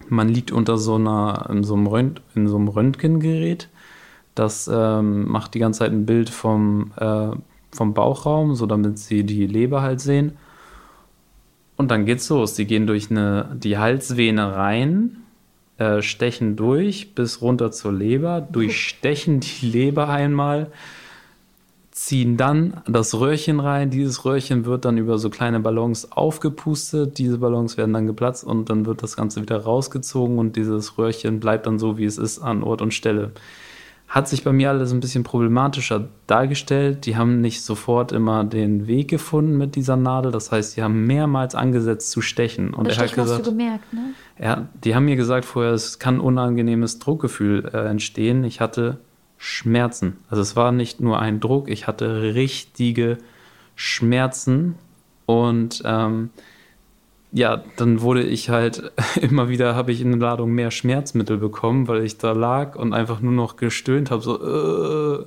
Man 0.08 0.30
liegt 0.30 0.52
unter 0.52 0.78
so 0.78 0.96
einer, 0.96 1.48
in 1.50 1.64
so 1.64 1.74
einem, 1.74 1.88
Rönt, 1.88 2.22
in 2.36 2.48
so 2.48 2.58
einem 2.58 2.68
Röntgengerät. 2.68 3.70
Das 4.36 4.70
ähm, 4.72 5.28
macht 5.28 5.56
die 5.56 5.60
ganze 5.60 5.80
Zeit 5.80 5.92
ein 5.92 6.06
Bild 6.06 6.30
vom 6.30 6.92
äh, 6.98 7.30
vom 7.76 7.94
Bauchraum, 7.94 8.56
so 8.56 8.66
damit 8.66 8.98
sie 8.98 9.24
die 9.24 9.48
Leber 9.48 9.82
halt 9.82 10.02
sehen. 10.02 10.34
Und 11.78 11.92
dann 11.92 12.06
geht's 12.06 12.30
los. 12.30 12.56
Sie 12.56 12.66
gehen 12.66 12.88
durch 12.88 13.12
eine, 13.12 13.56
die 13.56 13.78
Halsvene 13.78 14.56
rein, 14.56 15.18
äh, 15.78 16.02
stechen 16.02 16.56
durch 16.56 17.14
bis 17.16 17.42
runter 17.42 17.72
zur 17.72 17.94
Leber, 17.94 18.42
durchstechen 18.52 19.42
die 19.42 19.68
Leber 19.68 20.10
einmal, 20.10 20.72
ziehen 21.92 22.38
dann 22.38 22.82
das 22.88 23.14
Röhrchen 23.14 23.60
rein. 23.60 23.90
Dieses 23.90 24.26
Röhrchen 24.26 24.66
wird 24.66 24.86
dann 24.86 24.98
über 24.98 25.18
so 25.18 25.30
kleine 25.30 25.60
Ballons 25.60 26.12
aufgepustet. 26.12 27.18
Diese 27.18 27.38
Ballons 27.38 27.78
werden 27.78 27.94
dann 27.94 28.08
geplatzt 28.08 28.44
und 28.44 28.70
dann 28.70 28.86
wird 28.86 29.04
das 29.04 29.16
Ganze 29.16 29.42
wieder 29.42 29.58
rausgezogen 29.58 30.38
und 30.38 30.56
dieses 30.56 30.98
Röhrchen 30.98 31.40
bleibt 31.40 31.68
dann 31.68 31.80
so, 31.80 31.98
wie 31.98 32.06
es 32.06 32.18
ist, 32.18 32.40
an 32.40 32.64
Ort 32.64 32.82
und 32.82 32.94
Stelle 32.94 33.32
hat 34.16 34.30
sich 34.30 34.46
bei 34.46 34.54
mir 34.54 34.70
alles 34.70 34.94
ein 34.94 35.02
bisschen 35.02 35.26
problematischer 35.26 36.08
dargestellt. 36.26 37.06
Die 37.06 37.18
haben 37.18 37.42
nicht 37.42 37.62
sofort 37.62 38.14
immer 38.14 38.46
den 38.46 38.88
Weg 38.88 39.10
gefunden 39.10 39.58
mit 39.58 39.76
dieser 39.76 39.98
Nadel. 39.98 40.32
Das 40.32 40.54
heißt, 40.54 40.78
die 40.78 40.84
haben 40.84 41.06
mehrmals 41.06 41.54
angesetzt 41.54 42.12
zu 42.12 42.22
stechen. 42.22 42.74
Und 42.74 42.88
das 42.88 42.96
er 42.96 43.04
hat 43.04 43.14
gesagt, 43.14 43.30
hast 43.30 43.46
du 43.46 43.52
gemerkt, 43.52 43.92
ne? 43.94 44.14
Ja, 44.42 44.70
die 44.86 44.96
haben 44.96 45.04
mir 45.04 45.18
gesagt 45.18 45.44
vorher, 45.44 45.74
es 45.74 46.00
kann 46.00 46.22
unangenehmes 46.22 47.00
Druckgefühl 47.00 47.70
äh, 47.74 47.90
entstehen. 47.90 48.46
Ich 48.46 48.62
hatte 48.62 49.00
Schmerzen. 49.38 50.16
Also 50.30 50.42
es 50.42 50.56
war 50.56 50.72
nicht 50.72 51.02
nur 51.02 51.20
ein 51.20 51.42
Druck, 51.42 51.70
ich 51.70 51.86
hatte 51.86 52.34
richtige 52.36 53.18
Schmerzen 53.76 54.76
und 55.26 55.84
ähm, 55.84 56.30
ja, 57.32 57.64
dann 57.78 58.02
wurde 58.02 58.24
ich 58.24 58.50
halt 58.50 58.92
immer 59.22 59.50
wieder, 59.50 59.76
habe 59.76 59.92
ich 59.92 60.02
in 60.02 60.12
der 60.12 60.20
Ladung 60.20 60.52
mehr 60.52 60.72
Schmerzmittel 60.72 61.38
bekommen, 61.38 61.88
weil 61.88 62.04
ich 62.04 62.18
da 62.18 62.32
lag 62.32 62.76
und 62.76 62.94
einfach 62.94 63.20
nur 63.22 63.34
noch 63.34 63.56
gestöhnt 63.56 64.12
habe, 64.12 64.22
so. 64.22 65.22
Äh. 65.22 65.26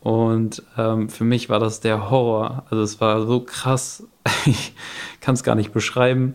Und 0.00 0.62
ähm, 0.76 1.08
für 1.08 1.24
mich 1.24 1.48
war 1.50 1.58
das 1.58 1.80
der 1.80 2.08
Horror. 2.08 2.64
Also 2.70 2.82
es 2.84 3.00
war 3.00 3.26
so 3.26 3.40
krass, 3.40 4.06
ich 4.46 4.74
kann 5.20 5.34
es 5.34 5.42
gar 5.42 5.56
nicht 5.56 5.72
beschreiben 5.72 6.34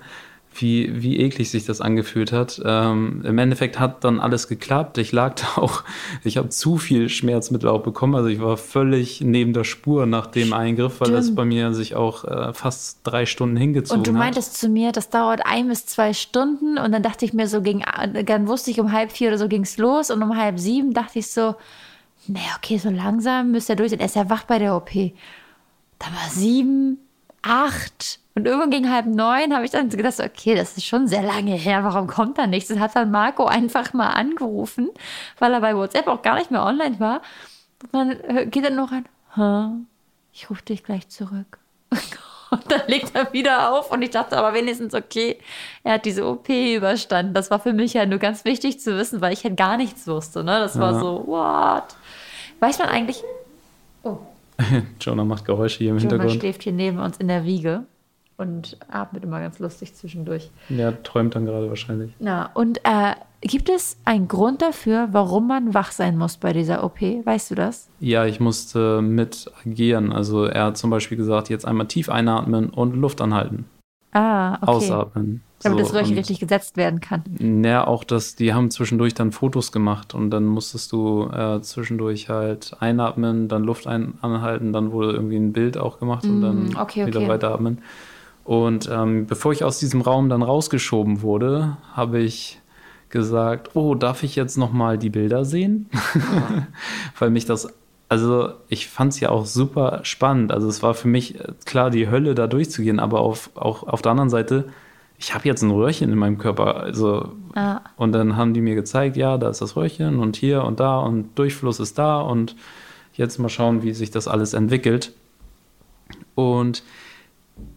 wie, 0.55 1.01
wie 1.01 1.19
eklig 1.19 1.49
sich 1.49 1.65
das 1.65 1.81
angefühlt 1.81 2.31
hat. 2.31 2.61
Ähm, 2.63 3.21
Im 3.25 3.37
Endeffekt 3.37 3.79
hat 3.79 4.03
dann 4.03 4.19
alles 4.19 4.47
geklappt. 4.47 4.97
Ich 4.97 5.11
lag 5.11 5.35
da 5.55 5.61
auch, 5.61 5.83
ich 6.23 6.37
habe 6.37 6.49
zu 6.49 6.77
viel 6.77 7.09
Schmerzmittel 7.09 7.69
auch 7.69 7.83
bekommen. 7.83 8.15
Also 8.15 8.27
ich 8.27 8.41
war 8.41 8.57
völlig 8.57 9.21
neben 9.21 9.53
der 9.53 9.63
Spur 9.63 10.05
nach 10.05 10.27
dem 10.27 10.53
Eingriff, 10.53 10.99
weil 10.99 11.11
das 11.11 11.35
bei 11.35 11.45
mir 11.45 11.73
sich 11.73 11.95
auch 11.95 12.25
äh, 12.25 12.53
fast 12.53 12.99
drei 13.03 13.25
Stunden 13.25 13.57
hingezogen 13.57 14.01
hat. 14.01 14.07
Und 14.07 14.13
du 14.13 14.17
meintest 14.17 14.53
hat. 14.53 14.57
zu 14.57 14.69
mir, 14.69 14.91
das 14.91 15.09
dauert 15.09 15.41
ein 15.45 15.67
bis 15.67 15.85
zwei 15.85 16.13
Stunden. 16.13 16.77
Und 16.77 16.91
dann 16.91 17.03
dachte 17.03 17.25
ich 17.25 17.33
mir 17.33 17.47
so, 17.47 17.61
gegen, 17.61 17.83
dann 18.25 18.47
wusste 18.47 18.71
ich, 18.71 18.79
um 18.79 18.91
halb 18.91 19.11
vier 19.11 19.29
oder 19.29 19.37
so 19.37 19.47
ging 19.47 19.63
es 19.63 19.77
los. 19.77 20.11
Und 20.11 20.21
um 20.21 20.37
halb 20.37 20.59
sieben 20.59 20.93
dachte 20.93 21.19
ich 21.19 21.27
so, 21.27 21.55
naja, 22.27 22.55
okay, 22.57 22.77
so 22.77 22.89
langsam 22.89 23.51
müsste 23.51 23.73
er 23.73 23.75
durch 23.75 23.91
sein. 23.91 23.99
Er 23.99 24.05
ist 24.05 24.15
ja 24.15 24.29
wach 24.29 24.43
bei 24.43 24.59
der 24.59 24.75
OP. 24.75 24.91
Dann 24.93 26.13
war 26.13 26.29
sieben, 26.29 26.99
acht. 27.43 28.19
Und 28.35 28.47
irgendwann 28.47 28.71
gegen 28.71 28.91
halb 28.91 29.05
neun 29.05 29.53
habe 29.53 29.63
ich 29.63 29.71
dann 29.71 29.89
gedacht, 29.89 30.19
okay, 30.19 30.55
das 30.55 30.75
ist 30.75 30.85
schon 30.85 31.07
sehr 31.07 31.21
lange 31.21 31.53
her, 31.53 31.83
warum 31.83 32.07
kommt 32.07 32.39
da 32.39 32.47
nichts? 32.47 32.71
Und 32.71 32.79
hat 32.79 32.95
dann 32.95 33.11
Marco 33.11 33.45
einfach 33.45 33.93
mal 33.93 34.09
angerufen, 34.09 34.89
weil 35.37 35.53
er 35.53 35.61
bei 35.61 35.75
WhatsApp 35.75 36.07
auch 36.07 36.23
gar 36.23 36.35
nicht 36.35 36.49
mehr 36.49 36.63
online 36.63 36.99
war. 36.99 37.21
Und 37.83 37.93
dann 37.93 38.49
geht 38.49 38.63
er 38.63 38.71
noch 38.71 38.91
an, 38.91 39.87
ich 40.31 40.49
rufe 40.49 40.63
dich 40.63 40.83
gleich 40.83 41.09
zurück. 41.09 41.59
Und 42.53 42.71
dann 42.71 42.81
legt 42.85 43.15
er 43.15 43.33
wieder 43.33 43.73
auf 43.73 43.91
und 43.91 44.03
ich 44.03 44.11
dachte 44.11 44.37
aber 44.37 44.53
wenigstens, 44.53 44.93
okay, 44.93 45.39
er 45.83 45.93
hat 45.93 46.05
diese 46.05 46.23
OP 46.27 46.49
überstanden. 46.49 47.33
Das 47.33 47.49
war 47.49 47.59
für 47.59 47.73
mich 47.73 47.93
ja 47.93 48.05
nur 48.05 48.19
ganz 48.19 48.45
wichtig 48.45 48.79
zu 48.79 48.95
wissen, 48.95 49.21
weil 49.21 49.33
ich 49.33 49.43
halt 49.43 49.57
gar 49.57 49.75
nichts 49.75 50.05
wusste. 50.05 50.43
Ne? 50.43 50.59
Das 50.59 50.77
war 50.77 50.99
so, 50.99 51.23
what? 51.25 51.95
Weiß 52.59 52.77
man 52.77 52.89
eigentlich. 52.89 53.23
Oh. 54.03 54.19
Jonah 54.99 55.23
macht 55.23 55.45
Geräusche 55.45 55.79
hier 55.79 55.89
im 55.89 55.97
Jonah 55.97 56.01
Hintergrund. 56.01 56.31
Jonah 56.31 56.41
schläft 56.41 56.63
hier 56.63 56.73
neben 56.73 56.99
uns 56.99 57.17
in 57.17 57.27
der 57.27 57.45
Wiege 57.45 57.85
und 58.37 58.77
atmet 58.89 59.23
immer 59.23 59.39
ganz 59.39 59.59
lustig 59.59 59.93
zwischendurch. 59.95 60.49
Ja, 60.69 60.91
träumt 60.91 61.35
dann 61.35 61.45
gerade 61.45 61.69
wahrscheinlich. 61.69 62.11
Ja, 62.19 62.49
und 62.53 62.79
äh, 62.83 63.13
gibt 63.41 63.69
es 63.69 63.97
einen 64.05 64.27
Grund 64.27 64.61
dafür, 64.61 65.09
warum 65.11 65.47
man 65.47 65.73
wach 65.73 65.91
sein 65.91 66.17
muss 66.17 66.37
bei 66.37 66.53
dieser 66.53 66.83
OP? 66.83 67.01
Weißt 67.01 67.51
du 67.51 67.55
das? 67.55 67.89
Ja, 67.99 68.25
ich 68.25 68.39
musste 68.39 69.01
mit 69.01 69.51
agieren. 69.65 70.11
Also 70.11 70.45
er 70.45 70.65
hat 70.65 70.77
zum 70.77 70.89
Beispiel 70.89 71.17
gesagt, 71.17 71.49
jetzt 71.49 71.65
einmal 71.65 71.87
tief 71.87 72.09
einatmen 72.09 72.69
und 72.69 72.95
Luft 72.95 73.21
anhalten. 73.21 73.65
Ah, 74.11 74.55
okay. 74.55 74.71
Ausatmen. 74.71 75.41
Damit 75.63 75.79
so, 75.79 75.85
das 75.85 75.93
Röhrchen 75.93 76.15
richtig 76.15 76.39
gesetzt 76.39 76.77
werden 76.77 76.99
kann. 76.99 77.23
Ja, 77.63 77.85
auch 77.87 78.03
das, 78.03 78.35
die 78.35 78.53
haben 78.53 78.71
zwischendurch 78.71 79.13
dann 79.13 79.31
Fotos 79.31 79.71
gemacht 79.71 80.13
und 80.13 80.29
dann 80.29 80.45
musstest 80.45 80.91
du 80.91 81.29
äh, 81.29 81.61
zwischendurch 81.61 82.29
halt 82.29 82.75
einatmen, 82.79 83.47
dann 83.47 83.63
Luft 83.63 83.87
ein, 83.87 84.15
anhalten, 84.21 84.73
dann 84.73 84.91
wurde 84.91 85.13
irgendwie 85.13 85.37
ein 85.37 85.53
Bild 85.53 85.77
auch 85.77 85.99
gemacht 85.99 86.25
und 86.25 86.41
dann 86.41 86.65
mm, 86.65 86.77
okay, 86.77 87.05
wieder 87.05 87.21
okay. 87.21 87.29
weiteratmen. 87.29 87.79
Und 88.43 88.89
ähm, 88.91 89.25
bevor 89.25 89.53
ich 89.53 89.63
aus 89.63 89.79
diesem 89.79 90.01
Raum 90.01 90.29
dann 90.29 90.41
rausgeschoben 90.41 91.21
wurde, 91.21 91.77
habe 91.93 92.19
ich 92.19 92.59
gesagt, 93.09 93.75
oh, 93.75 93.95
darf 93.95 94.23
ich 94.23 94.35
jetzt 94.35 94.57
noch 94.57 94.73
mal 94.73 94.97
die 94.97 95.09
Bilder 95.09 95.45
sehen? 95.45 95.89
Weil 97.19 97.29
mich 97.29 97.45
das, 97.45 97.67
also 98.09 98.49
ich 98.67 98.89
fand 98.89 99.13
es 99.13 99.19
ja 99.19 99.29
auch 99.29 99.45
super 99.45 100.01
spannend. 100.03 100.51
Also 100.51 100.67
es 100.67 100.83
war 100.83 100.93
für 100.93 101.07
mich 101.07 101.39
äh, 101.39 101.53
klar, 101.65 101.89
die 101.89 102.09
Hölle 102.09 102.35
da 102.35 102.47
durchzugehen, 102.47 102.99
aber 102.99 103.21
auf, 103.21 103.51
auch 103.55 103.83
auf 103.83 104.01
der 104.01 104.11
anderen 104.11 104.29
Seite, 104.29 104.65
ich 105.23 105.33
habe 105.33 105.47
jetzt 105.47 105.61
ein 105.61 105.71
Röhrchen 105.71 106.11
in 106.11 106.17
meinem 106.17 106.37
Körper. 106.37 106.75
Also 106.75 107.31
ah. 107.55 107.79
und 107.95 108.11
dann 108.11 108.35
haben 108.35 108.53
die 108.53 108.59
mir 108.59 108.75
gezeigt, 108.75 109.15
ja, 109.15 109.37
da 109.37 109.49
ist 109.49 109.61
das 109.61 109.77
Röhrchen 109.77 110.19
und 110.19 110.35
hier 110.35 110.65
und 110.65 110.81
da 110.81 110.99
und 110.99 111.39
Durchfluss 111.39 111.79
ist 111.79 111.97
da 111.97 112.19
und 112.19 112.57
jetzt 113.13 113.39
mal 113.39 113.47
schauen, 113.47 113.83
wie 113.83 113.93
sich 113.93 114.11
das 114.11 114.27
alles 114.27 114.53
entwickelt. 114.53 115.13
Und 116.35 116.83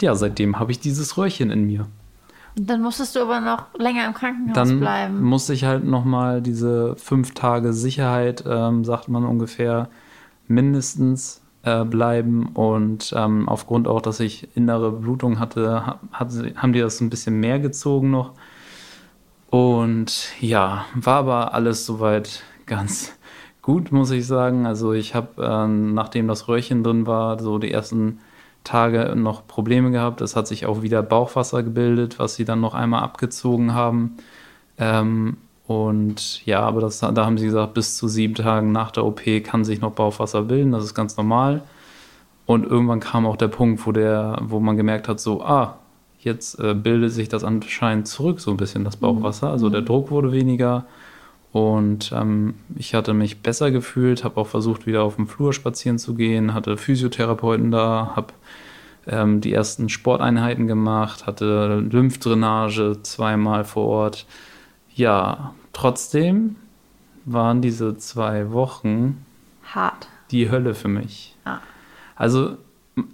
ja, 0.02 0.16
seitdem 0.16 0.58
habe 0.58 0.72
ich 0.72 0.80
dieses 0.80 1.16
Röhrchen 1.16 1.50
in 1.50 1.66
mir. 1.66 1.86
Dann 2.56 2.82
musstest 2.82 3.14
du 3.14 3.20
aber 3.20 3.40
noch 3.40 3.78
länger 3.78 4.06
im 4.06 4.14
Krankenhaus 4.14 4.54
dann 4.54 4.80
bleiben. 4.80 5.14
Dann 5.14 5.24
musste 5.24 5.52
ich 5.52 5.64
halt 5.64 5.84
nochmal 5.84 6.42
diese 6.42 6.96
fünf 6.96 7.32
Tage 7.34 7.72
Sicherheit, 7.72 8.42
ähm, 8.44 8.84
sagt 8.84 9.08
man 9.08 9.24
ungefähr, 9.24 9.88
mindestens 10.48 11.42
äh, 11.66 11.84
bleiben. 11.84 12.46
Und 12.54 13.12
ähm, 13.16 13.48
aufgrund 13.48 13.88
auch, 13.88 14.00
dass 14.00 14.20
ich 14.20 14.56
innere 14.56 14.92
Blutung 14.92 15.40
hatte, 15.40 15.98
hat, 16.12 16.32
haben 16.56 16.72
die 16.72 16.80
das 16.80 17.00
ein 17.00 17.10
bisschen 17.10 17.40
mehr 17.40 17.58
gezogen 17.58 18.10
noch. 18.10 18.32
Und 19.50 20.28
ja, 20.40 20.86
war 20.94 21.16
aber 21.16 21.54
alles 21.54 21.84
soweit 21.84 22.44
ganz 22.66 23.12
gut, 23.62 23.90
muss 23.92 24.12
ich 24.12 24.26
sagen. 24.26 24.64
Also 24.64 24.92
ich 24.92 25.14
habe, 25.14 25.42
äh, 25.42 25.66
nachdem 25.66 26.28
das 26.28 26.48
Röhrchen 26.48 26.84
drin 26.84 27.06
war, 27.06 27.40
so 27.40 27.58
die 27.58 27.72
ersten 27.72 28.20
Tage 28.62 29.14
noch 29.16 29.46
Probleme 29.46 29.90
gehabt. 29.90 30.20
Es 30.20 30.36
hat 30.36 30.46
sich 30.46 30.66
auch 30.66 30.82
wieder 30.82 31.02
Bauchwasser 31.02 31.62
gebildet, 31.62 32.18
was 32.18 32.36
sie 32.36 32.44
dann 32.44 32.60
noch 32.60 32.74
einmal 32.74 33.02
abgezogen 33.02 33.74
haben. 33.74 34.16
Ähm, 34.78 35.36
und 35.66 36.46
ja, 36.46 36.60
aber 36.60 36.80
das, 36.80 37.00
da 37.00 37.26
haben 37.26 37.38
sie 37.38 37.46
gesagt, 37.46 37.74
bis 37.74 37.96
zu 37.96 38.06
sieben 38.06 38.34
Tagen 38.34 38.70
nach 38.72 38.92
der 38.92 39.04
OP 39.04 39.22
kann 39.42 39.64
sich 39.64 39.80
noch 39.80 39.92
Bauchwasser 39.92 40.42
bilden. 40.42 40.72
Das 40.72 40.84
ist 40.84 40.94
ganz 40.94 41.16
normal. 41.16 41.62
Und 42.46 42.64
irgendwann 42.64 43.00
kam 43.00 43.26
auch 43.26 43.36
der 43.36 43.48
Punkt, 43.48 43.84
wo, 43.86 43.92
der, 43.92 44.38
wo 44.42 44.60
man 44.60 44.76
gemerkt 44.76 45.08
hat, 45.08 45.18
so, 45.18 45.42
ah, 45.42 45.78
jetzt 46.20 46.60
äh, 46.60 46.74
bildet 46.74 47.12
sich 47.12 47.28
das 47.28 47.42
anscheinend 47.42 48.06
zurück, 48.06 48.40
so 48.40 48.52
ein 48.52 48.56
bisschen 48.56 48.84
das 48.84 48.96
Bauchwasser. 48.96 49.50
Also 49.50 49.68
der 49.68 49.80
mhm. 49.80 49.86
Druck 49.86 50.10
wurde 50.10 50.30
weniger. 50.30 50.86
Und 51.50 52.12
ähm, 52.14 52.54
ich 52.76 52.94
hatte 52.94 53.14
mich 53.14 53.42
besser 53.42 53.70
gefühlt, 53.72 54.22
habe 54.22 54.40
auch 54.40 54.46
versucht, 54.46 54.86
wieder 54.86 55.02
auf 55.02 55.16
dem 55.16 55.26
Flur 55.26 55.52
spazieren 55.52 55.98
zu 55.98 56.14
gehen, 56.14 56.54
hatte 56.54 56.76
Physiotherapeuten 56.76 57.70
da, 57.72 58.12
habe 58.14 58.34
ähm, 59.08 59.40
die 59.40 59.52
ersten 59.52 59.88
Sporteinheiten 59.88 60.66
gemacht, 60.66 61.26
hatte 61.26 61.78
Lymphdrainage 61.90 62.98
zweimal 63.02 63.64
vor 63.64 63.86
Ort. 63.86 64.26
Ja, 64.96 65.54
trotzdem 65.72 66.56
waren 67.24 67.62
diese 67.62 67.96
zwei 67.98 68.50
Wochen 68.50 69.24
hart. 69.72 70.08
Die 70.30 70.50
Hölle 70.50 70.74
für 70.74 70.88
mich. 70.88 71.36
Ah. 71.44 71.58
Also 72.16 72.56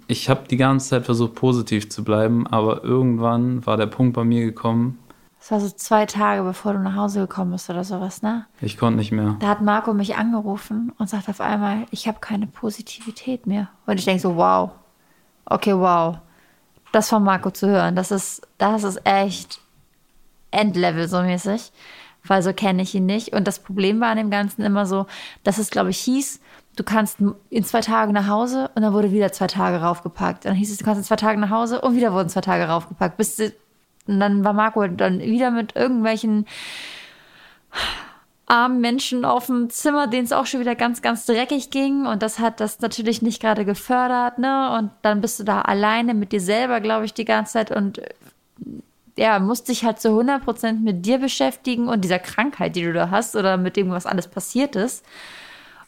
ich 0.07 0.29
habe 0.29 0.47
die 0.49 0.57
ganze 0.57 0.89
Zeit 0.89 1.05
versucht, 1.05 1.35
positiv 1.35 1.89
zu 1.89 2.03
bleiben, 2.03 2.47
aber 2.47 2.83
irgendwann 2.83 3.65
war 3.65 3.75
der 3.77 3.87
Punkt 3.87 4.15
bei 4.15 4.23
mir 4.23 4.45
gekommen, 4.45 4.97
das 5.43 5.51
war 5.51 5.59
so 5.59 5.69
zwei 5.75 6.05
Tage, 6.05 6.41
bevor 6.41 6.71
du 6.71 6.79
nach 6.79 6.95
Hause 6.95 7.19
gekommen 7.19 7.51
bist 7.51 7.69
oder 7.69 7.83
sowas, 7.83 8.21
ne? 8.21 8.45
Ich 8.61 8.77
konnte 8.77 8.95
nicht 8.95 9.11
mehr. 9.11 9.35
Da 9.41 9.49
hat 9.49 9.61
Marco 9.61 9.93
mich 9.93 10.15
angerufen 10.15 10.93
und 10.97 11.09
sagt 11.09 11.27
auf 11.27 11.41
einmal, 11.41 11.85
ich 11.91 12.07
habe 12.07 12.19
keine 12.21 12.47
Positivität 12.47 13.45
mehr. 13.45 13.67
Und 13.85 13.99
ich 13.99 14.05
denke 14.05 14.21
so, 14.21 14.37
wow. 14.37 14.71
Okay, 15.43 15.75
wow. 15.75 16.19
Das 16.93 17.09
von 17.09 17.25
Marco 17.25 17.51
zu 17.51 17.67
hören, 17.67 17.93
das 17.93 18.11
ist, 18.11 18.47
das 18.57 18.85
ist 18.85 19.01
echt 19.05 19.59
Endlevel 20.53 21.07
so 21.07 21.21
mäßig. 21.21 21.71
Weil 22.25 22.41
so 22.41 22.53
kenne 22.53 22.83
ich 22.83 22.95
ihn 22.95 23.05
nicht. 23.05 23.33
Und 23.33 23.47
das 23.47 23.59
Problem 23.59 23.99
war 23.99 24.07
an 24.09 24.17
dem 24.17 24.29
Ganzen 24.29 24.61
immer 24.61 24.85
so, 24.85 25.07
dass 25.43 25.57
es, 25.57 25.69
glaube 25.69 25.89
ich, 25.89 25.99
hieß, 25.99 26.39
du 26.77 26.83
kannst 26.83 27.17
in 27.49 27.63
zwei 27.65 27.81
Tagen 27.81 28.13
nach 28.13 28.27
Hause 28.27 28.71
und 28.75 28.81
dann 28.81 28.93
wurde 28.93 29.11
wieder 29.11 29.33
zwei 29.33 29.47
Tage 29.47 29.81
raufgepackt. 29.81 30.45
Dann 30.45 30.55
hieß 30.55 30.71
es, 30.71 30.77
du 30.77 30.85
kannst 30.85 30.99
in 30.99 31.05
zwei 31.05 31.17
Tagen 31.17 31.41
nach 31.41 31.49
Hause 31.49 31.81
und 31.81 31.97
wieder 31.97 32.13
wurden 32.13 32.29
zwei 32.29 32.41
Tage 32.41 32.63
raufgepackt, 32.63 33.17
bis 33.17 33.37
und 34.05 34.19
dann 34.19 34.43
war 34.43 34.53
Marco 34.53 34.85
dann 34.87 35.19
wieder 35.19 35.51
mit 35.51 35.75
irgendwelchen 35.75 36.45
armen 38.45 38.81
Menschen 38.81 39.23
auf 39.23 39.45
dem 39.45 39.69
Zimmer, 39.69 40.07
denen 40.07 40.25
es 40.25 40.33
auch 40.33 40.45
schon 40.45 40.59
wieder 40.59 40.75
ganz, 40.75 41.01
ganz 41.01 41.25
dreckig 41.25 41.69
ging. 41.69 42.05
Und 42.05 42.21
das 42.21 42.39
hat 42.39 42.59
das 42.59 42.81
natürlich 42.81 43.21
nicht 43.21 43.41
gerade 43.41 43.65
gefördert, 43.65 44.39
ne? 44.39 44.77
Und 44.77 44.91
dann 45.01 45.21
bist 45.21 45.39
du 45.39 45.43
da 45.43 45.61
alleine 45.61 46.13
mit 46.13 46.33
dir 46.33 46.41
selber, 46.41 46.81
glaube 46.81 47.05
ich, 47.05 47.13
die 47.13 47.25
ganze 47.25 47.53
Zeit 47.53 47.71
und 47.71 48.01
ja, 49.17 49.39
musst 49.39 49.67
dich 49.69 49.85
halt 49.85 49.99
zu 49.99 50.09
100 50.09 50.43
Prozent 50.43 50.83
mit 50.83 51.05
dir 51.05 51.19
beschäftigen 51.19 51.87
und 51.87 52.01
dieser 52.01 52.19
Krankheit, 52.19 52.75
die 52.75 52.83
du 52.83 52.93
da 52.93 53.09
hast 53.09 53.35
oder 53.35 53.57
mit 53.57 53.75
dem, 53.75 53.91
was 53.91 54.05
alles 54.05 54.27
passiert 54.27 54.75
ist. 54.75 55.05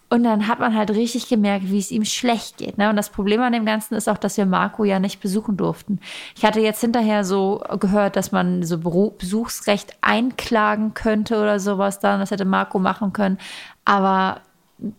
Und 0.07 0.23
dann 0.23 0.47
hat 0.47 0.59
man 0.59 0.75
halt 0.75 0.91
richtig 0.91 1.27
gemerkt, 1.27 1.71
wie 1.71 1.79
es 1.79 1.89
ihm 1.89 2.05
schlecht 2.05 2.57
geht. 2.57 2.77
Ne? 2.77 2.89
Und 2.89 2.95
das 2.95 3.09
Problem 3.09 3.41
an 3.41 3.53
dem 3.53 3.65
Ganzen 3.65 3.95
ist 3.95 4.07
auch, 4.07 4.19
dass 4.19 4.37
wir 4.37 4.45
Marco 4.45 4.83
ja 4.83 4.99
nicht 4.99 5.19
besuchen 5.19 5.57
durften. 5.57 5.99
Ich 6.35 6.45
hatte 6.45 6.59
jetzt 6.59 6.81
hinterher 6.81 7.23
so 7.23 7.63
gehört, 7.79 8.15
dass 8.15 8.31
man 8.31 8.61
so 8.61 8.77
Besuchsrecht 8.77 9.97
einklagen 10.01 10.93
könnte 10.93 11.41
oder 11.41 11.59
sowas 11.59 11.99
dann. 11.99 12.19
Das 12.19 12.29
hätte 12.29 12.45
Marco 12.45 12.77
machen 12.77 13.13
können. 13.13 13.39
Aber 13.83 14.41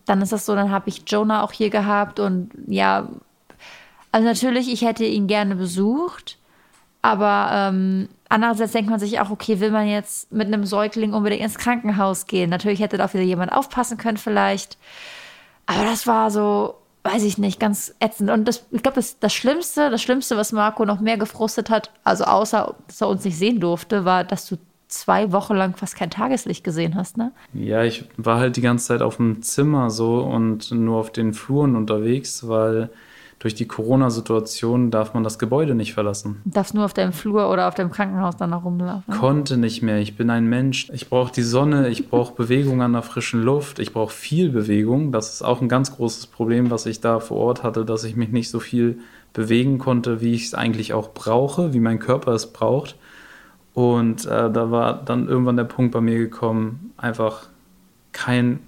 dann 0.05 0.21
ist 0.21 0.33
das 0.33 0.45
so, 0.45 0.55
dann 0.55 0.71
habe 0.71 0.89
ich 0.89 1.03
Jonah 1.07 1.43
auch 1.43 1.51
hier 1.51 1.69
gehabt 1.69 2.19
und 2.19 2.51
ja, 2.67 3.07
also 4.11 4.27
natürlich, 4.27 4.71
ich 4.71 4.81
hätte 4.81 5.05
ihn 5.05 5.27
gerne 5.27 5.55
besucht, 5.55 6.37
aber 7.01 7.49
ähm, 7.51 8.09
andererseits 8.29 8.71
denkt 8.71 8.89
man 8.89 8.99
sich 8.99 9.19
auch, 9.19 9.29
okay, 9.29 9.59
will 9.59 9.71
man 9.71 9.87
jetzt 9.87 10.31
mit 10.31 10.47
einem 10.47 10.65
Säugling 10.65 11.13
unbedingt 11.13 11.41
ins 11.43 11.57
Krankenhaus 11.57 12.25
gehen? 12.27 12.49
Natürlich 12.49 12.79
hätte 12.79 12.97
da 12.97 13.05
auch 13.05 13.13
wieder 13.13 13.23
jemand 13.23 13.51
aufpassen 13.51 13.97
können 13.97 14.17
vielleicht. 14.17 14.77
Aber 15.65 15.83
das 15.83 16.07
war 16.07 16.31
so, 16.31 16.75
weiß 17.03 17.23
ich 17.23 17.37
nicht, 17.37 17.59
ganz 17.59 17.93
ätzend. 17.99 18.29
Und 18.29 18.45
das, 18.45 18.65
ich 18.71 18.83
glaube, 18.83 18.95
das, 18.95 19.19
das 19.19 19.33
Schlimmste, 19.33 19.89
das 19.89 20.01
Schlimmste, 20.01 20.37
was 20.37 20.51
Marco 20.51 20.85
noch 20.85 20.99
mehr 20.99 21.17
gefrustet 21.17 21.69
hat, 21.69 21.91
also 22.03 22.25
außer, 22.25 22.75
dass 22.87 23.01
er 23.01 23.09
uns 23.09 23.23
nicht 23.23 23.37
sehen 23.37 23.59
durfte, 23.59 24.05
war, 24.05 24.23
dass 24.23 24.47
du 24.47 24.57
zwei 24.87 25.31
Wochen 25.31 25.55
lang 25.55 25.75
fast 25.75 25.95
kein 25.95 26.09
Tageslicht 26.09 26.63
gesehen 26.63 26.95
hast, 26.95 27.17
ne? 27.17 27.31
Ja, 27.53 27.83
ich 27.83 28.05
war 28.15 28.39
halt 28.39 28.55
die 28.55 28.61
ganze 28.61 28.87
Zeit 28.87 29.01
auf 29.01 29.17
dem 29.17 29.41
Zimmer 29.41 29.89
so 29.89 30.19
und 30.19 30.71
nur 30.71 30.97
auf 30.97 31.11
den 31.11 31.33
Fluren 31.33 31.75
unterwegs, 31.75 32.47
weil 32.47 32.89
durch 33.39 33.53
die 33.53 33.67
Corona-Situation 33.67 34.89
darf 34.89 35.13
man 35.13 35.23
das 35.23 35.37
Gebäude 35.37 35.75
nicht 35.75 35.93
verlassen. 35.93 36.41
Du 36.45 36.51
darfst 36.51 36.73
nur 36.73 36.85
auf 36.85 36.93
deinem 36.93 37.13
Flur 37.13 37.51
oder 37.51 37.67
auf 37.67 37.75
dem 37.75 37.91
Krankenhaus 37.91 38.35
dann 38.35 38.49
noch 38.49 38.65
rumlaufen. 38.65 39.13
Konnte 39.13 39.57
nicht 39.57 39.83
mehr. 39.83 39.99
Ich 39.99 40.17
bin 40.17 40.31
ein 40.31 40.47
Mensch. 40.47 40.89
Ich 40.91 41.07
brauche 41.07 41.31
die 41.31 41.43
Sonne, 41.43 41.89
ich 41.89 42.09
brauche 42.09 42.33
Bewegung 42.33 42.81
an 42.81 42.93
der 42.93 43.03
frischen 43.03 43.43
Luft, 43.43 43.77
ich 43.77 43.93
brauche 43.93 44.11
viel 44.11 44.49
Bewegung. 44.49 45.11
Das 45.11 45.33
ist 45.33 45.43
auch 45.43 45.61
ein 45.61 45.69
ganz 45.69 45.95
großes 45.95 46.27
Problem, 46.27 46.71
was 46.71 46.87
ich 46.87 46.99
da 46.99 47.19
vor 47.19 47.37
Ort 47.37 47.61
hatte, 47.61 47.85
dass 47.85 48.03
ich 48.03 48.15
mich 48.15 48.29
nicht 48.29 48.49
so 48.49 48.59
viel 48.59 48.99
bewegen 49.33 49.77
konnte, 49.77 50.19
wie 50.19 50.33
ich 50.33 50.45
es 50.45 50.53
eigentlich 50.55 50.93
auch 50.93 51.13
brauche, 51.13 51.73
wie 51.73 51.79
mein 51.79 51.99
Körper 51.99 52.31
es 52.31 52.51
braucht. 52.51 52.95
Und 53.75 54.25
äh, 54.25 54.51
da 54.51 54.71
war 54.71 54.93
dann 54.93 55.27
irgendwann 55.27 55.57
der 55.57 55.65
Punkt 55.65 55.91
bei 55.91 56.01
mir 56.01 56.17
gekommen, 56.17 56.91
einfach 56.97 57.49
kein 58.13 58.59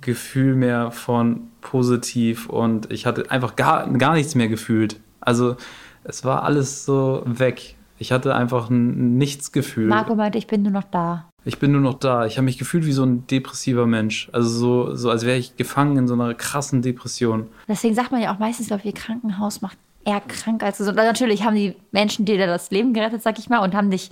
Gefühl 0.00 0.54
mehr 0.54 0.90
von 0.90 1.48
positiv 1.60 2.48
und 2.48 2.90
ich 2.92 3.06
hatte 3.06 3.30
einfach 3.30 3.56
gar, 3.56 3.88
gar 3.92 4.14
nichts 4.14 4.34
mehr 4.34 4.48
gefühlt. 4.48 5.00
Also 5.20 5.56
es 6.04 6.24
war 6.24 6.44
alles 6.44 6.84
so 6.84 7.22
weg. 7.24 7.76
Ich 7.98 8.12
hatte 8.12 8.34
einfach 8.34 8.68
nichts 8.70 9.52
gefühlt. 9.52 9.88
Marco 9.88 10.14
meinte, 10.14 10.38
ich 10.38 10.46
bin 10.46 10.62
nur 10.62 10.72
noch 10.72 10.84
da. 10.84 11.30
Ich 11.44 11.58
bin 11.58 11.72
nur 11.72 11.80
noch 11.80 11.94
da. 11.94 12.26
Ich 12.26 12.36
habe 12.36 12.44
mich 12.44 12.58
gefühlt 12.58 12.84
wie 12.84 12.92
so 12.92 13.04
ein 13.04 13.26
depressiver 13.26 13.86
Mensch. 13.86 14.28
Also 14.32 14.48
so, 14.48 14.94
so 14.94 15.10
als 15.10 15.24
wäre 15.24 15.38
ich 15.38 15.56
gefangen 15.56 15.96
in 15.96 16.08
so 16.08 16.14
einer 16.14 16.34
krassen 16.34 16.82
Depression. 16.82 17.46
Deswegen 17.68 17.94
sagt 17.94 18.12
man 18.12 18.20
ja 18.20 18.34
auch 18.34 18.38
meistens, 18.38 18.66
glaube 18.66 18.82
ich, 18.84 18.94
Krankenhaus 18.94 19.62
macht 19.62 19.78
eher 20.04 20.20
krank 20.20 20.62
als 20.62 20.78
gesund. 20.78 20.96
Natürlich 20.96 21.44
haben 21.44 21.56
die 21.56 21.74
Menschen 21.90 22.24
dir 22.24 22.46
das 22.46 22.70
Leben 22.70 22.94
gerettet, 22.94 23.22
sag 23.22 23.38
ich 23.38 23.48
mal, 23.48 23.58
und 23.58 23.74
haben 23.74 23.90
dich 23.90 24.10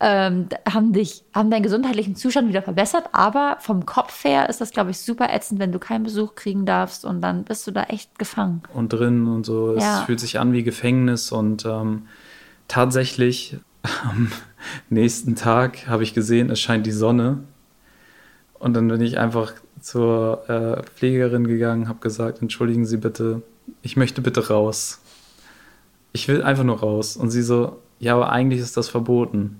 ähm, 0.00 0.48
haben 0.66 0.92
dich, 0.94 1.24
haben 1.34 1.50
deinen 1.50 1.62
gesundheitlichen 1.62 2.16
Zustand 2.16 2.48
wieder 2.48 2.62
verbessert, 2.62 3.10
aber 3.12 3.58
vom 3.60 3.84
Kopf 3.84 4.24
her 4.24 4.48
ist 4.48 4.60
das, 4.60 4.70
glaube 4.70 4.90
ich, 4.90 4.98
super 4.98 5.28
ätzend, 5.30 5.60
wenn 5.60 5.72
du 5.72 5.78
keinen 5.78 6.04
Besuch 6.04 6.34
kriegen 6.34 6.64
darfst 6.64 7.04
und 7.04 7.20
dann 7.20 7.44
bist 7.44 7.66
du 7.66 7.70
da 7.70 7.84
echt 7.84 8.18
gefangen. 8.18 8.62
Und 8.72 8.94
drin 8.94 9.26
und 9.26 9.44
so. 9.44 9.76
Ja. 9.76 10.00
Es 10.00 10.06
fühlt 10.06 10.18
sich 10.18 10.40
an 10.40 10.54
wie 10.54 10.62
Gefängnis 10.62 11.32
und 11.32 11.66
ähm, 11.66 12.06
tatsächlich 12.66 13.58
am 14.08 14.32
nächsten 14.88 15.36
Tag 15.36 15.86
habe 15.86 16.02
ich 16.02 16.14
gesehen, 16.14 16.48
es 16.48 16.60
scheint 16.60 16.86
die 16.86 16.92
Sonne. 16.92 17.40
Und 18.58 18.74
dann 18.74 18.88
bin 18.88 19.00
ich 19.02 19.18
einfach 19.18 19.52
zur 19.80 20.48
äh, 20.48 20.82
Pflegerin 20.82 21.46
gegangen, 21.46 21.88
habe 21.88 22.00
gesagt, 22.00 22.42
entschuldigen 22.42 22.84
Sie 22.86 22.98
bitte, 22.98 23.42
ich 23.82 23.96
möchte 23.96 24.22
bitte 24.22 24.48
raus. 24.48 25.00
Ich 26.12 26.26
will 26.28 26.42
einfach 26.42 26.64
nur 26.64 26.80
raus. 26.80 27.16
Und 27.16 27.30
sie 27.30 27.42
so, 27.42 27.78
ja, 27.98 28.14
aber 28.14 28.30
eigentlich 28.32 28.60
ist 28.60 28.76
das 28.76 28.88
verboten. 28.88 29.59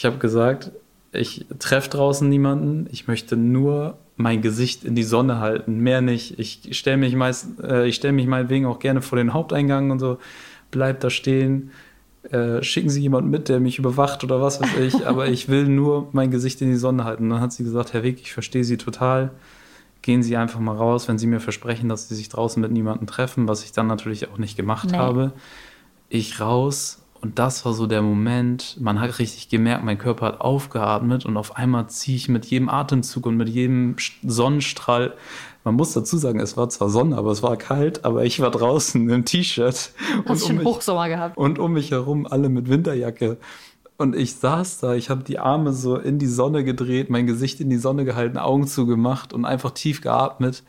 Ich 0.00 0.06
habe 0.06 0.16
gesagt, 0.16 0.72
ich 1.12 1.44
treffe 1.58 1.90
draußen 1.90 2.26
niemanden. 2.26 2.88
Ich 2.90 3.06
möchte 3.06 3.36
nur 3.36 3.98
mein 4.16 4.40
Gesicht 4.40 4.82
in 4.82 4.94
die 4.94 5.02
Sonne 5.02 5.40
halten, 5.40 5.80
mehr 5.80 6.00
nicht. 6.00 6.38
Ich 6.38 6.70
stelle 6.70 6.96
mich 6.96 7.14
meist, 7.14 7.60
äh, 7.62 7.86
ich 7.86 7.96
stelle 7.96 8.14
mich 8.14 8.26
meinetwegen 8.26 8.64
auch 8.64 8.78
gerne 8.78 9.02
vor 9.02 9.18
den 9.18 9.34
Haupteingang 9.34 9.90
und 9.90 9.98
so. 9.98 10.16
Bleib 10.70 11.00
da 11.00 11.10
stehen. 11.10 11.72
äh, 12.30 12.62
schicken 12.62 12.88
Sie 12.88 13.02
jemanden 13.02 13.28
mit, 13.28 13.50
der 13.50 13.60
mich 13.60 13.78
überwacht 13.78 14.24
oder 14.24 14.40
was 14.40 14.62
weiß 14.62 14.78
ich, 14.78 15.06
aber 15.06 15.28
ich 15.28 15.50
will 15.50 15.68
nur 15.68 16.08
mein 16.12 16.30
Gesicht 16.30 16.62
in 16.62 16.70
die 16.70 16.76
Sonne 16.76 17.04
halten. 17.04 17.24
Und 17.24 17.30
dann 17.30 17.40
hat 17.42 17.52
sie 17.52 17.64
gesagt, 17.64 17.92
Herr 17.92 18.02
Weg, 18.02 18.22
ich 18.22 18.32
verstehe 18.32 18.64
Sie 18.64 18.78
total. 18.78 19.32
Gehen 20.00 20.22
Sie 20.22 20.34
einfach 20.34 20.60
mal 20.60 20.76
raus, 20.76 21.08
wenn 21.08 21.18
Sie 21.18 21.26
mir 21.26 21.40
versprechen, 21.40 21.90
dass 21.90 22.08
Sie 22.08 22.14
sich 22.14 22.30
draußen 22.30 22.58
mit 22.58 22.72
niemandem 22.72 23.06
treffen, 23.06 23.48
was 23.48 23.64
ich 23.64 23.72
dann 23.72 23.86
natürlich 23.86 24.30
auch 24.30 24.38
nicht 24.38 24.56
gemacht 24.56 24.92
nee. 24.92 24.96
habe. 24.96 25.32
Ich 26.08 26.40
raus 26.40 27.02
und 27.22 27.38
das 27.38 27.64
war 27.64 27.72
so 27.72 27.86
der 27.86 28.02
Moment, 28.02 28.76
man 28.80 29.00
hat 29.00 29.18
richtig 29.18 29.48
gemerkt, 29.48 29.84
mein 29.84 29.98
Körper 29.98 30.26
hat 30.26 30.40
aufgeatmet 30.40 31.26
und 31.26 31.36
auf 31.36 31.56
einmal 31.56 31.88
ziehe 31.88 32.16
ich 32.16 32.28
mit 32.28 32.46
jedem 32.46 32.68
Atemzug 32.68 33.26
und 33.26 33.36
mit 33.36 33.48
jedem 33.48 33.96
Sonnenstrahl 34.22 35.14
man 35.64 35.74
muss 35.74 35.92
dazu 35.92 36.16
sagen, 36.16 36.40
es 36.40 36.56
war 36.56 36.68
zwar 36.70 36.88
Sonne, 36.88 37.16
aber 37.18 37.32
es 37.32 37.42
war 37.42 37.56
kalt, 37.56 38.04
aber 38.04 38.24
ich 38.24 38.40
war 38.40 38.50
draußen 38.50 39.08
im 39.10 39.24
T-Shirt. 39.24 39.74
Hast 39.74 39.94
du 40.26 40.32
um 40.32 40.38
schon 40.38 40.64
Hochsommer 40.64 41.08
gehabt? 41.08 41.36
Und 41.36 41.58
um 41.58 41.74
mich 41.74 41.90
herum 41.90 42.26
alle 42.26 42.48
mit 42.48 42.70
Winterjacke. 42.70 43.36
Und 43.98 44.16
ich 44.16 44.36
saß 44.36 44.78
da, 44.78 44.94
ich 44.94 45.10
habe 45.10 45.22
die 45.22 45.38
Arme 45.38 45.74
so 45.74 45.96
in 45.96 46.18
die 46.18 46.26
Sonne 46.26 46.64
gedreht, 46.64 47.10
mein 47.10 47.26
Gesicht 47.26 47.60
in 47.60 47.68
die 47.68 47.76
Sonne 47.76 48.06
gehalten, 48.06 48.38
Augen 48.38 48.66
zugemacht 48.66 49.34
und 49.34 49.44
einfach 49.44 49.72
tief 49.72 50.00
geatmet. 50.00 50.62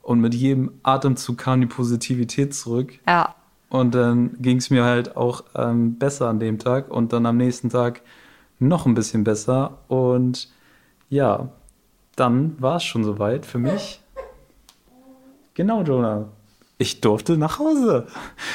Und 0.00 0.20
mit 0.20 0.32
jedem 0.32 0.70
Atemzug 0.82 1.36
kam 1.36 1.60
die 1.60 1.66
Positivität 1.66 2.54
zurück. 2.54 2.98
Ja. 3.06 3.34
Und 3.70 3.94
dann 3.94 4.40
ging 4.40 4.58
es 4.58 4.70
mir 4.70 4.84
halt 4.84 5.16
auch 5.16 5.44
ähm, 5.54 5.98
besser 5.98 6.28
an 6.28 6.40
dem 6.40 6.58
Tag 6.58 6.90
und 6.90 7.12
dann 7.12 7.26
am 7.26 7.36
nächsten 7.36 7.68
Tag 7.68 8.02
noch 8.58 8.86
ein 8.86 8.94
bisschen 8.94 9.24
besser. 9.24 9.78
Und 9.88 10.48
ja, 11.10 11.48
dann 12.16 12.60
war 12.60 12.76
es 12.76 12.84
schon 12.84 13.04
soweit 13.04 13.46
für 13.46 13.58
mich. 13.58 14.00
Genau, 15.54 15.82
Jonah. 15.82 16.28
Ich 16.78 17.00
durfte 17.00 17.36
nach 17.36 17.58
Hause. 17.58 18.06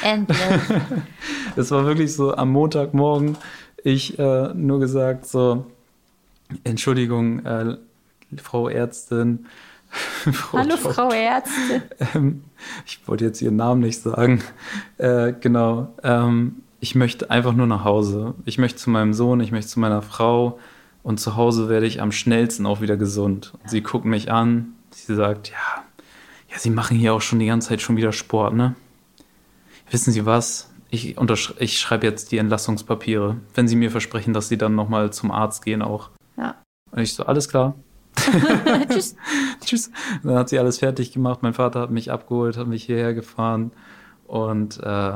Endlich. 0.02 0.40
Es 1.56 1.70
war 1.70 1.86
wirklich 1.86 2.14
so 2.14 2.34
am 2.36 2.52
Montagmorgen. 2.52 3.38
Ich 3.84 4.18
äh, 4.18 4.54
nur 4.56 4.80
gesagt 4.80 5.28
so, 5.28 5.68
Entschuldigung, 6.64 7.46
äh, 7.46 7.78
Frau 8.42 8.70
Ärztin. 8.70 9.46
Frau 9.94 10.58
Hallo, 10.58 10.76
Dr. 10.76 10.94
Frau 10.94 11.10
Ärztin. 11.12 11.82
Ähm, 12.16 12.44
ich 12.86 13.00
wollte 13.08 13.26
jetzt 13.26 13.42
Ihren 13.42 13.56
Namen 13.56 13.82
nicht 13.82 14.02
sagen. 14.02 14.42
Äh, 14.98 15.34
genau. 15.40 15.94
Ähm, 16.04 16.64
ich 16.80 16.96
möchte 16.96 17.30
einfach 17.30 17.54
nur 17.54 17.68
nach 17.68 17.84
Hause. 17.84 18.36
Ich 18.46 18.58
möchte 18.58 18.80
zu 18.80 18.90
meinem 18.90 19.14
Sohn, 19.14 19.40
ich 19.40 19.52
möchte 19.52 19.70
zu 19.70 19.80
meiner 19.80 20.02
Frau. 20.02 20.60
Und 21.04 21.20
zu 21.20 21.36
Hause 21.36 21.70
werde 21.70 21.86
ich 21.86 22.02
am 22.02 22.12
schnellsten 22.12 22.66
auch 22.66 22.82
wieder 22.82 22.98
gesund. 22.98 23.54
Und 23.62 23.70
sie 23.70 23.82
guckt 23.82 24.06
mich 24.06 24.32
an. 24.32 24.74
Sie 24.92 25.16
sagt, 25.16 25.50
ja, 25.50 25.84
ja, 26.50 26.60
Sie 26.60 26.70
machen 26.70 26.98
hier 26.98 27.14
auch 27.14 27.22
schon 27.22 27.40
die 27.40 27.48
ganze 27.48 27.70
Zeit 27.70 27.82
schon 27.82 27.98
wieder 27.98 28.14
Sport, 28.14 28.54
ne? 28.54 28.76
Wissen 29.90 30.14
Sie 30.14 30.26
was? 30.26 30.70
Ich, 30.90 31.18
ich 31.60 31.80
schreibe 31.80 32.06
jetzt 32.06 32.32
die 32.32 32.38
Entlassungspapiere, 32.38 33.38
wenn 33.56 33.68
Sie 33.68 33.76
mir 33.76 33.90
versprechen, 33.90 34.34
dass 34.34 34.50
Sie 34.50 34.58
dann 34.58 34.76
nochmal 34.76 35.12
zum 35.12 35.32
Arzt 35.32 35.66
gehen 35.66 35.82
auch. 35.82 36.12
Ja. 36.38 36.56
Und 36.92 37.02
ich 37.02 37.14
so, 37.14 37.26
alles 37.26 37.50
klar. 37.50 37.76
Tschüss. 38.90 39.16
Tschüss. 39.64 39.92
Dann 40.24 40.36
hat 40.36 40.50
sie 40.50 40.60
alles 40.60 40.80
fertig 40.80 41.12
gemacht. 41.12 41.40
Mein 41.42 41.54
Vater 41.54 41.82
hat 41.82 41.92
mich 41.92 42.12
abgeholt, 42.12 42.58
hat 42.58 42.68
mich 42.68 42.84
hierher 42.84 43.14
gefahren. 43.14 43.72
Und 44.28 44.80
äh, 44.82 45.14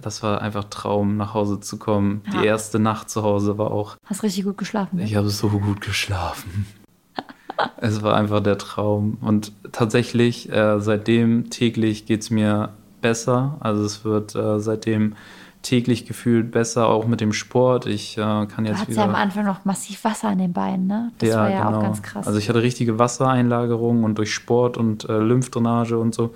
das 0.00 0.22
war 0.22 0.40
einfach 0.40 0.64
Traum, 0.64 1.16
nach 1.16 1.34
Hause 1.34 1.60
zu 1.60 1.78
kommen. 1.78 2.22
Ja. 2.32 2.40
Die 2.40 2.46
erste 2.46 2.78
Nacht 2.78 3.10
zu 3.10 3.22
Hause 3.22 3.58
war 3.58 3.70
auch. 3.70 3.96
Hast 4.06 4.22
richtig 4.22 4.44
gut 4.44 4.58
geschlafen. 4.58 4.96
Ne? 4.96 5.04
Ich 5.04 5.16
habe 5.16 5.28
so 5.28 5.48
gut 5.48 5.80
geschlafen 5.80 6.66
es 7.76 8.02
war 8.02 8.16
einfach 8.16 8.40
der 8.40 8.58
Traum. 8.58 9.18
Und 9.20 9.52
tatsächlich, 9.72 10.50
äh, 10.50 10.80
seitdem 10.80 11.50
täglich 11.50 12.06
geht 12.06 12.22
es 12.22 12.30
mir 12.30 12.70
besser. 13.00 13.56
Also 13.60 13.84
es 13.84 14.04
wird 14.04 14.34
äh, 14.34 14.60
seitdem 14.60 15.14
täglich 15.62 16.06
gefühlt 16.06 16.50
besser, 16.50 16.88
auch 16.88 17.06
mit 17.06 17.20
dem 17.20 17.32
Sport. 17.32 17.86
Ich 17.86 18.18
äh, 18.18 18.20
kann 18.20 18.64
jetzt 18.64 18.82
du 18.82 18.88
wieder. 18.88 19.02
ja 19.02 19.08
am 19.08 19.14
Anfang 19.14 19.44
noch 19.44 19.64
massiv 19.64 20.04
Wasser 20.04 20.28
an 20.28 20.38
den 20.38 20.52
Beinen, 20.52 20.86
ne? 20.86 21.12
Das 21.18 21.30
ja, 21.30 21.36
war 21.36 21.50
ja 21.50 21.64
genau. 21.64 21.78
auch 21.78 21.82
ganz 21.82 22.02
krass. 22.02 22.26
Also 22.26 22.38
ich 22.38 22.48
hatte 22.48 22.62
richtige 22.62 22.98
Wassereinlagerung 22.98 24.04
und 24.04 24.18
durch 24.18 24.34
Sport 24.34 24.76
und 24.76 25.08
äh, 25.08 25.18
Lymphdrainage 25.18 25.98
und 25.98 26.14
so 26.14 26.34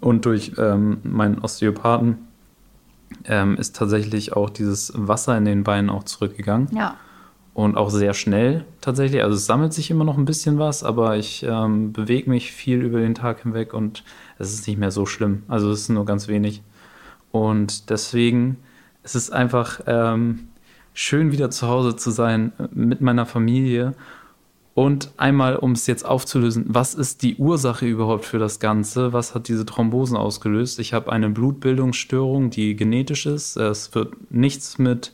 und 0.00 0.26
durch 0.26 0.52
ähm, 0.58 0.98
meinen 1.02 1.38
Osteopathen 1.38 2.18
ähm, 3.24 3.56
ist 3.56 3.76
tatsächlich 3.76 4.34
auch 4.34 4.50
dieses 4.50 4.92
Wasser 4.94 5.36
in 5.36 5.44
den 5.44 5.64
Beinen 5.64 5.90
auch 5.90 6.04
zurückgegangen. 6.04 6.68
Ja 6.72 6.96
und 7.54 7.76
auch 7.76 7.88
sehr 7.88 8.14
schnell 8.14 8.64
tatsächlich. 8.80 9.22
Also 9.22 9.36
es 9.36 9.46
sammelt 9.46 9.72
sich 9.72 9.90
immer 9.90 10.04
noch 10.04 10.18
ein 10.18 10.24
bisschen 10.24 10.58
was, 10.58 10.82
aber 10.82 11.16
ich 11.16 11.44
ähm, 11.48 11.92
bewege 11.92 12.28
mich 12.28 12.52
viel 12.52 12.82
über 12.82 12.98
den 12.98 13.14
Tag 13.14 13.42
hinweg 13.42 13.72
und 13.72 14.02
es 14.38 14.52
ist 14.52 14.66
nicht 14.66 14.76
mehr 14.76 14.90
so 14.90 15.06
schlimm. 15.06 15.44
Also 15.46 15.70
es 15.70 15.82
ist 15.82 15.88
nur 15.88 16.04
ganz 16.04 16.26
wenig. 16.26 16.62
Und 17.34 17.90
deswegen 17.90 18.58
es 19.02 19.16
ist 19.16 19.24
es 19.24 19.30
einfach 19.32 19.80
ähm, 19.88 20.50
schön, 20.92 21.32
wieder 21.32 21.50
zu 21.50 21.66
Hause 21.66 21.96
zu 21.96 22.12
sein 22.12 22.52
äh, 22.60 22.68
mit 22.72 23.00
meiner 23.00 23.26
Familie. 23.26 23.94
Und 24.74 25.10
einmal, 25.16 25.56
um 25.56 25.72
es 25.72 25.88
jetzt 25.88 26.04
aufzulösen, 26.04 26.66
was 26.68 26.94
ist 26.94 27.22
die 27.22 27.34
Ursache 27.34 27.86
überhaupt 27.86 28.24
für 28.24 28.38
das 28.38 28.60
Ganze? 28.60 29.12
Was 29.12 29.34
hat 29.34 29.48
diese 29.48 29.66
Thrombosen 29.66 30.16
ausgelöst? 30.16 30.78
Ich 30.78 30.94
habe 30.94 31.10
eine 31.10 31.28
Blutbildungsstörung, 31.28 32.50
die 32.50 32.76
genetisch 32.76 33.26
ist. 33.26 33.56
Es 33.56 33.96
wird 33.96 34.14
nichts 34.30 34.78
mit 34.78 35.12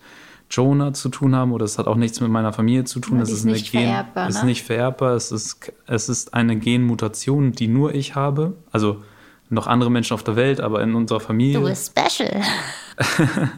Jonah 0.51 0.93
zu 0.93 1.09
tun 1.09 1.35
haben 1.35 1.53
oder 1.53 1.65
es 1.65 1.79
hat 1.79 1.87
auch 1.87 1.97
nichts 1.97 2.21
mit 2.21 2.31
meiner 2.31 2.53
Familie 2.53 2.85
zu 2.85 3.01
tun. 3.01 3.19
es 3.21 3.31
ist, 3.31 3.45
nicht 3.45 3.73
Gen, 3.73 3.85
vererbbar, 3.85 4.25
ne? 4.25 4.29
ist 4.31 4.45
nicht 4.45 4.63
vererbbar. 4.63 5.15
Es 5.15 5.33
ist, 5.33 5.73
es 5.87 6.11
ist 6.11 6.35
eine 6.35 6.57
Genmutation, 6.57 7.53
die 7.53 7.69
nur 7.69 7.95
ich 7.95 8.15
habe. 8.15 8.53
Also 8.71 9.03
noch 9.51 9.67
andere 9.67 9.91
Menschen 9.91 10.15
auf 10.15 10.23
der 10.23 10.37
Welt, 10.37 10.61
aber 10.61 10.83
in 10.83 10.95
unserer 10.95 11.21
Familie. 11.21 11.61
Du 11.61 11.67
bist 11.67 11.93
special. 11.99 12.41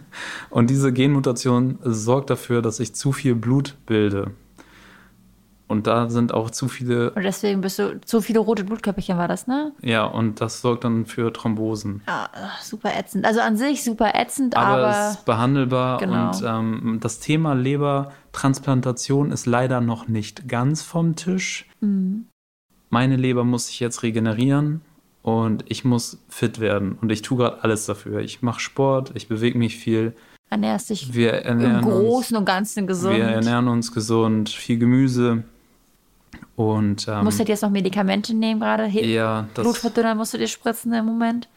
und 0.51 0.70
diese 0.70 0.93
Genmutation 0.93 1.78
sorgt 1.82 2.30
dafür, 2.30 2.62
dass 2.62 2.80
ich 2.80 2.95
zu 2.95 3.12
viel 3.12 3.34
Blut 3.34 3.76
bilde. 3.86 4.32
Und 5.68 5.86
da 5.86 6.11
sind 6.11 6.34
auch 6.34 6.51
zu 6.51 6.68
viele. 6.68 7.12
Und 7.12 7.22
deswegen 7.22 7.62
bist 7.62 7.78
du 7.78 7.99
zu 8.03 8.20
viele 8.20 8.40
rote 8.40 8.62
Blutkörperchen 8.64 9.16
war 9.16 9.28
das, 9.28 9.47
ne? 9.47 9.72
Ja, 9.80 10.05
und 10.05 10.40
das 10.40 10.61
sorgt 10.61 10.84
dann 10.84 11.07
für 11.07 11.32
Thrombosen. 11.32 12.03
Ja, 12.07 12.28
super 12.61 12.95
ätzend. 12.95 13.24
Also 13.24 13.40
an 13.40 13.57
sich 13.57 13.82
super 13.82 14.14
ätzend, 14.14 14.55
aber. 14.55 14.86
Aber 14.86 14.90
es 14.90 15.14
ist 15.16 15.24
behandelbar. 15.24 15.99
Genau. 15.99 16.28
Und 16.28 16.43
ähm, 16.45 16.99
das 17.01 17.20
Thema 17.20 17.55
Lebertransplantation 17.55 19.30
ist 19.30 19.47
leider 19.47 19.80
noch 19.80 20.09
nicht 20.09 20.47
ganz 20.47 20.82
vom 20.82 21.16
Tisch. 21.16 21.66
Mhm. 21.80 22.26
Meine 22.90 23.16
Leber 23.16 23.45
muss 23.45 23.68
sich 23.68 23.80
jetzt 23.80 24.03
regenerieren 24.03 24.82
und 25.23 25.64
ich 25.68 25.85
muss 25.85 26.18
fit 26.29 26.61
werden. 26.61 26.99
Und 27.01 27.11
ich 27.11 27.23
tue 27.23 27.39
gerade 27.39 27.62
alles 27.62 27.87
dafür. 27.87 28.20
Ich 28.20 28.43
mache 28.43 28.61
Sport, 28.61 29.12
ich 29.14 29.29
bewege 29.29 29.57
mich 29.57 29.77
viel. 29.77 30.14
Ernährst 30.51 30.91
dich 30.91 31.14
wir 31.14 31.33
ernähren 31.33 31.77
im 31.77 31.85
Großen 31.85 32.37
und 32.37 32.45
Ganzen 32.45 32.87
gesund. 32.87 33.16
Wir 33.16 33.25
ernähren 33.25 33.68
uns 33.68 33.93
gesund, 33.93 34.51
viel 34.51 34.79
Gemüse. 34.79 35.45
Und, 36.57 37.09
ähm, 37.09 37.25
musst 37.25 37.41
du 37.41 37.45
jetzt 37.45 37.62
noch 37.62 37.70
Medikamente 37.70 38.35
nehmen 38.35 38.61
gerade? 38.61 38.87
Ja, 38.87 39.47
das, 39.55 39.64
Blutverdünner 39.64 40.14
musst 40.14 40.35
du 40.35 40.39
dir 40.39 40.49
spritzen 40.49 40.93
im 40.93 41.07
Moment? 41.07 41.49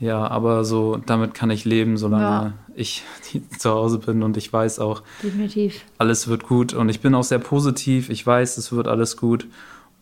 Ja, 0.00 0.28
aber 0.28 0.64
so 0.64 0.96
damit 0.96 1.34
kann 1.34 1.50
ich 1.50 1.64
leben, 1.64 1.96
solange 1.96 2.22
ja. 2.22 2.52
ich 2.74 3.02
zu 3.58 3.70
Hause 3.70 3.98
bin 3.98 4.22
und 4.22 4.36
ich 4.36 4.52
weiß 4.52 4.78
auch, 4.78 5.02
Definitiv. 5.22 5.84
alles 5.98 6.28
wird 6.28 6.44
gut 6.44 6.74
und 6.74 6.88
ich 6.88 7.00
bin 7.00 7.14
auch 7.14 7.24
sehr 7.24 7.38
positiv. 7.38 8.10
Ich 8.10 8.26
weiß, 8.26 8.58
es 8.58 8.72
wird 8.72 8.88
alles 8.88 9.16
gut. 9.16 9.46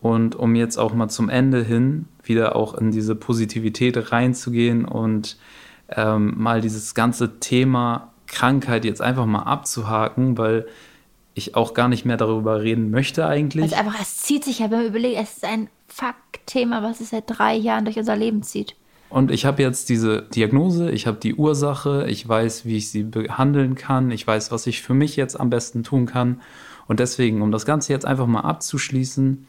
Und 0.02 0.34
um 0.34 0.54
jetzt 0.54 0.76
auch 0.76 0.92
mal 0.92 1.08
zum 1.08 1.28
Ende 1.28 1.64
hin 1.64 2.06
wieder 2.28 2.56
auch 2.56 2.74
in 2.74 2.90
diese 2.90 3.14
Positivität 3.14 4.12
reinzugehen 4.12 4.84
und 4.84 5.36
ähm, 5.88 6.34
mal 6.36 6.60
dieses 6.60 6.94
ganze 6.94 7.38
Thema 7.38 8.12
Krankheit 8.26 8.84
jetzt 8.84 9.00
einfach 9.00 9.26
mal 9.26 9.42
abzuhaken, 9.42 10.36
weil 10.36 10.66
ich 11.34 11.54
auch 11.54 11.74
gar 11.74 11.88
nicht 11.88 12.04
mehr 12.04 12.16
darüber 12.16 12.62
reden 12.62 12.90
möchte 12.90 13.26
eigentlich. 13.26 13.64
Also 13.64 13.76
einfach, 13.76 14.00
es 14.00 14.16
zieht 14.16 14.44
sich 14.44 14.60
ja, 14.60 14.70
wenn 14.70 14.78
man 14.78 14.86
überlegt, 14.88 15.20
es 15.20 15.36
ist 15.36 15.44
ein 15.44 15.68
Fuck-Thema, 15.88 16.82
was 16.82 17.00
es 17.00 17.10
seit 17.10 17.24
drei 17.26 17.54
Jahren 17.54 17.84
durch 17.84 17.98
unser 17.98 18.16
Leben 18.16 18.42
zieht. 18.42 18.74
Und 19.08 19.30
ich 19.30 19.44
habe 19.44 19.62
jetzt 19.62 19.88
diese 19.88 20.22
Diagnose, 20.22 20.90
ich 20.90 21.06
habe 21.06 21.18
die 21.18 21.34
Ursache, 21.34 22.06
ich 22.08 22.26
weiß, 22.26 22.64
wie 22.64 22.76
ich 22.76 22.90
sie 22.90 23.04
behandeln 23.04 23.76
kann, 23.76 24.10
ich 24.10 24.26
weiß, 24.26 24.50
was 24.50 24.66
ich 24.66 24.82
für 24.82 24.94
mich 24.94 25.14
jetzt 25.16 25.38
am 25.38 25.50
besten 25.50 25.84
tun 25.84 26.06
kann. 26.06 26.40
Und 26.88 27.00
deswegen, 27.00 27.42
um 27.42 27.52
das 27.52 27.66
Ganze 27.66 27.92
jetzt 27.92 28.04
einfach 28.04 28.26
mal 28.26 28.40
abzuschließen, 28.40 29.46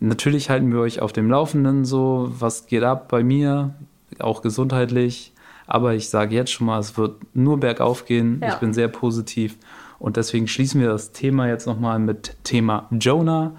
natürlich 0.00 0.50
halten 0.50 0.72
wir 0.72 0.80
euch 0.80 1.00
auf 1.00 1.12
dem 1.12 1.30
Laufenden 1.30 1.84
so, 1.84 2.32
was 2.38 2.66
geht 2.66 2.82
ab 2.82 3.08
bei 3.08 3.22
mir, 3.22 3.74
auch 4.18 4.42
gesundheitlich. 4.42 5.32
Aber 5.66 5.94
ich 5.94 6.08
sage 6.08 6.34
jetzt 6.34 6.50
schon 6.50 6.66
mal, 6.66 6.78
es 6.78 6.96
wird 6.96 7.16
nur 7.34 7.60
bergauf 7.60 8.06
gehen. 8.06 8.40
Ja. 8.42 8.48
Ich 8.48 8.54
bin 8.54 8.72
sehr 8.72 8.88
positiv. 8.88 9.56
Und 9.98 10.16
deswegen 10.16 10.48
schließen 10.48 10.80
wir 10.80 10.88
das 10.88 11.12
Thema 11.12 11.48
jetzt 11.48 11.66
nochmal 11.66 11.98
mit 11.98 12.36
Thema 12.44 12.88
Jonah. 12.90 13.52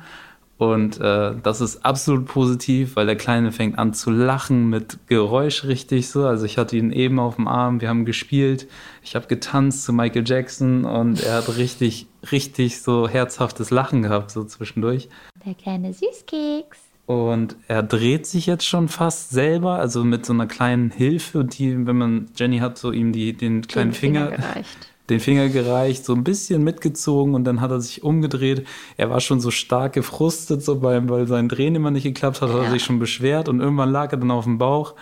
Und 0.59 0.99
äh, 0.99 1.35
das 1.41 1.61
ist 1.61 1.85
absolut 1.85 2.25
positiv, 2.25 2.97
weil 2.97 3.05
der 3.05 3.15
Kleine 3.15 3.53
fängt 3.53 3.79
an 3.79 3.93
zu 3.93 4.11
lachen 4.11 4.69
mit 4.69 4.99
Geräusch 5.07 5.63
richtig 5.63 6.09
so. 6.09 6.25
Also 6.25 6.45
ich 6.45 6.57
hatte 6.57 6.75
ihn 6.75 6.91
eben 6.91 7.17
auf 7.17 7.37
dem 7.37 7.47
Arm, 7.47 7.79
wir 7.79 7.87
haben 7.87 8.03
gespielt, 8.03 8.67
ich 9.01 9.15
habe 9.15 9.27
getanzt 9.27 9.85
zu 9.85 9.93
Michael 9.93 10.25
Jackson 10.27 10.83
und 10.83 11.23
er 11.23 11.35
hat 11.35 11.55
richtig, 11.55 12.07
richtig 12.29 12.81
so 12.81 13.07
herzhaftes 13.07 13.71
Lachen 13.71 14.01
gehabt 14.01 14.31
so 14.31 14.43
zwischendurch. 14.43 15.07
Der 15.45 15.53
kleine 15.53 15.93
Süßkeks. 15.93 16.79
Und 17.05 17.55
er 17.67 17.81
dreht 17.81 18.27
sich 18.27 18.45
jetzt 18.45 18.65
schon 18.65 18.87
fast 18.87 19.31
selber, 19.31 19.79
also 19.79 20.03
mit 20.03 20.25
so 20.25 20.33
einer 20.33 20.45
kleinen 20.45 20.91
Hilfe, 20.91 21.43
die, 21.43 21.87
wenn 21.87 21.97
man, 21.97 22.29
Jenny 22.35 22.59
hat 22.59 22.77
so 22.77 22.91
ihm 22.91 23.11
die, 23.11 23.33
den 23.33 23.63
kleinen 23.63 23.89
den 23.91 23.95
Finger, 23.95 24.27
Finger 24.27 24.37
gereicht. 24.37 24.93
den 25.09 25.19
Finger 25.19 25.49
gereicht, 25.49 26.05
so 26.05 26.13
ein 26.13 26.23
bisschen 26.23 26.63
mitgezogen 26.63 27.33
und 27.33 27.45
dann 27.45 27.61
hat 27.61 27.71
er 27.71 27.81
sich 27.81 28.03
umgedreht. 28.03 28.67
Er 28.95 29.09
war 29.09 29.21
schon 29.21 29.39
so 29.39 29.49
stark 29.49 29.93
gefrustet, 29.93 30.61
so 30.61 30.79
beim, 30.79 31.09
weil 31.09 31.25
sein 31.25 31.49
Drehen 31.49 31.73
immer 31.73 31.89
nicht 31.89 32.03
geklappt 32.03 32.41
hat, 32.41 32.49
hat 32.49 32.57
ja. 32.57 32.63
er 32.65 32.71
sich 32.71 32.83
schon 32.83 32.99
beschwert 32.99 33.49
und 33.49 33.59
irgendwann 33.59 33.91
lag 33.91 34.11
er 34.11 34.19
dann 34.19 34.29
auf 34.29 34.43
dem 34.43 34.59
Bauch 34.59 34.93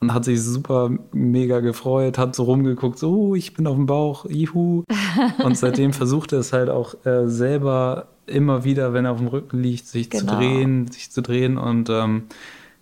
und 0.00 0.12
hat 0.12 0.24
sich 0.24 0.42
super 0.42 0.90
mega 1.12 1.60
gefreut, 1.60 2.18
hat 2.18 2.34
so 2.34 2.44
rumgeguckt, 2.44 2.98
so, 2.98 3.12
oh, 3.12 3.34
ich 3.34 3.54
bin 3.54 3.66
auf 3.66 3.76
dem 3.76 3.86
Bauch, 3.86 4.24
juhu. 4.28 4.84
Und 5.44 5.58
seitdem 5.58 5.92
versucht 5.92 6.32
er 6.32 6.38
es 6.38 6.54
halt 6.54 6.70
auch 6.70 6.94
äh, 7.04 7.28
selber 7.28 8.08
immer 8.30 8.64
wieder, 8.64 8.92
wenn 8.92 9.04
er 9.04 9.12
auf 9.12 9.18
dem 9.18 9.26
Rücken 9.26 9.62
liegt, 9.62 9.86
sich 9.86 10.10
genau. 10.10 10.32
zu 10.32 10.38
drehen, 10.38 10.90
sich 10.90 11.10
zu 11.10 11.22
drehen 11.22 11.58
und 11.58 11.90
ähm, 11.90 12.24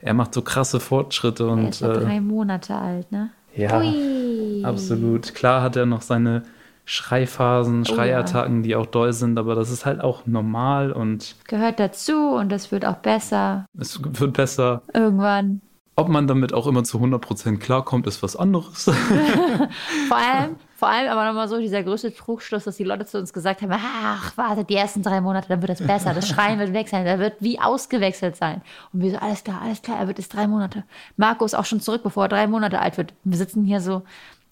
er 0.01 0.15
macht 0.15 0.35
so 0.35 0.43
krasse 0.43 0.81
Fortschritte. 0.81 1.49
Und, 1.49 1.63
er 1.63 1.69
ist 1.71 1.81
ja 1.81 1.93
äh, 1.93 2.01
drei 2.01 2.21
Monate 2.21 2.75
alt, 2.75 3.11
ne? 3.11 3.31
Ja, 3.57 3.81
Ui. 3.81 4.63
absolut. 4.65 5.35
Klar 5.35 5.63
hat 5.63 5.75
er 5.75 5.87
noch 5.87 6.03
seine 6.03 6.45
Schreiphasen, 6.85 7.85
Schreiattacken, 7.85 8.55
oh, 8.55 8.57
ja. 8.59 8.63
die 8.63 8.77
auch 8.77 8.87
doll 8.87 9.13
sind, 9.13 9.39
aber 9.39 9.55
das 9.55 9.71
ist 9.71 9.85
halt 9.85 10.01
auch 10.01 10.27
normal 10.27 10.93
und. 10.93 11.37
Gehört 11.47 11.81
dazu 11.81 12.31
und 12.37 12.53
es 12.53 12.71
wird 12.73 12.87
auch 12.87 12.97
besser. 12.97 13.67
Es 13.79 14.01
wird 14.03 14.33
besser. 14.33 14.83
Irgendwann. 14.95 15.61
Ob 15.99 16.09
man 16.09 16.29
damit 16.29 16.55
auch 16.55 16.69
immer 16.69 16.85
zu 16.85 16.99
100% 16.99 17.59
klarkommt, 17.59 18.07
ist 18.07 18.23
was 18.23 18.37
anderes. 18.37 18.85
vor 20.09 20.17
allem, 20.17 20.55
vor 20.77 20.89
allem 20.89 21.11
aber 21.11 21.25
nochmal 21.25 21.49
so 21.49 21.59
dieser 21.59 21.83
größte 21.83 22.15
Trugschluss, 22.15 22.63
dass 22.63 22.77
die 22.77 22.85
Leute 22.85 23.05
zu 23.05 23.19
uns 23.19 23.33
gesagt 23.33 23.63
haben, 23.63 23.73
ach, 23.73 24.37
warte, 24.37 24.63
die 24.63 24.77
ersten 24.77 25.03
drei 25.03 25.21
Monate, 25.21 25.49
dann 25.49 25.61
wird 25.61 25.73
es 25.73 25.85
besser, 25.85 26.15
das 26.15 26.29
Schreien 26.29 26.61
wird 26.61 26.73
weg 26.73 26.89
sein, 26.89 27.05
der 27.05 27.19
wird 27.19 27.35
wie 27.41 27.59
ausgewechselt 27.59 28.37
sein. 28.37 28.63
Und 28.93 29.03
wir 29.03 29.11
so, 29.11 29.17
alles 29.17 29.43
klar, 29.43 29.61
alles 29.61 29.83
klar, 29.83 29.99
er 29.99 30.07
wird 30.07 30.19
jetzt 30.19 30.33
drei 30.33 30.47
Monate. 30.47 30.85
Marco 31.17 31.45
ist 31.45 31.57
auch 31.57 31.65
schon 31.65 31.81
zurück, 31.81 32.05
bevor 32.05 32.27
er 32.27 32.29
drei 32.29 32.47
Monate 32.47 32.79
alt 32.79 32.97
wird. 32.97 33.13
Wir 33.25 33.37
sitzen 33.37 33.65
hier 33.65 33.81
so 33.81 34.03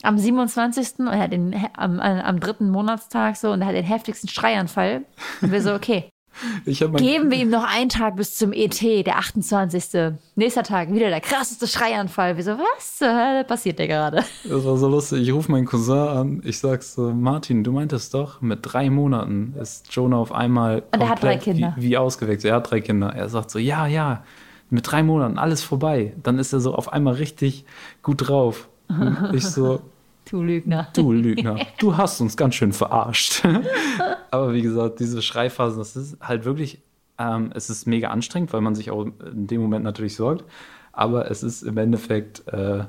am 0.03 0.19
27. 0.19 0.99
und 0.99 1.07
er 1.07 1.21
hat 1.21 1.33
den, 1.33 1.55
am, 1.77 2.01
am 2.01 2.41
dritten 2.41 2.71
Monatstag 2.71 3.37
so 3.37 3.53
und 3.53 3.61
er 3.61 3.69
hat 3.69 3.77
den 3.77 3.85
heftigsten 3.85 4.29
Schreianfall. 4.29 5.05
Und 5.41 5.53
wir 5.53 5.63
so, 5.63 5.75
okay, 5.75 6.09
Geben 6.65 7.31
wir 7.31 7.39
ihm 7.39 7.51
noch 7.51 7.65
einen 7.65 7.89
Tag 7.89 8.17
bis 8.17 8.37
zum 8.37 8.53
ET, 8.53 8.81
der 8.81 9.19
28. 9.19 10.13
Nächster 10.35 10.63
Tag, 10.63 10.93
wieder 10.93 11.09
der 11.09 11.21
krasseste 11.21 11.67
Schreianfall. 11.67 12.37
Wir 12.37 12.45
so, 12.45 12.53
was 12.53 13.01
äh, 13.01 13.45
passiert 13.45 13.79
dir 13.79 13.87
gerade? 13.87 14.25
Das 14.45 14.65
war 14.65 14.77
so 14.77 14.89
lustig. 14.89 15.23
Ich 15.23 15.33
rufe 15.33 15.51
meinen 15.51 15.67
Cousin 15.67 15.97
an. 15.97 16.43
Ich 16.45 16.59
sag 16.59 16.83
so, 16.83 17.13
Martin, 17.13 17.65
du 17.65 17.73
meintest 17.73 18.15
doch, 18.15 18.41
mit 18.41 18.61
drei 18.63 18.91
Monaten 18.91 19.55
ist 19.61 19.93
Jonah 19.93 20.19
auf 20.19 20.33
einmal 20.33 20.83
Und 20.93 21.01
er 21.01 21.09
hat 21.09 21.23
drei 21.23 21.37
Kinder. 21.37 21.75
Wie, 21.77 21.91
wie 21.91 21.97
ausgewechselt. 21.97 22.51
Er 22.51 22.57
hat 22.57 22.71
drei 22.71 22.81
Kinder. 22.81 23.13
Er 23.15 23.29
sagt 23.29 23.51
so, 23.51 23.59
ja, 23.59 23.87
ja, 23.87 24.23
mit 24.71 24.91
drei 24.91 25.03
Monaten, 25.03 25.39
alles 25.39 25.63
vorbei. 25.63 26.15
Dann 26.23 26.39
ist 26.39 26.53
er 26.53 26.61
so 26.61 26.75
auf 26.75 26.93
einmal 26.93 27.15
richtig 27.15 27.65
gut 28.03 28.29
drauf. 28.29 28.69
Und 28.89 29.35
ich 29.35 29.45
so, 29.45 29.81
Du 30.29 30.43
Lügner. 30.43 30.89
Du 30.93 31.13
Lügner. 31.13 31.57
Du 31.79 31.97
hast 31.97 32.21
uns 32.21 32.37
ganz 32.37 32.57
schön 32.57 32.73
verarscht. 32.73 33.45
Aber 34.31 34.53
wie 34.53 34.63
gesagt, 34.63 34.99
diese 34.99 35.23
Schreiphasen, 35.23 35.79
das 35.79 35.95
ist 35.95 36.19
halt 36.21 36.45
wirklich, 36.45 36.83
ähm, 37.17 37.53
es 37.55 37.71
ist 37.71 37.87
mega 37.87 38.09
anstrengend, 38.09 38.53
weil 38.53 38.61
man 38.61 38.75
sich 38.75 38.91
auch 38.91 39.05
in 39.05 39.47
dem 39.47 39.61
Moment 39.61 39.85
natürlich 39.85 40.17
sorgt. 40.17 40.45
Aber 40.93 41.31
es 41.31 41.45
ist 41.45 41.63
im 41.63 41.79
Endeffekt, 41.79 42.47
äh, 42.49 42.85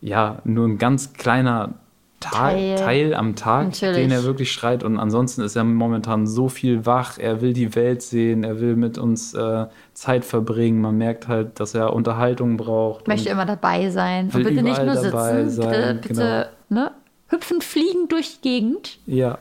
ja, 0.00 0.40
nur 0.44 0.66
ein 0.66 0.78
ganz 0.78 1.12
kleiner 1.12 1.74
Teil, 2.22 2.76
Teil 2.76 3.14
am 3.14 3.36
Tag, 3.36 3.66
Natürlich. 3.66 3.96
den 3.96 4.10
er 4.10 4.24
wirklich 4.24 4.52
schreit. 4.52 4.82
Und 4.82 4.98
ansonsten 4.98 5.42
ist 5.42 5.56
er 5.56 5.64
momentan 5.64 6.26
so 6.26 6.48
viel 6.48 6.86
wach. 6.86 7.18
Er 7.18 7.40
will 7.40 7.52
die 7.52 7.74
Welt 7.74 8.02
sehen, 8.02 8.44
er 8.44 8.60
will 8.60 8.76
mit 8.76 8.98
uns 8.98 9.34
äh, 9.34 9.66
Zeit 9.94 10.24
verbringen. 10.24 10.80
Man 10.80 10.98
merkt 10.98 11.28
halt, 11.28 11.60
dass 11.60 11.74
er 11.74 11.92
Unterhaltung 11.92 12.56
braucht. 12.56 13.08
Möchte 13.08 13.28
immer 13.28 13.46
dabei 13.46 13.90
sein. 13.90 14.30
Und 14.32 14.44
bitte 14.44 14.62
nicht 14.62 14.82
nur 14.84 14.96
sitzen. 14.96 15.50
Sein. 15.50 15.70
Bitte, 15.70 15.98
bitte 16.00 16.50
genau. 16.68 16.82
ne? 16.82 16.90
hüpfen, 17.32 17.60
fliegen 17.60 18.08
durch 18.08 18.36
die 18.36 18.48
Gegend. 18.48 18.98
Ja. 19.06 19.38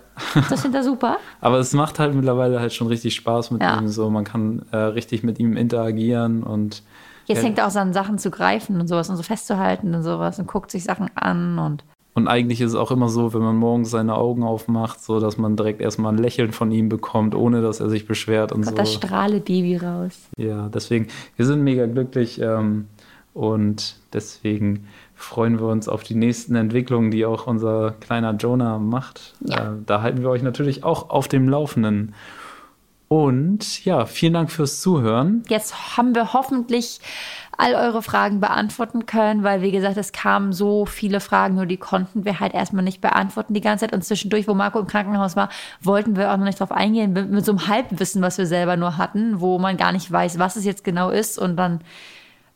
Das 0.49 0.61
sind 0.61 0.73
da 0.73 0.81
super. 0.81 1.17
Aber 1.41 1.59
es 1.59 1.73
macht 1.73 1.99
halt 1.99 2.15
mittlerweile 2.15 2.59
halt 2.59 2.73
schon 2.73 2.87
richtig 2.87 3.13
Spaß 3.15 3.51
mit 3.51 3.61
ja. 3.61 3.77
ihm. 3.77 3.87
So, 3.89 4.09
man 4.09 4.23
kann 4.23 4.65
äh, 4.71 4.77
richtig 4.77 5.23
mit 5.23 5.39
ihm 5.39 5.57
interagieren 5.57 6.41
und 6.41 6.83
Jetzt 7.27 7.43
hängt 7.43 7.59
er 7.59 7.67
auch 7.67 7.75
an 7.75 7.93
Sachen 7.93 8.17
zu 8.17 8.29
greifen 8.29 8.81
und 8.81 8.87
sowas 8.87 9.09
und 9.09 9.15
so 9.15 9.23
festzuhalten 9.23 9.93
und 9.93 10.03
sowas 10.03 10.39
und 10.39 10.47
guckt 10.47 10.71
sich 10.71 10.83
Sachen 10.83 11.09
an 11.15 11.59
und 11.59 11.83
und 12.13 12.27
eigentlich 12.27 12.59
ist 12.59 12.71
es 12.71 12.75
auch 12.75 12.91
immer 12.91 13.07
so, 13.07 13.33
wenn 13.33 13.41
man 13.41 13.55
morgens 13.55 13.89
seine 13.89 14.15
Augen 14.15 14.43
aufmacht, 14.43 15.01
so 15.01 15.19
dass 15.19 15.37
man 15.37 15.55
direkt 15.55 15.79
erstmal 15.79 16.13
ein 16.13 16.17
Lächeln 16.17 16.51
von 16.51 16.71
ihm 16.71 16.89
bekommt, 16.89 17.35
ohne 17.35 17.61
dass 17.61 17.79
er 17.79 17.89
sich 17.89 18.05
beschwert 18.05 18.51
und 18.51 18.61
Gott, 18.61 18.71
so. 18.71 18.75
Das 18.75 18.93
strahle 18.93 19.39
Baby 19.39 19.77
raus. 19.77 20.29
Ja, 20.37 20.67
deswegen, 20.69 21.07
wir 21.37 21.45
sind 21.45 21.63
mega 21.63 21.85
glücklich 21.85 22.41
ähm, 22.41 22.87
und 23.33 23.95
deswegen 24.11 24.87
freuen 25.15 25.59
wir 25.59 25.67
uns 25.67 25.87
auf 25.87 26.03
die 26.03 26.15
nächsten 26.15 26.55
Entwicklungen, 26.55 27.11
die 27.11 27.25
auch 27.25 27.47
unser 27.47 27.91
kleiner 28.01 28.33
Jonah 28.35 28.77
macht. 28.77 29.35
Ja. 29.45 29.73
Äh, 29.73 29.75
da 29.85 30.01
halten 30.01 30.21
wir 30.21 30.29
euch 30.29 30.43
natürlich 30.43 30.83
auch 30.83 31.09
auf 31.09 31.29
dem 31.29 31.47
Laufenden. 31.47 32.13
Und 33.07 33.83
ja, 33.83 34.05
vielen 34.05 34.33
Dank 34.33 34.51
fürs 34.51 34.79
Zuhören. 34.79 35.43
Jetzt 35.49 35.97
haben 35.97 36.15
wir 36.15 36.33
hoffentlich 36.33 37.01
all 37.57 37.75
eure 37.75 38.01
Fragen 38.01 38.39
beantworten 38.39 39.05
können, 39.05 39.43
weil 39.43 39.61
wie 39.61 39.71
gesagt, 39.71 39.97
es 39.97 40.11
kamen 40.11 40.53
so 40.53 40.85
viele 40.85 41.19
Fragen, 41.19 41.55
nur 41.55 41.65
die 41.65 41.77
konnten 41.77 42.25
wir 42.25 42.39
halt 42.39 42.53
erstmal 42.53 42.83
nicht 42.83 43.01
beantworten 43.01 43.53
die 43.53 43.61
ganze 43.61 43.85
Zeit. 43.85 43.93
Und 43.93 44.03
zwischendurch, 44.03 44.47
wo 44.47 44.53
Marco 44.53 44.79
im 44.79 44.87
Krankenhaus 44.87 45.35
war, 45.35 45.49
wollten 45.81 46.15
wir 46.15 46.31
auch 46.31 46.37
noch 46.37 46.45
nicht 46.45 46.59
drauf 46.59 46.71
eingehen, 46.71 47.13
mit, 47.13 47.29
mit 47.29 47.45
so 47.45 47.51
einem 47.51 47.67
Halbwissen, 47.67 48.21
was 48.21 48.37
wir 48.37 48.45
selber 48.45 48.77
nur 48.77 48.97
hatten, 48.97 49.39
wo 49.41 49.59
man 49.59 49.77
gar 49.77 49.91
nicht 49.91 50.11
weiß, 50.11 50.39
was 50.39 50.55
es 50.55 50.65
jetzt 50.65 50.83
genau 50.83 51.09
ist 51.09 51.37
und 51.37 51.57
dann 51.57 51.81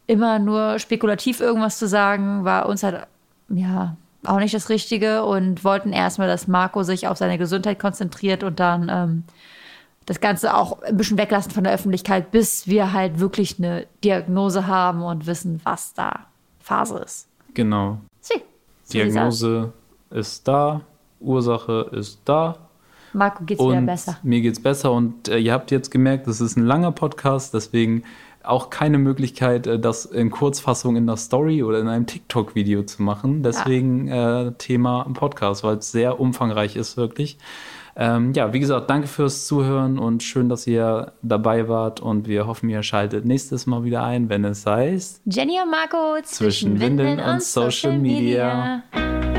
immer 0.08 0.40
nur 0.40 0.80
spekulativ 0.80 1.40
irgendwas 1.40 1.78
zu 1.78 1.88
sagen, 1.88 2.46
war 2.46 2.68
uns 2.68 2.84
halt, 2.84 3.08
ja, 3.50 3.96
auch 4.24 4.40
nicht 4.40 4.54
das 4.54 4.70
Richtige 4.70 5.24
und 5.24 5.64
wollten 5.64 5.94
erstmal, 5.94 6.28
dass 6.28 6.48
Marco 6.48 6.84
sich 6.84 7.08
auf 7.08 7.18
seine 7.18 7.38
Gesundheit 7.38 7.80
konzentriert 7.80 8.44
und 8.44 8.60
dann 8.60 8.90
ähm, 8.90 9.24
das 10.06 10.20
Ganze 10.20 10.56
auch 10.56 10.82
ein 10.84 10.98
bisschen 10.98 11.18
weglassen 11.18 11.52
von 11.52 11.64
der 11.64 11.74
Öffentlichkeit, 11.74 12.32
bis 12.32 12.68
wir 12.68 12.94
halt 12.94 13.20
wirklich 13.20 13.58
eine 13.58 13.88
Diagnose 14.04 14.68
haben 14.68 15.02
und 15.02 15.26
wissen, 15.26 15.62
was 15.64 15.94
da 15.94 16.28
Phase 16.60 17.00
ist. 17.00 17.28
Genau. 17.54 18.00
Sie. 18.22 18.42
Diagnose 18.92 19.74
ist 20.12 20.48
da, 20.48 20.82
Ursache 21.20 21.90
ist 21.92 22.20
da. 22.26 22.58
Marco 23.14 23.44
geht's 23.46 23.62
und 23.62 23.72
wieder 23.72 23.82
besser. 23.82 24.18
Mir 24.24 24.42
geht's 24.42 24.62
besser 24.62 24.92
und 24.92 25.28
äh, 25.28 25.38
ihr 25.38 25.54
habt 25.54 25.72
jetzt 25.72 25.90
gemerkt, 25.90 26.28
das 26.28 26.42
ist 26.42 26.58
ein 26.58 26.66
langer 26.66 26.92
Podcast, 26.92 27.54
deswegen 27.54 28.04
auch 28.44 28.70
keine 28.70 28.98
Möglichkeit, 28.98 29.68
äh, 29.68 29.80
das 29.80 30.06
in 30.06 30.32
Kurzfassung 30.32 30.98
in 30.98 31.08
der 31.08 31.18
Story 31.18 31.64
oder 31.64 31.80
in 31.80 31.88
einem 31.88 32.06
TikTok-Video 32.06 32.84
zu 32.84 33.02
machen. 33.02 33.42
Deswegen 33.42 34.08
ja. 34.08 34.48
äh, 34.48 34.52
Thema 34.58 35.06
Podcast, 35.14 35.64
weil 35.64 35.78
es 35.78 35.92
sehr 35.92 36.20
umfangreich 36.20 36.76
ist, 36.76 36.98
wirklich. 36.98 37.38
Ähm, 37.98 38.34
ja, 38.34 38.52
wie 38.54 38.60
gesagt, 38.60 38.90
danke 38.90 39.08
fürs 39.08 39.48
Zuhören 39.48 39.98
und 39.98 40.22
schön, 40.22 40.50
dass 40.50 40.68
ihr 40.68 41.14
dabei 41.22 41.70
wart 41.70 42.02
und 42.02 42.28
wir 42.28 42.46
hoffen, 42.46 42.70
ihr 42.70 42.84
schaltet 42.84 43.26
nächstes 43.26 43.66
Mal 43.68 43.84
wieder 43.84 44.04
ein, 44.04 44.30
wenn 44.30 44.44
es 44.44 44.66
heißt 44.66 45.22
Jenny 45.26 45.60
und 45.64 45.72
Marco 45.72 46.16
zwischen, 46.24 46.78
zwischen 46.78 46.80
Windeln 46.80 47.20
und, 47.20 47.26
und 47.26 47.44
Social 47.44 47.98
Media. 47.98 48.84
Media. 48.94 49.35